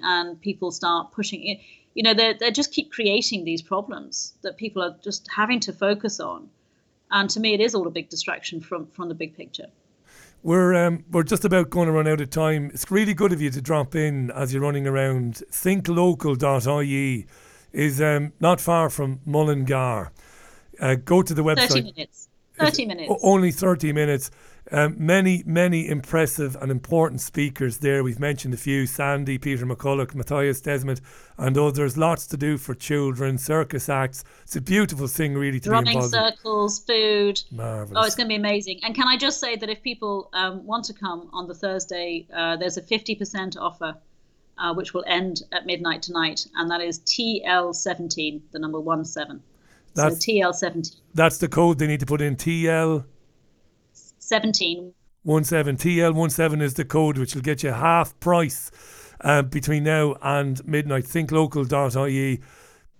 [0.01, 1.59] and people start pushing it
[1.93, 5.73] you know they they just keep creating these problems that people are just having to
[5.73, 6.49] focus on.
[7.11, 9.67] And to me it is all a big distraction from from the big picture
[10.43, 12.71] we're um, we're just about going to run out of time.
[12.73, 15.43] It's really good of you to drop in as you're running around.
[15.51, 17.25] Thinklocal.ie
[17.71, 20.11] is um, not far from Mullingar.
[20.79, 21.69] Uh, go to the website.
[21.69, 22.29] Thirty minutes.
[22.57, 23.13] Thirty minutes.
[23.23, 24.31] Only thirty minutes.
[24.71, 28.03] Um, many, many impressive and important speakers there.
[28.03, 31.01] We've mentioned a few Sandy, Peter McCullough, Matthias Desmet,
[31.37, 31.97] and others.
[31.97, 34.23] Lots to do for children, circus acts.
[34.43, 37.41] It's a beautiful thing, really, to Running be involved circles, food.
[37.51, 38.03] Marvelous.
[38.03, 38.79] Oh, it's going to be amazing.
[38.83, 42.27] And can I just say that if people um, want to come on the Thursday,
[42.35, 43.95] uh, there's a 50% offer.
[44.61, 49.41] Uh, which will end at midnight tonight, and that is TL17, the number one seven.
[49.93, 50.97] That's, so TL17.
[51.13, 52.35] That's the code they need to put in.
[52.35, 53.05] TL
[54.29, 54.93] 17.
[55.25, 58.69] 17 TL17 is the code which will get you half price
[59.21, 61.05] uh, between now and midnight.
[61.05, 62.39] Thinklocal.ie.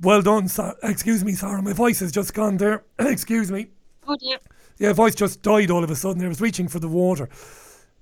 [0.01, 0.47] Well done.
[0.47, 1.61] So- excuse me, Sara.
[1.61, 2.84] My voice has just gone there.
[2.99, 3.68] excuse me.
[4.07, 4.39] Oh dear.
[4.80, 6.26] Yeah, voice just died all of a sudden.
[6.26, 7.30] I was reaching for the water.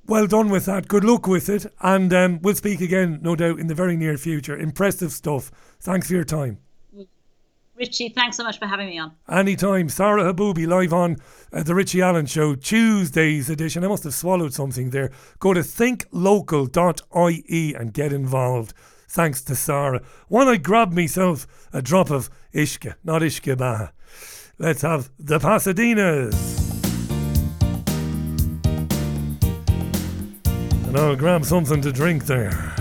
[0.05, 0.87] Well done with that.
[0.87, 1.65] Good luck with it.
[1.81, 4.57] And um, we'll speak again, no doubt, in the very near future.
[4.57, 5.51] Impressive stuff.
[5.81, 6.59] Thanks for your time.
[7.77, 9.11] Richie, thanks so much for having me on.
[9.29, 9.89] Anytime.
[9.89, 11.17] Sara Haboubi live on
[11.53, 13.83] uh, the Richie Allen Show, Tuesday's edition.
[13.83, 15.11] I must have swallowed something there.
[15.39, 18.73] Go to thinklocal.ie and get involved.
[19.07, 20.01] thanks to Sara.
[20.27, 23.93] When I grab myself a drop of Ishka, not Ishka Baha.
[24.57, 26.65] Let's have the Pasadenas.
[30.87, 32.73] And I'll grab something to drink there.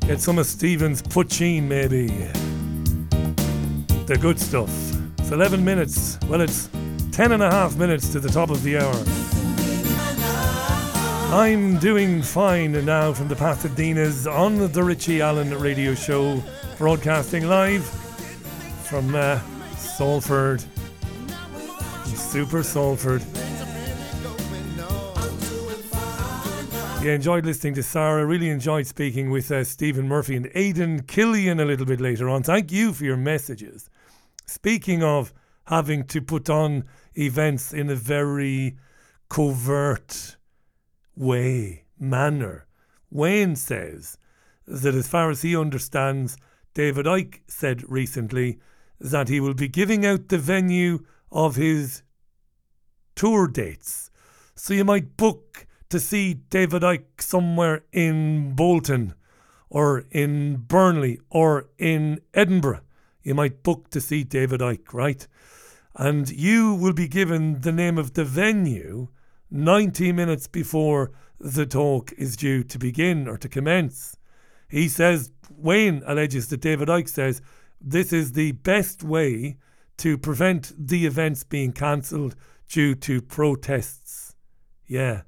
[0.00, 2.28] Get some of Stephen's poitín, maybe.
[4.08, 4.70] The good stuff.
[5.18, 6.18] It's 11 minutes.
[6.28, 6.70] Well, it's
[7.12, 8.94] 10 and a half minutes to the top of the hour.
[11.38, 16.42] I'm doing fine now from the Pasadenas on the Richie Allen radio show,
[16.78, 17.84] broadcasting live
[18.84, 19.40] from uh,
[19.76, 20.64] Salford,
[22.06, 23.22] Super Salford.
[27.02, 28.24] Yeah, enjoyed listening to Sara.
[28.24, 32.42] Really enjoyed speaking with uh, Stephen Murphy and Aidan Killian a little bit later on.
[32.42, 33.90] Thank you for your messages.
[34.48, 35.34] Speaking of
[35.64, 36.84] having to put on
[37.14, 38.78] events in a very
[39.28, 40.36] covert
[41.14, 42.66] way, manner,
[43.10, 44.16] Wayne says
[44.66, 46.38] that as far as he understands,
[46.72, 48.58] David Icke said recently
[48.98, 51.00] that he will be giving out the venue
[51.30, 52.02] of his
[53.14, 54.10] tour dates.
[54.54, 59.12] So you might book to see David Icke somewhere in Bolton
[59.68, 62.80] or in Burnley or in Edinburgh.
[63.22, 65.26] You might book to see David Icke, right?
[65.94, 69.08] And you will be given the name of the venue
[69.50, 74.16] 90 minutes before the talk is due to begin or to commence.
[74.68, 77.40] He says, Wayne alleges that David Icke says
[77.80, 79.56] this is the best way
[79.98, 82.36] to prevent the events being cancelled
[82.68, 84.36] due to protests.
[84.86, 85.22] Yeah.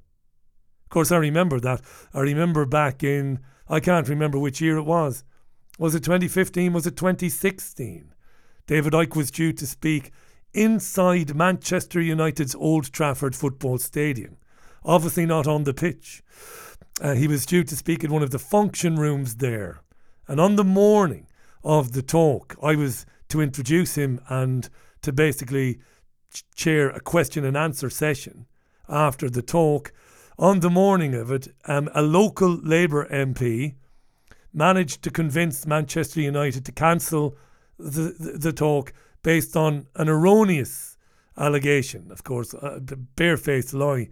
[0.84, 1.80] Of course, I remember that.
[2.12, 5.24] I remember back in, I can't remember which year it was.
[5.80, 6.74] Was it 2015?
[6.74, 8.12] Was it 2016?
[8.66, 10.12] David Icke was due to speak
[10.52, 14.36] inside Manchester United's Old Trafford football stadium.
[14.84, 16.22] Obviously, not on the pitch.
[17.00, 19.80] Uh, he was due to speak in one of the function rooms there.
[20.28, 21.28] And on the morning
[21.64, 24.68] of the talk, I was to introduce him and
[25.00, 25.80] to basically
[26.54, 28.44] chair a question and answer session
[28.86, 29.94] after the talk
[30.38, 33.76] on the morning of it, um, a local Labour MP
[34.52, 37.36] managed to convince Manchester United to cancel
[37.78, 40.96] the, the, the talk based on an erroneous
[41.36, 44.08] allegation, of course, uh, the barefaced lie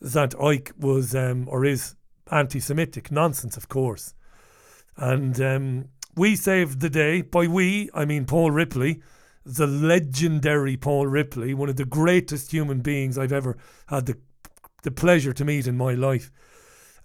[0.00, 1.94] that Icke was um, or is
[2.30, 3.10] anti Semitic.
[3.10, 4.14] Nonsense, of course.
[4.96, 7.22] And um, we saved the day.
[7.22, 9.02] By we, I mean Paul Ripley,
[9.44, 13.56] the legendary Paul Ripley, one of the greatest human beings I've ever
[13.86, 14.18] had the
[14.82, 16.30] the pleasure to meet in my life.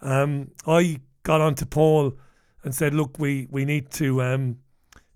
[0.01, 2.13] Um, I got on to Paul
[2.63, 4.57] and said, "Look, we we need to um,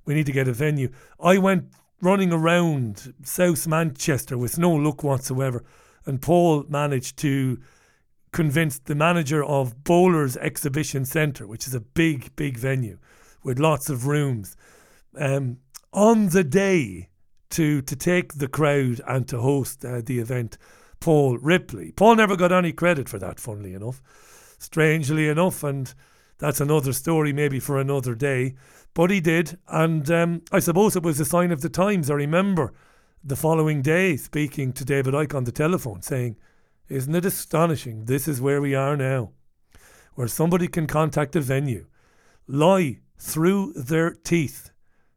[0.06, 0.90] we need to get a venue."
[1.20, 1.70] I went
[2.02, 5.64] running around South Manchester with no luck whatsoever,
[6.06, 7.60] and Paul managed to
[8.32, 12.98] convince the manager of Bowlers Exhibition Centre, which is a big, big venue
[13.44, 14.58] with lots of rooms,
[15.18, 15.58] um,
[15.94, 17.10] on the day
[17.52, 20.58] to to take the crowd and to host uh, the event.
[21.00, 21.92] Paul Ripley.
[21.92, 24.02] Paul never got any credit for that, funnily enough.
[24.58, 25.94] Strangely enough, and
[26.38, 28.56] that's another story maybe for another day.
[28.94, 32.10] But he did, and um, I suppose it was a sign of the times.
[32.10, 32.74] I remember
[33.24, 36.38] the following day speaking to David Icke on the telephone saying,
[36.88, 38.06] Isn't it astonishing?
[38.06, 39.32] This is where we are now,
[40.14, 41.88] where somebody can contact a venue,
[42.48, 44.72] lie through their teeth,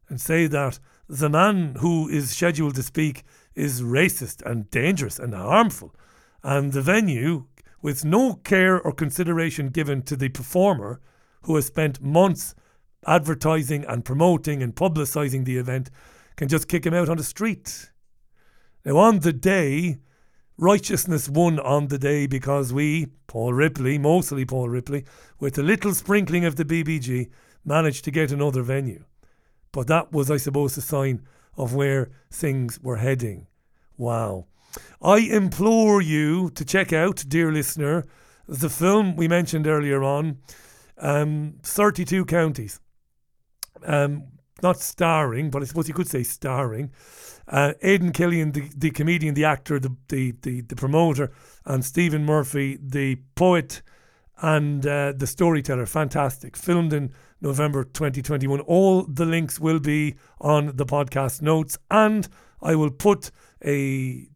[0.09, 0.79] and say that
[1.09, 3.25] the man who is scheduled to speak
[3.55, 5.95] is racist and dangerous and harmful,
[6.43, 7.45] and the venue,
[7.83, 11.01] with no care or consideration given to the performer
[11.43, 12.55] who has spent months
[13.07, 15.91] advertising and promoting and publicising the event,
[16.37, 17.91] can just kick him out on the street.
[18.85, 19.99] Now, on the day,
[20.57, 25.05] righteousness won on the day because we, Paul Ripley, mostly Paul Ripley,
[25.39, 27.31] with a little sprinkling of the BBG,
[27.65, 29.05] managed to get another venue.
[29.73, 31.23] But that was, I suppose, a sign
[31.57, 33.47] of where things were heading.
[33.97, 34.47] Wow.
[35.01, 38.05] I implore you to check out, dear listener,
[38.47, 40.39] the film we mentioned earlier on,
[40.99, 42.81] um, 32 Counties.
[43.85, 44.29] Um,
[44.63, 46.91] not starring, but I suppose you could say starring.
[47.47, 51.31] Uh, Aidan Killian, the, the comedian, the actor, the, the, the, the promoter,
[51.65, 53.83] and Stephen Murphy, the poet
[54.41, 55.87] and uh, the storyteller.
[55.87, 56.57] Fantastic.
[56.57, 58.61] Filmed in November 2021.
[58.61, 62.29] All the links will be on the podcast notes, and
[62.61, 63.31] I will put
[63.65, 64.29] a.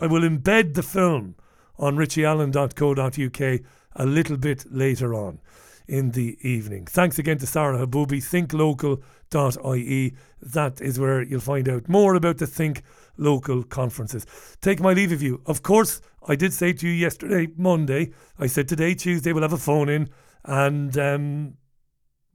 [0.00, 1.34] I will embed the film
[1.78, 3.60] on richieallen.co.uk
[3.96, 5.40] a little bit later on
[5.86, 6.86] in the evening.
[6.86, 10.12] Thanks again to Sara Haboubi, thinklocal.ie.
[10.40, 12.82] That is where you'll find out more about the Think
[13.16, 14.26] Local conferences.
[14.60, 15.42] Take my leave of you.
[15.46, 19.52] Of course, I did say to you yesterday, Monday, I said today, Tuesday, we'll have
[19.52, 20.10] a phone in
[20.44, 21.54] and um,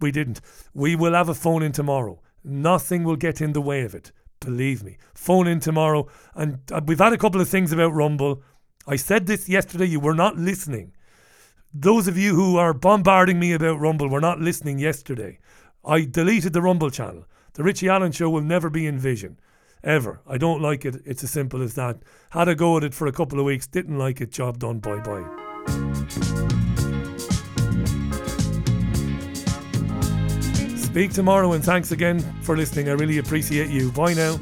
[0.01, 0.41] We didn't.
[0.73, 2.21] We will have a phone in tomorrow.
[2.43, 4.11] Nothing will get in the way of it.
[4.43, 4.97] Believe me.
[5.13, 6.07] Phone in tomorrow.
[6.35, 8.43] And uh, we've had a couple of things about Rumble.
[8.87, 9.85] I said this yesterday.
[9.85, 10.93] You were not listening.
[11.73, 15.39] Those of you who are bombarding me about Rumble were not listening yesterday.
[15.85, 17.25] I deleted the Rumble channel.
[17.53, 19.39] The Richie Allen show will never be in vision.
[19.83, 20.21] Ever.
[20.27, 21.01] I don't like it.
[21.05, 21.99] It's as simple as that.
[22.29, 23.67] Had a go at it for a couple of weeks.
[23.67, 24.31] Didn't like it.
[24.31, 24.79] Job done.
[24.79, 25.42] Bye bye.
[30.93, 32.87] Speak tomorrow and thanks again for listening.
[32.87, 33.91] I really appreciate you.
[33.93, 34.37] Bye now.